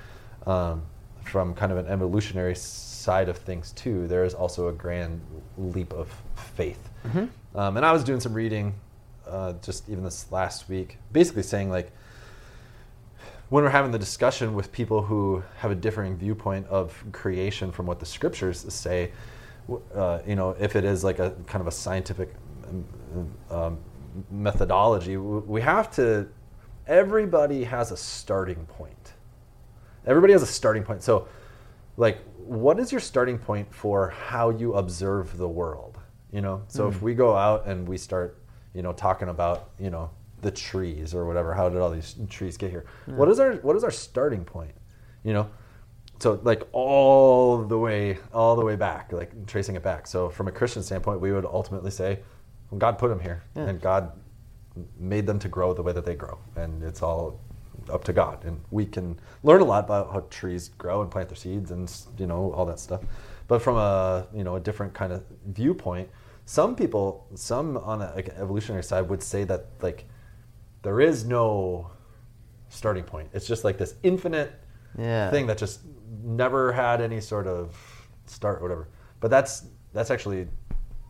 um, 0.46 0.82
from 1.24 1.54
kind 1.54 1.72
of 1.72 1.78
an 1.78 1.86
evolutionary 1.86 2.54
side 2.54 3.28
of 3.28 3.36
things 3.36 3.72
too, 3.72 4.06
there 4.06 4.24
is 4.24 4.34
also 4.34 4.68
a 4.68 4.72
grand 4.72 5.20
leap 5.58 5.92
of 5.92 6.08
faith. 6.56 6.88
Mm-hmm. 7.06 7.58
Um, 7.58 7.76
and 7.76 7.86
I 7.86 7.92
was 7.92 8.04
doing 8.04 8.20
some 8.20 8.34
reading, 8.34 8.74
uh, 9.26 9.54
just 9.62 9.88
even 9.88 10.04
this 10.04 10.30
last 10.30 10.68
week, 10.68 10.98
basically 11.12 11.42
saying 11.42 11.70
like 11.70 11.92
when 13.48 13.62
we're 13.62 13.70
having 13.70 13.92
the 13.92 13.98
discussion 13.98 14.54
with 14.54 14.72
people 14.72 15.02
who 15.02 15.42
have 15.58 15.70
a 15.70 15.74
differing 15.74 16.16
viewpoint 16.16 16.66
of 16.66 17.04
creation 17.12 17.70
from 17.70 17.86
what 17.86 18.00
the 18.00 18.06
scriptures 18.06 18.66
say, 18.72 19.12
uh, 19.94 20.20
you 20.26 20.34
know, 20.34 20.56
if 20.58 20.74
it 20.76 20.84
is 20.84 21.04
like 21.04 21.18
a 21.18 21.30
kind 21.46 21.60
of 21.60 21.66
a 21.66 21.72
scientific 21.72 22.34
um, 23.50 23.78
methodology, 24.30 25.16
we 25.16 25.60
have 25.60 25.90
to. 25.92 26.28
Everybody 26.86 27.64
has 27.64 27.90
a 27.90 27.96
starting 27.96 28.64
point. 28.66 29.12
Everybody 30.06 30.32
has 30.32 30.42
a 30.42 30.46
starting 30.46 30.84
point. 30.84 31.02
So, 31.02 31.26
like, 31.96 32.18
what 32.36 32.78
is 32.78 32.92
your 32.92 33.00
starting 33.00 33.38
point 33.38 33.72
for 33.74 34.10
how 34.10 34.50
you 34.50 34.74
observe 34.74 35.36
the 35.36 35.48
world? 35.48 35.98
You 36.32 36.40
know, 36.40 36.62
so 36.68 36.88
if 36.88 36.96
mm. 36.96 37.02
we 37.02 37.14
go 37.14 37.36
out 37.36 37.66
and 37.66 37.86
we 37.86 37.96
start, 37.96 38.42
you 38.74 38.82
know, 38.82 38.92
talking 38.92 39.28
about, 39.28 39.70
you 39.78 39.90
know, 39.90 40.10
the 40.42 40.50
trees 40.50 41.14
or 41.14 41.24
whatever, 41.24 41.54
how 41.54 41.68
did 41.68 41.80
all 41.80 41.90
these 41.90 42.16
trees 42.28 42.56
get 42.56 42.70
here? 42.70 42.84
What 43.06 43.28
is 43.28 43.40
our 43.40 43.54
what 43.56 43.76
is 43.76 43.84
our 43.84 43.90
starting 43.90 44.44
point? 44.44 44.72
You 45.22 45.32
know, 45.32 45.50
so 46.18 46.40
like 46.42 46.62
all 46.72 47.58
the 47.58 47.78
way 47.78 48.18
all 48.32 48.56
the 48.56 48.64
way 48.64 48.76
back, 48.76 49.12
like 49.12 49.46
tracing 49.46 49.76
it 49.76 49.82
back. 49.82 50.06
So 50.06 50.28
from 50.28 50.48
a 50.48 50.52
Christian 50.52 50.82
standpoint, 50.82 51.20
we 51.20 51.32
would 51.32 51.44
ultimately 51.44 51.90
say, 51.90 52.20
well, 52.70 52.78
God 52.78 52.98
put 52.98 53.08
them 53.08 53.20
here, 53.20 53.42
Yeah. 53.54 53.66
and 53.66 53.80
God 53.80 54.12
made 54.98 55.26
them 55.26 55.38
to 55.38 55.48
grow 55.48 55.72
the 55.72 55.82
way 55.82 55.92
that 55.92 56.04
they 56.04 56.14
grow, 56.14 56.38
and 56.56 56.82
it's 56.82 57.02
all 57.02 57.40
up 57.90 58.04
to 58.04 58.12
God. 58.12 58.44
And 58.44 58.60
we 58.70 58.84
can 58.86 59.18
learn 59.42 59.60
a 59.60 59.64
lot 59.64 59.84
about 59.84 60.12
how 60.12 60.20
trees 60.30 60.70
grow 60.76 61.02
and 61.02 61.10
plant 61.10 61.28
their 61.28 61.36
seeds, 61.36 61.70
and 61.70 61.92
you 62.18 62.26
know 62.26 62.52
all 62.52 62.66
that 62.66 62.80
stuff. 62.80 63.02
But 63.48 63.62
from 63.62 63.76
a 63.76 64.26
you 64.34 64.44
know 64.44 64.56
a 64.56 64.60
different 64.60 64.92
kind 64.94 65.12
of 65.12 65.24
viewpoint, 65.46 66.08
some 66.46 66.74
people, 66.76 67.26
some 67.34 67.76
on 67.78 68.02
an 68.02 68.14
like, 68.14 68.28
evolutionary 68.30 68.82
side, 68.84 69.08
would 69.08 69.22
say 69.22 69.44
that 69.44 69.66
like 69.82 70.04
there 70.82 71.00
is 71.00 71.24
no 71.24 71.90
starting 72.68 73.04
point. 73.04 73.28
It's 73.32 73.46
just 73.46 73.64
like 73.64 73.78
this 73.78 73.94
infinite 74.02 74.52
Yeah. 74.98 75.30
thing 75.30 75.46
that 75.46 75.58
just 75.58 75.80
never 76.24 76.72
had 76.72 77.00
any 77.00 77.20
sort 77.20 77.46
of 77.46 77.76
start 78.26 78.58
or 78.58 78.62
whatever. 78.62 78.88
But 79.20 79.30
that's 79.30 79.64
that's 79.92 80.10
actually 80.10 80.48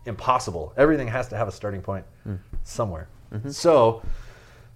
impossible. 0.04 0.72
Everything 0.76 1.08
has 1.08 1.28
to 1.28 1.36
have 1.36 1.48
a 1.48 1.52
starting 1.52 1.82
point 1.82 2.04
Hmm. 2.24 2.36
somewhere. 2.62 3.08
Mm-hmm. 3.32 3.48
So, 3.50 4.02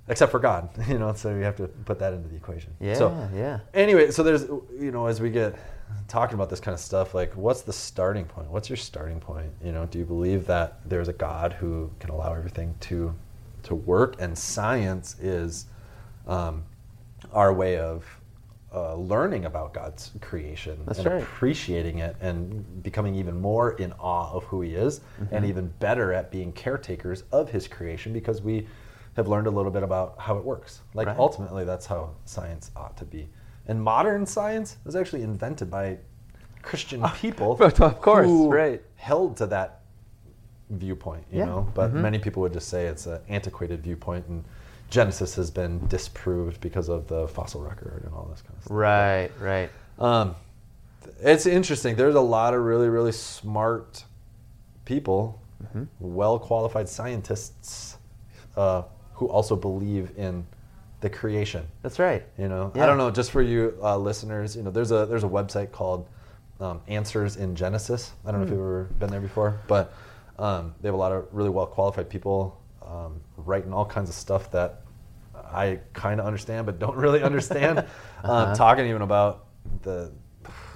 except 0.08 0.32
for 0.32 0.40
God, 0.40 0.68
you 0.88 0.98
know. 0.98 1.12
So 1.12 1.34
we 1.36 1.42
have 1.44 1.56
to 1.56 1.68
put 1.68 1.98
that 2.00 2.12
into 2.12 2.28
the 2.28 2.36
equation. 2.36 2.74
Yeah. 2.80 2.94
So 2.94 3.28
yeah. 3.34 3.60
anyway, 3.74 4.10
so 4.10 4.22
there's 4.22 4.44
you 4.78 4.90
know 4.90 5.06
as 5.06 5.20
we 5.20 5.30
get 5.30 5.54
talking 6.08 6.34
about 6.34 6.50
this 6.50 6.60
kind 6.60 6.74
of 6.74 6.80
stuff, 6.80 7.14
like 7.14 7.34
what's 7.36 7.62
the 7.62 7.72
starting 7.72 8.24
point? 8.24 8.50
What's 8.50 8.68
your 8.68 8.76
starting 8.76 9.20
point? 9.20 9.50
You 9.64 9.72
know, 9.72 9.86
do 9.86 9.98
you 9.98 10.04
believe 10.04 10.46
that 10.46 10.80
there's 10.88 11.08
a 11.08 11.12
God 11.12 11.52
who 11.54 11.90
can 12.00 12.10
allow 12.10 12.32
everything 12.34 12.74
to 12.80 13.14
to 13.64 13.74
work, 13.74 14.16
and 14.18 14.36
science 14.36 15.16
is 15.20 15.66
um, 16.26 16.64
our 17.32 17.52
way 17.52 17.76
of 17.78 18.04
uh, 18.72 18.94
learning 18.94 19.44
about 19.44 19.74
God's 19.74 20.12
creation 20.20 20.78
That's 20.86 21.00
and 21.00 21.08
right. 21.08 21.22
appreciating 21.22 21.98
it 21.98 22.16
and 22.20 22.82
becoming 22.82 23.14
even 23.16 23.40
more 23.40 23.72
in 23.72 23.92
awe 24.00 24.32
of 24.32 24.44
who 24.44 24.62
He 24.62 24.74
is, 24.74 25.00
Mm-hmm. 25.20 25.34
and 25.34 25.44
even 25.44 25.66
better 25.80 26.12
at 26.12 26.30
being 26.30 26.52
caretakers 26.52 27.24
of 27.32 27.50
His 27.50 27.68
creation 27.68 28.12
because 28.12 28.40
we 28.42 28.66
have 29.16 29.26
learned 29.28 29.48
a 29.48 29.50
little 29.50 29.72
bit 29.72 29.82
about 29.82 30.14
how 30.18 30.36
it 30.38 30.44
works. 30.44 30.80
Like 30.94 31.08
Right. 31.08 31.18
ultimately, 31.18 31.64
that's 31.64 31.84
how 31.86 32.10
science 32.24 32.70
ought 32.76 32.96
to 32.98 33.04
be. 33.04 33.28
And 33.66 33.82
modern 33.82 34.26
science 34.26 34.76
was 34.84 34.96
actually 34.96 35.22
invented 35.22 35.70
by 35.70 35.98
Christian 36.62 37.02
people, 37.16 37.52
of 37.62 38.00
course, 38.00 38.28
right. 38.28 38.82
held 38.96 39.36
to 39.38 39.46
that 39.48 39.80
viewpoint. 40.70 41.24
You 41.30 41.38
Yeah. 41.40 41.44
know, 41.46 41.68
but 41.74 41.90
Mhm. 41.92 42.00
many 42.02 42.18
people 42.18 42.42
would 42.42 42.52
just 42.52 42.68
say 42.68 42.86
it's 42.86 43.06
an 43.06 43.20
antiquated 43.28 43.82
viewpoint, 43.82 44.26
and 44.28 44.44
Genesis 44.88 45.34
has 45.36 45.50
been 45.50 45.86
disproved 45.88 46.60
because 46.60 46.88
of 46.88 47.06
the 47.06 47.28
fossil 47.28 47.60
record 47.60 48.02
and 48.04 48.12
all 48.14 48.24
this 48.30 48.42
kind 48.42 48.56
of 48.56 48.64
stuff. 48.64 48.76
Right. 48.76 49.30
Right. 49.40 49.70
Um, 49.98 50.34
it's 51.20 51.46
interesting. 51.46 51.96
There's 51.96 52.14
a 52.14 52.20
lot 52.20 52.54
of 52.54 52.62
really, 52.62 52.88
really 52.88 53.12
smart 53.12 54.04
people, 54.84 55.38
Mm-hmm. 55.62 55.84
well 56.00 56.38
qualified 56.38 56.88
scientists, 56.88 57.98
uh, 58.56 58.82
who 59.12 59.28
also 59.28 59.54
believe 59.54 60.10
in 60.16 60.46
the 61.00 61.10
creation. 61.10 61.66
That's 61.82 61.98
right. 61.98 62.24
You 62.38 62.48
know, 62.48 62.72
Yeah. 62.74 62.84
I 62.84 62.86
don't 62.86 62.98
know. 62.98 63.10
Just 63.10 63.30
for 63.30 63.42
you 63.42 63.78
uh, 63.82 63.96
listeners, 63.96 64.56
you 64.56 64.62
know, 64.62 64.70
there's 64.70 64.90
a 64.92 65.06
there's 65.06 65.24
a 65.24 65.28
website 65.28 65.72
called 65.72 66.06
um, 66.60 66.80
Answers 66.88 67.36
in 67.36 67.54
Genesis. 67.56 68.12
I 68.26 68.30
don't 68.30 68.40
know 68.40 68.44
if 68.44 68.48
Hmm. 68.50 68.54
you've 68.56 68.62
ever 68.64 68.84
been 68.98 69.10
there 69.10 69.20
before, 69.20 69.58
but 69.66 69.92
um, 70.38 70.74
they 70.80 70.88
have 70.88 70.94
a 70.94 70.98
lot 70.98 71.12
of 71.12 71.26
really 71.32 71.50
well 71.50 71.66
qualified 71.66 72.08
people 72.10 72.60
um, 72.86 73.20
writing 73.36 73.72
all 73.72 73.84
kinds 73.86 74.08
of 74.10 74.14
stuff 74.14 74.50
that 74.52 74.82
I 75.34 75.80
kind 75.94 76.20
of 76.20 76.26
understand 76.26 76.66
but 76.66 76.78
don't 76.78 76.96
really 76.96 77.22
understand. 77.22 77.78
Uh-huh. 78.22 78.32
um, 78.50 78.54
talking 78.54 78.86
even 78.86 79.00
about 79.00 79.46
the 79.82 80.12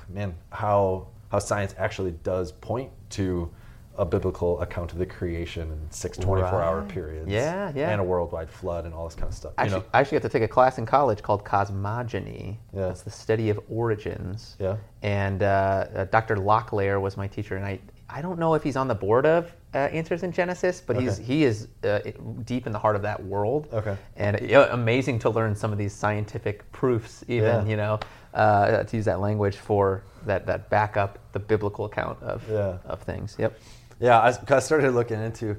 man 0.08 0.34
how 0.50 1.08
how 1.30 1.38
science 1.38 1.74
actually 1.76 2.12
does 2.22 2.52
point 2.52 2.90
to 3.10 3.50
a 3.96 4.04
biblical 4.04 4.60
account 4.60 4.92
of 4.92 4.98
the 4.98 5.06
creation 5.06 5.70
in 5.70 5.78
six 5.90 6.18
24 6.18 6.62
hour 6.62 6.82
periods 6.82 7.28
Yeah, 7.30 7.70
yeah. 7.74 7.90
and 7.90 8.00
a 8.00 8.04
worldwide 8.04 8.50
flood 8.50 8.84
and 8.86 8.94
all 8.94 9.04
this 9.06 9.14
kind 9.14 9.28
of 9.28 9.34
stuff 9.34 9.52
I 9.56 9.62
you 9.62 9.66
actually, 9.66 9.80
know 9.80 9.86
I 9.92 10.00
actually 10.00 10.18
got 10.18 10.22
to 10.22 10.28
take 10.38 10.42
a 10.42 10.48
class 10.48 10.78
in 10.78 10.86
college 10.86 11.22
called 11.22 11.44
cosmogony. 11.44 12.58
Yeah. 12.72 12.90
It's 12.90 13.02
the 13.02 13.10
study 13.10 13.50
of 13.50 13.60
origins. 13.68 14.56
Yeah. 14.58 14.76
And 15.02 15.42
uh, 15.42 15.86
uh, 15.94 16.04
Dr. 16.06 16.36
Locklear 16.36 17.00
was 17.00 17.16
my 17.16 17.26
teacher, 17.28 17.56
and 17.56 17.64
I, 17.64 17.78
I 18.08 18.20
don't 18.22 18.38
know 18.38 18.54
if 18.54 18.62
he's 18.62 18.76
on 18.76 18.88
the 18.88 18.94
board 18.94 19.26
of 19.26 19.52
uh, 19.74 19.78
Answers 19.78 20.22
in 20.22 20.32
Genesis, 20.32 20.80
but 20.80 20.96
he's 21.00 21.18
he 21.18 21.44
is 21.44 21.68
uh, 21.84 21.98
deep 22.44 22.66
in 22.66 22.72
the 22.72 22.78
heart 22.78 22.96
of 22.96 23.02
that 23.02 23.22
world. 23.24 23.68
Okay. 23.72 23.96
And 24.16 24.40
yeah, 24.40 24.68
amazing 24.72 25.18
to 25.20 25.30
learn 25.30 25.54
some 25.54 25.72
of 25.72 25.78
these 25.78 25.92
scientific 25.92 26.70
proofs, 26.72 27.24
even 27.28 27.44
Yeah. 27.44 27.64
you 27.66 27.76
know, 27.76 27.98
uh, 28.34 28.82
to 28.84 28.96
use 28.96 29.04
that 29.06 29.20
language 29.20 29.56
for 29.56 30.02
that 30.26 30.46
that 30.46 30.70
back 30.70 30.96
up 30.96 31.18
the 31.32 31.38
biblical 31.40 31.84
account 31.86 32.22
of 32.22 32.42
Yeah. 32.48 32.78
of 32.86 33.00
things. 33.02 33.36
Yep. 33.38 33.58
Yeah, 34.00 34.18
I, 34.20 34.54
I 34.54 34.58
started 34.60 34.92
looking 34.92 35.20
into. 35.22 35.56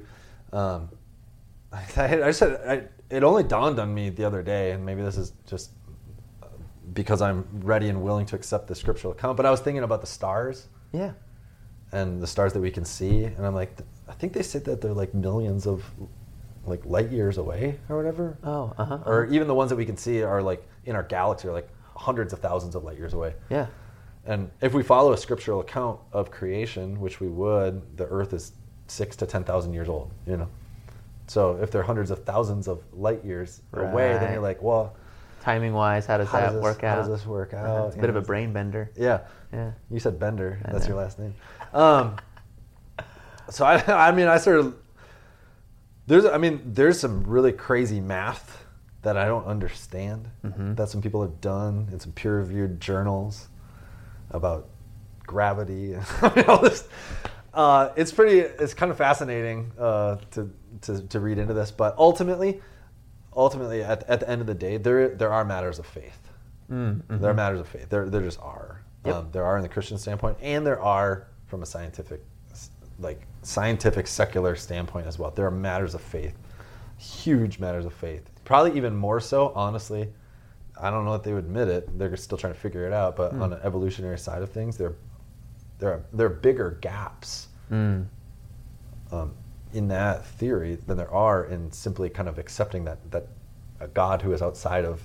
Um, 0.52 0.88
I, 1.72 2.22
I 2.22 2.30
said 2.30 2.60
I, 2.68 3.14
it 3.14 3.22
only 3.24 3.42
dawned 3.42 3.78
on 3.78 3.92
me 3.92 4.08
the 4.10 4.24
other 4.24 4.42
day, 4.42 4.72
and 4.72 4.84
maybe 4.84 5.02
this 5.02 5.16
is 5.16 5.32
just 5.46 5.70
uh, 6.42 6.46
because 6.92 7.20
I'm 7.22 7.46
ready 7.52 7.88
and 7.88 8.02
willing 8.02 8.26
to 8.26 8.36
accept 8.36 8.68
the 8.68 8.74
scriptural 8.74 9.12
account. 9.12 9.36
But 9.36 9.46
I 9.46 9.50
was 9.50 9.60
thinking 9.60 9.82
about 9.82 10.00
the 10.00 10.06
stars 10.06 10.68
Yeah. 10.92 11.12
and 11.92 12.22
the 12.22 12.26
stars 12.26 12.52
that 12.52 12.60
we 12.60 12.70
can 12.70 12.84
see, 12.84 13.24
and 13.24 13.44
I'm 13.46 13.54
like, 13.54 13.76
I 14.08 14.12
think 14.12 14.32
they 14.32 14.42
said 14.42 14.64
that 14.66 14.80
they're 14.80 14.94
like 14.94 15.14
millions 15.14 15.66
of 15.66 15.84
like 16.64 16.84
light 16.84 17.10
years 17.12 17.38
away 17.38 17.78
or 17.88 17.96
whatever, 17.96 18.38
Oh. 18.42 18.72
Uh 18.78 18.84
huh. 18.84 18.98
or 19.06 19.26
even 19.26 19.46
the 19.46 19.54
ones 19.54 19.70
that 19.70 19.76
we 19.76 19.84
can 19.86 19.96
see 19.96 20.22
are 20.22 20.42
like 20.42 20.66
in 20.84 20.96
our 20.96 21.02
galaxy 21.04 21.46
are 21.48 21.52
like 21.52 21.68
hundreds 21.94 22.32
of 22.32 22.40
thousands 22.40 22.74
of 22.74 22.84
light 22.84 22.98
years 22.98 23.12
away. 23.14 23.34
yeah. 23.50 23.66
And 24.26 24.50
if 24.60 24.74
we 24.74 24.82
follow 24.82 25.12
a 25.12 25.16
scriptural 25.16 25.60
account 25.60 26.00
of 26.12 26.30
creation, 26.30 27.00
which 27.00 27.20
we 27.20 27.28
would, 27.28 27.80
the 27.96 28.06
Earth 28.06 28.32
is 28.32 28.52
six 28.88 29.16
to 29.16 29.26
ten 29.26 29.44
thousand 29.44 29.72
years 29.72 29.88
old. 29.88 30.10
You 30.26 30.36
know, 30.38 30.48
so 31.26 31.56
if 31.62 31.70
they're 31.70 31.82
hundreds 31.82 32.10
of 32.10 32.24
thousands 32.24 32.68
of 32.68 32.82
light 32.92 33.24
years 33.24 33.62
away, 33.72 34.12
then 34.14 34.32
you're 34.32 34.42
like, 34.42 34.60
well, 34.62 34.94
Timing 35.42 35.74
wise, 35.74 36.06
how 36.06 36.18
does 36.18 36.28
how 36.28 36.40
that 36.40 36.46
does 36.46 36.54
this, 36.54 36.62
work 36.62 36.80
how 36.82 36.96
does 36.96 37.08
this 37.08 37.24
work 37.24 37.54
Uh, 37.54 37.58
out? 37.58 37.86
it's 37.88 37.96
a 37.96 38.00
bit 38.00 38.10
of 38.10 38.16
a 38.16 38.20
brain 38.20 38.52
bender. 38.52 38.90
Yeah, 38.96 39.20
Yeah. 39.52 39.70
you 39.90 40.00
said 40.00 40.18
Bender. 40.18 40.58
I 40.64 40.72
That's 40.72 40.84
know. 40.88 40.94
your 40.94 41.02
last 41.02 41.18
name. 41.20 41.34
Um, 41.72 42.16
so 43.50 43.64
I, 43.64 44.08
I 44.08 44.12
mean, 44.12 44.26
I 44.26 44.38
sort 44.38 44.58
of 44.58 44.74
there's, 46.08 46.24
I 46.24 46.38
mean, 46.38 46.62
there's 46.64 46.98
some 47.00 47.24
really 47.24 47.52
crazy 47.52 48.00
math 48.00 48.64
that 49.02 49.16
I 49.16 49.26
don't 49.26 49.46
understand 49.46 50.28
Mm-hmm. 50.44 50.74
that 50.74 50.88
some 50.88 51.00
people 51.02 51.22
have 51.22 51.40
done 51.40 51.88
in 51.92 52.00
some 52.00 52.12
peer-reviewed 52.12 52.80
journals 52.80 53.46
about 54.30 54.68
gravity 55.26 55.94
and 56.22 56.44
all 56.46 56.60
this. 56.60 56.86
Uh, 57.54 57.90
it's 57.96 58.12
pretty. 58.12 58.40
It's 58.40 58.74
kind 58.74 58.90
of 58.90 58.98
fascinating 58.98 59.72
uh, 59.78 60.16
to, 60.32 60.50
to 60.82 61.02
to 61.08 61.20
read 61.20 61.38
into 61.38 61.54
this, 61.54 61.70
but 61.70 61.96
ultimately, 61.96 62.60
ultimately, 63.34 63.82
at, 63.82 64.02
at 64.08 64.20
the 64.20 64.28
end 64.28 64.40
of 64.40 64.46
the 64.46 64.54
day, 64.54 64.76
there 64.76 65.08
there 65.08 65.32
are 65.32 65.44
matters 65.44 65.78
of 65.78 65.86
faith. 65.86 66.18
Mm, 66.70 67.02
There 67.08 67.30
are 67.30 67.34
matters 67.34 67.60
of 67.60 67.68
faith. 67.68 67.88
There, 67.88 68.08
there 68.10 68.22
just 68.22 68.40
are. 68.40 68.82
Yep. 69.04 69.14
Um, 69.14 69.28
there 69.30 69.44
are 69.44 69.56
in 69.56 69.62
the 69.62 69.68
Christian 69.68 69.98
standpoint, 69.98 70.36
and 70.42 70.66
there 70.66 70.80
are 70.80 71.28
from 71.46 71.62
a 71.62 71.66
scientific, 71.66 72.20
like 72.98 73.22
scientific 73.42 74.06
secular 74.08 74.56
standpoint 74.56 75.06
as 75.06 75.16
well. 75.18 75.30
There 75.30 75.46
are 75.46 75.50
matters 75.52 75.94
of 75.94 76.00
faith, 76.00 76.34
huge 76.98 77.58
matters 77.60 77.84
of 77.86 77.94
faith. 77.94 78.28
Probably 78.44 78.76
even 78.76 78.96
more 78.96 79.20
so, 79.20 79.52
honestly. 79.54 80.08
I 80.80 80.90
don't 80.90 81.04
know 81.04 81.14
if 81.14 81.22
they 81.22 81.32
would 81.32 81.44
admit 81.44 81.68
it. 81.68 81.98
They're 81.98 82.16
still 82.16 82.38
trying 82.38 82.52
to 82.52 82.58
figure 82.58 82.86
it 82.86 82.92
out. 82.92 83.16
But 83.16 83.32
on 83.34 83.52
an 83.52 83.60
evolutionary 83.62 84.18
side 84.18 84.42
of 84.42 84.50
things, 84.50 84.76
there, 84.76 84.94
there 85.78 85.90
are 85.92 86.02
there 86.12 86.26
are 86.26 86.30
bigger 86.30 86.78
gaps 86.80 87.48
Mm. 87.70 88.06
um, 89.10 89.34
in 89.72 89.88
that 89.88 90.24
theory 90.24 90.78
than 90.86 90.96
there 90.96 91.10
are 91.12 91.44
in 91.46 91.70
simply 91.72 92.08
kind 92.08 92.28
of 92.28 92.38
accepting 92.38 92.84
that 92.84 92.98
that 93.10 93.26
a 93.80 93.88
God 93.88 94.22
who 94.22 94.32
is 94.32 94.40
outside 94.42 94.84
of 94.84 95.02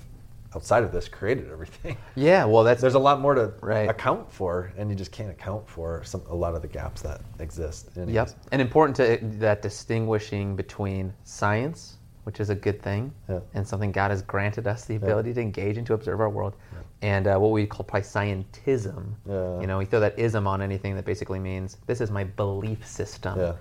outside 0.54 0.84
of 0.84 0.92
this 0.92 1.08
created 1.08 1.50
everything. 1.50 1.96
Yeah, 2.14 2.44
well, 2.44 2.62
that's 2.62 2.80
There's 2.82 2.94
a 2.94 2.98
lot 2.98 3.20
more 3.20 3.34
to 3.34 3.52
Right. 3.62 3.88
account 3.88 4.30
for, 4.30 4.70
and 4.76 4.90
you 4.90 4.94
just 4.96 5.10
can't 5.10 5.30
account 5.30 5.66
for 5.66 6.04
some 6.04 6.20
a 6.28 6.34
lot 6.34 6.54
of 6.54 6.60
the 6.62 6.68
gaps 6.68 7.00
that 7.02 7.22
exist. 7.38 7.88
anyways. 7.96 8.14
Yep, 8.14 8.30
and 8.52 8.60
important 8.62 8.96
to 8.96 9.18
that 9.38 9.62
distinguishing 9.62 10.54
between 10.54 11.14
science, 11.24 11.96
which 12.24 12.40
is 12.40 12.50
a 12.50 12.54
good 12.54 12.80
thing, 12.82 13.12
Yeah. 13.28 13.40
and 13.54 13.66
something 13.66 13.92
God 13.92 14.10
has 14.10 14.22
granted 14.22 14.66
us 14.66 14.84
the 14.84 14.96
ability 14.96 15.34
to 15.34 15.40
engage 15.40 15.76
and 15.76 15.86
to 15.86 15.94
observe 15.94 16.20
our 16.20 16.30
world, 16.30 16.54
and 17.02 17.26
uh, 17.26 17.36
what 17.38 17.50
we 17.50 17.66
call 17.66 17.84
probably 17.84 18.02
scientism. 18.06 19.14
Yeah. 19.26 19.60
You 19.60 19.66
know, 19.66 19.78
we 19.78 19.84
throw 19.84 20.00
that 20.00 20.18
ism 20.18 20.46
on 20.46 20.62
anything 20.62 20.94
that 20.96 21.04
basically 21.04 21.38
means 21.38 21.78
this 21.86 22.00
is 22.00 22.10
my 22.10 22.24
belief 22.24 22.86
system. 22.86 23.38
Yeah. 23.38 23.54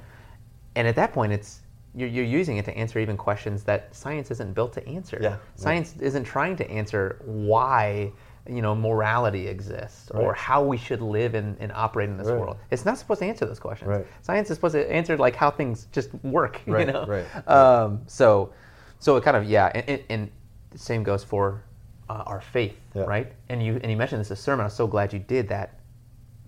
And 0.75 0.87
at 0.87 0.95
that 0.95 1.11
point, 1.13 1.33
it's 1.33 1.61
you're, 1.93 2.07
you're 2.07 2.23
using 2.23 2.57
it 2.57 2.65
to 2.65 2.77
answer 2.77 2.99
even 2.99 3.17
questions 3.17 3.63
that 3.63 3.93
science 3.93 4.31
isn't 4.31 4.53
built 4.53 4.73
to 4.73 4.87
answer. 4.87 5.19
Yeah, 5.21 5.29
yeah. 5.29 5.37
Science 5.55 5.95
isn't 5.99 6.23
trying 6.23 6.55
to 6.57 6.69
answer 6.69 7.19
why 7.25 8.11
you 8.49 8.61
know 8.61 8.73
morality 8.75 9.47
exists 9.47 10.09
or 10.11 10.33
how 10.33 10.63
we 10.63 10.77
should 10.77 11.01
live 11.01 11.35
and, 11.35 11.55
and 11.59 11.71
operate 11.73 12.09
in 12.09 12.17
this 12.17 12.27
Right. 12.27 12.39
world. 12.39 12.57
It's 12.71 12.85
not 12.85 12.97
supposed 12.97 13.19
to 13.19 13.25
answer 13.25 13.45
those 13.45 13.59
questions. 13.59 13.87
Right. 13.89 14.05
Science 14.23 14.49
is 14.49 14.57
supposed 14.57 14.73
to 14.73 14.91
answer 14.91 15.15
like 15.17 15.35
how 15.35 15.51
things 15.51 15.87
just 15.91 16.13
work. 16.23 16.61
Right, 16.65 16.87
You 16.87 16.93
know. 16.93 17.05
right, 17.05 17.25
right. 17.35 17.47
Um, 17.47 18.01
so, 18.07 18.51
so 18.99 19.15
it 19.17 19.23
kind 19.23 19.37
of 19.37 19.45
yeah, 19.45 19.67
and, 19.75 20.03
and, 20.09 20.31
same 20.75 21.03
goes 21.03 21.23
for 21.23 21.61
uh, 22.09 22.23
our 22.25 22.39
faith, 22.41 22.77
Yeah. 22.95 23.03
right? 23.03 23.31
And 23.49 23.61
you 23.63 23.79
and 23.83 23.91
you 23.91 23.97
mentioned 23.97 24.21
this 24.21 24.29
in 24.29 24.33
a 24.33 24.37
sermon. 24.37 24.63
i'm 24.63 24.69
so 24.71 24.87
glad 24.87 25.11
you 25.13 25.19
did 25.19 25.47
that. 25.49 25.79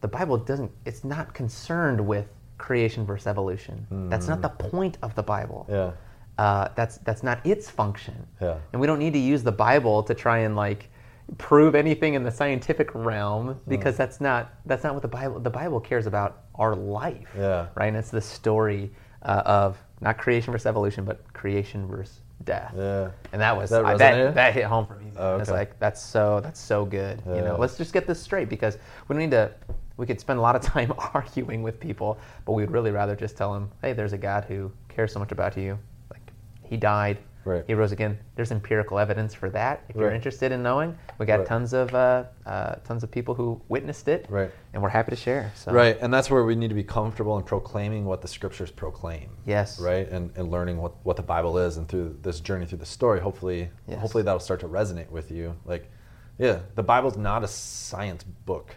The 0.02 0.08
Bible 0.08 0.38
doesn't. 0.38 0.72
It's 0.86 1.04
not 1.04 1.34
concerned 1.34 2.00
with 2.06 2.26
creation 2.58 3.06
versus 3.06 3.28
evolution. 3.28 3.86
That's 4.10 4.28
not 4.28 4.42
the 4.42 4.50
point 4.50 4.98
of 5.02 5.14
the 5.16 5.24
Bible. 5.24 5.66
Mm. 5.70 5.74
Yeah. 5.74 6.44
Uh, 6.44 6.68
that's 6.76 6.98
that's 7.00 7.22
not 7.22 7.46
its 7.46 7.70
function. 7.70 8.16
Yeah. 8.42 8.58
And 8.72 8.82
we 8.82 8.88
don't 8.88 9.00
need 9.00 9.14
to 9.14 9.20
use 9.20 9.44
the 9.44 9.52
Bible 9.52 10.02
to 10.04 10.14
try 10.14 10.40
and 10.40 10.56
like 10.56 10.90
prove 11.38 11.74
anything 11.76 12.14
in 12.14 12.24
the 12.24 12.32
scientific 12.32 12.92
Mm. 12.92 13.06
realm 13.06 13.60
because 13.68 13.98
that's 13.98 14.22
not 14.22 14.54
that's 14.66 14.84
not 14.84 14.94
what 14.94 15.02
the 15.02 15.08
Bible 15.08 15.40
the 15.40 15.50
Bible 15.50 15.80
cares 15.80 16.06
about 16.06 16.44
our 16.56 16.76
life. 16.76 17.28
Yeah. 17.38 17.68
Right. 17.76 17.88
And 17.88 17.98
it's 17.98 18.12
the 18.12 18.22
story 18.22 18.92
uh, 19.24 19.42
of 19.46 19.78
not 20.02 20.18
creation 20.18 20.52
versus 20.52 20.66
evolution, 20.66 21.06
but 21.06 21.32
creation 21.34 21.88
versus 21.88 22.20
death. 22.44 22.74
Yeah. 22.78 23.10
And 23.32 23.42
that 23.42 23.56
was 23.56 23.70
That 23.70 23.86
I- 23.86 23.96
that, 23.98 24.36
that 24.36 24.54
hit 24.54 24.66
home 24.66 24.86
for 24.86 24.96
me. 24.96 25.12
Oh, 25.18 25.38
It's 25.40 25.50
like 25.50 25.80
that's 25.80 26.02
so 26.02 26.40
that's 26.42 26.60
so 26.60 26.86
good. 26.86 27.22
You 27.26 27.42
know, 27.42 27.56
let's 27.58 27.78
just 27.78 27.94
get 27.94 28.06
this 28.06 28.22
straight 28.22 28.50
because 28.50 28.78
we 29.08 29.14
don't 29.14 29.22
need 29.22 29.32
to. 29.32 29.52
We 29.96 30.06
could 30.08 30.20
spend 30.20 30.40
a 30.40 30.42
lot 30.42 30.56
of 30.56 30.62
time 30.76 30.92
arguing 31.14 31.64
with 31.64 31.80
people, 31.80 32.18
but 32.46 32.54
we'd 32.54 32.72
really 32.72 32.92
rather 32.92 33.16
just 33.16 33.38
tell 33.38 33.54
them, 33.54 33.72
"Hey, 33.82 33.94
there's 33.94 34.14
a 34.14 34.18
God 34.18 34.44
who 34.46 34.72
cares 34.90 35.14
so 35.14 35.20
much 35.20 35.32
about 35.32 35.56
you. 35.58 35.78
Like, 36.12 36.22
He 36.64 36.78
died, 36.78 37.18
Right. 37.46 37.64
He 37.68 37.74
rose 37.74 37.92
again. 37.92 38.18
There's 38.36 38.52
empirical 38.52 38.98
evidence 39.00 39.34
for 39.34 39.50
that. 39.50 39.84
If 39.90 39.96
you're 39.96 40.08
Right. 40.08 40.16
interested 40.16 40.52
in 40.52 40.64
knowing, 40.64 40.98
we 41.18 41.26
got 41.26 41.40
Right. 41.40 41.48
tons 41.48 41.74
of 41.74 41.94
uh, 41.94 42.24
uh, 42.46 42.76
tons 42.86 43.04
of 43.04 43.12
people 43.12 43.36
who 43.36 43.62
witnessed 43.68 44.08
it, 44.08 44.26
Right. 44.30 44.50
And 44.74 44.82
we're 44.82 44.90
happy 44.90 45.12
to 45.12 45.16
share. 45.18 45.52
So. 45.56 45.72
Right, 45.72 45.98
and 46.02 46.14
that's 46.14 46.32
where 46.32 46.44
we 46.44 46.56
need 46.56 46.70
to 46.70 46.76
be 46.76 46.84
comfortable 46.84 47.38
in 47.38 47.44
proclaiming 47.44 48.06
what 48.06 48.22
the 48.22 48.28
scriptures 48.28 48.72
proclaim. 48.72 49.30
Yes. 49.46 49.80
Right, 49.80 50.10
and, 50.10 50.32
and 50.36 50.50
learning 50.52 50.78
what, 50.78 50.94
what 51.04 51.16
the 51.18 51.22
Bible 51.24 51.58
is, 51.58 51.78
and 51.78 51.88
through 51.88 52.18
this 52.22 52.40
journey 52.40 52.66
through 52.66 52.80
the 52.80 52.86
story, 52.86 53.20
hopefully, 53.20 53.70
Yes. 53.88 54.00
hopefully 54.00 54.24
that'll 54.24 54.40
start 54.40 54.60
to 54.62 54.68
resonate 54.68 55.10
with 55.10 55.30
you. 55.30 55.56
Like, 55.66 55.92
yeah, 56.38 56.60
the 56.76 56.84
Bible's 56.84 57.18
not 57.18 57.44
a 57.44 57.48
science 57.48 58.24
book. 58.24 58.76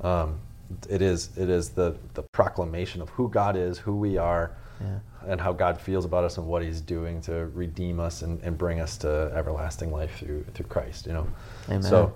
Um, 0.00 0.40
it 0.88 1.02
is 1.02 1.30
it 1.36 1.50
is 1.50 1.70
the 1.70 1.96
the 2.14 2.22
proclamation 2.22 3.02
of 3.02 3.08
who 3.10 3.28
God 3.28 3.56
is, 3.56 3.78
who 3.78 3.94
we 3.96 4.16
are, 4.16 4.52
Yeah. 4.82 5.30
and 5.32 5.40
how 5.40 5.52
God 5.52 5.80
feels 5.80 6.04
about 6.04 6.24
us, 6.24 6.38
and 6.38 6.46
what 6.46 6.62
He's 6.62 6.80
doing 6.80 7.20
to 7.22 7.46
redeem 7.54 8.00
us 8.00 8.22
and, 8.22 8.42
and 8.42 8.58
bring 8.58 8.80
us 8.80 8.96
to 8.98 9.30
everlasting 9.34 9.92
life 9.92 10.18
through 10.18 10.44
through 10.54 10.66
Christ. 10.66 11.06
You 11.06 11.12
know. 11.14 11.26
Amen. 11.68 11.82
So. 11.82 12.14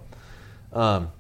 Um, 0.73 1.11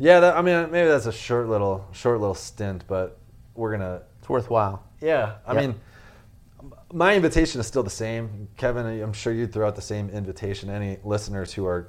yeah, 0.00 0.20
that, 0.20 0.36
I 0.36 0.42
mean, 0.42 0.70
maybe 0.70 0.86
that's 0.88 1.06
a 1.06 1.12
short 1.12 1.48
little, 1.48 1.84
short 1.92 2.20
little 2.20 2.34
stint, 2.34 2.84
but 2.86 3.18
we're 3.54 3.72
gonna. 3.72 4.02
It's 4.20 4.28
worthwhile. 4.28 4.84
Yeah, 5.00 5.36
I 5.46 5.54
Yep. 5.54 5.62
mean, 5.62 6.70
my 6.92 7.14
invitation 7.16 7.60
is 7.60 7.66
still 7.66 7.82
the 7.82 7.90
same, 7.90 8.48
Kevin. 8.56 8.86
I'm 9.02 9.12
sure 9.12 9.32
you'd 9.32 9.52
throw 9.52 9.66
out 9.66 9.74
the 9.74 9.82
same 9.82 10.08
invitation. 10.10 10.70
Any 10.70 10.98
listeners 11.02 11.52
who 11.52 11.66
are 11.66 11.88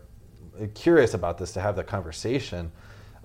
curious 0.73 1.13
about 1.13 1.37
this 1.37 1.51
to 1.53 1.61
have 1.61 1.75
the 1.75 1.83
conversation, 1.83 2.71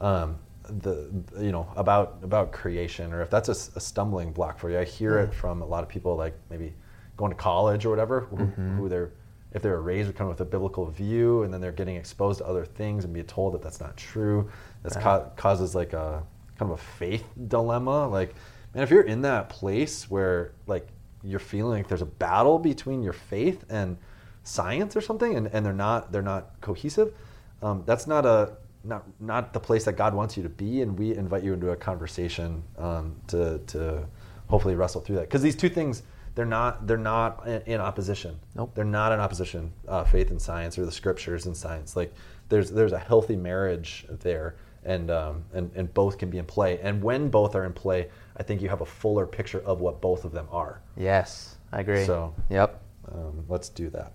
um, 0.00 0.38
the 0.68 1.10
you 1.38 1.52
know 1.52 1.68
about 1.76 2.18
about 2.22 2.52
creation, 2.52 3.12
or 3.12 3.22
if 3.22 3.30
that's 3.30 3.48
a 3.48 3.80
stumbling 3.80 4.32
block 4.32 4.58
for 4.58 4.70
you. 4.70 4.78
I 4.78 4.84
hear 4.84 5.18
it 5.18 5.34
from 5.34 5.62
a 5.62 5.66
lot 5.66 5.82
of 5.82 5.88
people, 5.88 6.16
like 6.16 6.34
maybe 6.50 6.74
going 7.16 7.30
to 7.30 7.36
college 7.36 7.84
or 7.84 7.90
whatever, 7.90 8.20
who, 8.22 8.36
who 8.76 8.88
they're 8.88 9.12
if 9.52 9.62
they 9.62 9.68
were 9.70 9.82
raised 9.82 10.12
kind 10.16 10.22
of 10.22 10.36
with 10.36 10.40
a 10.40 10.50
biblical 10.50 10.86
view, 10.86 11.44
and 11.44 11.54
then 11.54 11.60
they're 11.60 11.72
getting 11.72 11.96
exposed 11.96 12.38
to 12.38 12.46
other 12.46 12.64
things 12.64 13.04
and 13.04 13.14
be 13.14 13.22
told 13.22 13.54
that 13.54 13.62
that's 13.62 13.80
not 13.80 13.96
true. 13.96 14.50
That's 14.82 14.96
ca- 14.96 15.28
causes 15.36 15.74
like 15.76 15.92
a 15.92 16.24
kind 16.58 16.72
of 16.72 16.78
a 16.78 16.82
faith 16.82 17.24
dilemma. 17.48 18.08
Like, 18.08 18.34
man, 18.74 18.82
if 18.82 18.90
you're 18.90 19.02
in 19.02 19.22
that 19.22 19.48
place 19.48 20.10
where 20.10 20.52
like 20.66 20.88
you're 21.22 21.38
feeling 21.38 21.78
like 21.78 21.88
there's 21.88 22.02
a 22.02 22.06
battle 22.06 22.58
between 22.58 23.02
your 23.02 23.12
faith 23.12 23.64
and 23.70 23.96
science 24.42 24.96
or 24.96 25.00
something, 25.00 25.36
and, 25.36 25.46
and 25.48 25.64
they're 25.64 25.72
not 25.72 26.10
they're 26.10 26.22
not 26.22 26.60
cohesive, 26.60 27.14
um, 27.62 27.84
that's 27.86 28.06
not 28.06 28.26
a 28.26 28.56
not 28.84 29.04
not 29.20 29.52
the 29.52 29.60
place 29.60 29.84
that 29.84 29.96
God 29.96 30.14
wants 30.14 30.36
you 30.36 30.42
to 30.42 30.48
be. 30.48 30.82
And 30.82 30.98
we 30.98 31.14
invite 31.14 31.42
you 31.42 31.52
into 31.52 31.70
a 31.70 31.76
conversation 31.76 32.62
um, 32.78 33.16
to 33.28 33.58
to 33.66 34.06
hopefully 34.48 34.74
wrestle 34.74 35.00
through 35.00 35.16
that 35.16 35.22
because 35.22 35.42
these 35.42 35.56
two 35.56 35.68
things 35.68 36.02
they're 36.34 36.44
not 36.44 36.86
they're 36.86 36.96
not 36.96 37.46
in, 37.66 37.80
opposition. 37.80 38.38
Nope. 38.54 38.72
They're 38.74 38.84
not 38.84 39.12
in 39.12 39.20
opposition. 39.20 39.72
Uh, 39.86 40.04
faith 40.04 40.30
and 40.30 40.40
science 40.40 40.78
or 40.78 40.84
the 40.84 40.92
scriptures 40.92 41.46
and 41.46 41.56
science. 41.56 41.96
Like 41.96 42.12
there's 42.48 42.70
there's 42.70 42.92
a 42.92 42.98
healthy 42.98 43.36
marriage 43.36 44.04
there, 44.20 44.56
and 44.84 45.10
um, 45.10 45.44
and 45.52 45.70
and 45.74 45.92
both 45.94 46.18
can 46.18 46.30
be 46.30 46.38
in 46.38 46.44
play. 46.44 46.80
And 46.80 47.02
when 47.02 47.28
both 47.28 47.54
are 47.54 47.64
in 47.64 47.72
play, 47.72 48.08
I 48.36 48.42
think 48.42 48.62
you 48.62 48.68
have 48.68 48.80
a 48.80 48.86
fuller 48.86 49.26
picture 49.26 49.60
of 49.60 49.80
what 49.80 50.00
both 50.00 50.24
of 50.24 50.32
them 50.32 50.48
are. 50.50 50.82
Yes, 50.96 51.56
I 51.72 51.80
agree. 51.80 52.04
So- 52.04 52.34
yep. 52.50 52.80
Um, 53.12 53.44
let's 53.48 53.68
do 53.68 53.90
that. 53.90 54.12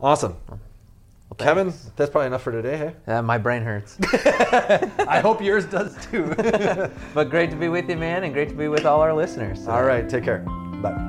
Awesome. 0.00 0.36
Well, 1.30 1.36
Kevin, 1.38 1.72
that's 1.96 2.10
probably 2.10 2.26
enough 2.26 2.42
for 2.42 2.50
today. 2.52 2.76
Hey. 3.06 3.12
Uh, 3.12 3.22
my 3.22 3.38
brain 3.38 3.62
hurts. 3.62 3.96
I 4.12 5.20
hope 5.22 5.40
yours 5.40 5.64
does 5.64 5.96
too. 6.06 6.34
but 7.14 7.30
great 7.30 7.50
to 7.50 7.56
be 7.56 7.68
with 7.68 7.88
you, 7.88 7.96
man, 7.96 8.24
and 8.24 8.34
great 8.34 8.48
to 8.48 8.54
be 8.54 8.66
with 8.68 8.84
all 8.84 9.00
our 9.00 9.14
listeners. 9.14 9.64
So- 9.64 9.70
All 9.70 9.84
right, 9.84 10.08
take 10.08 10.24
care. 10.24 10.38
Bye. 10.82 11.06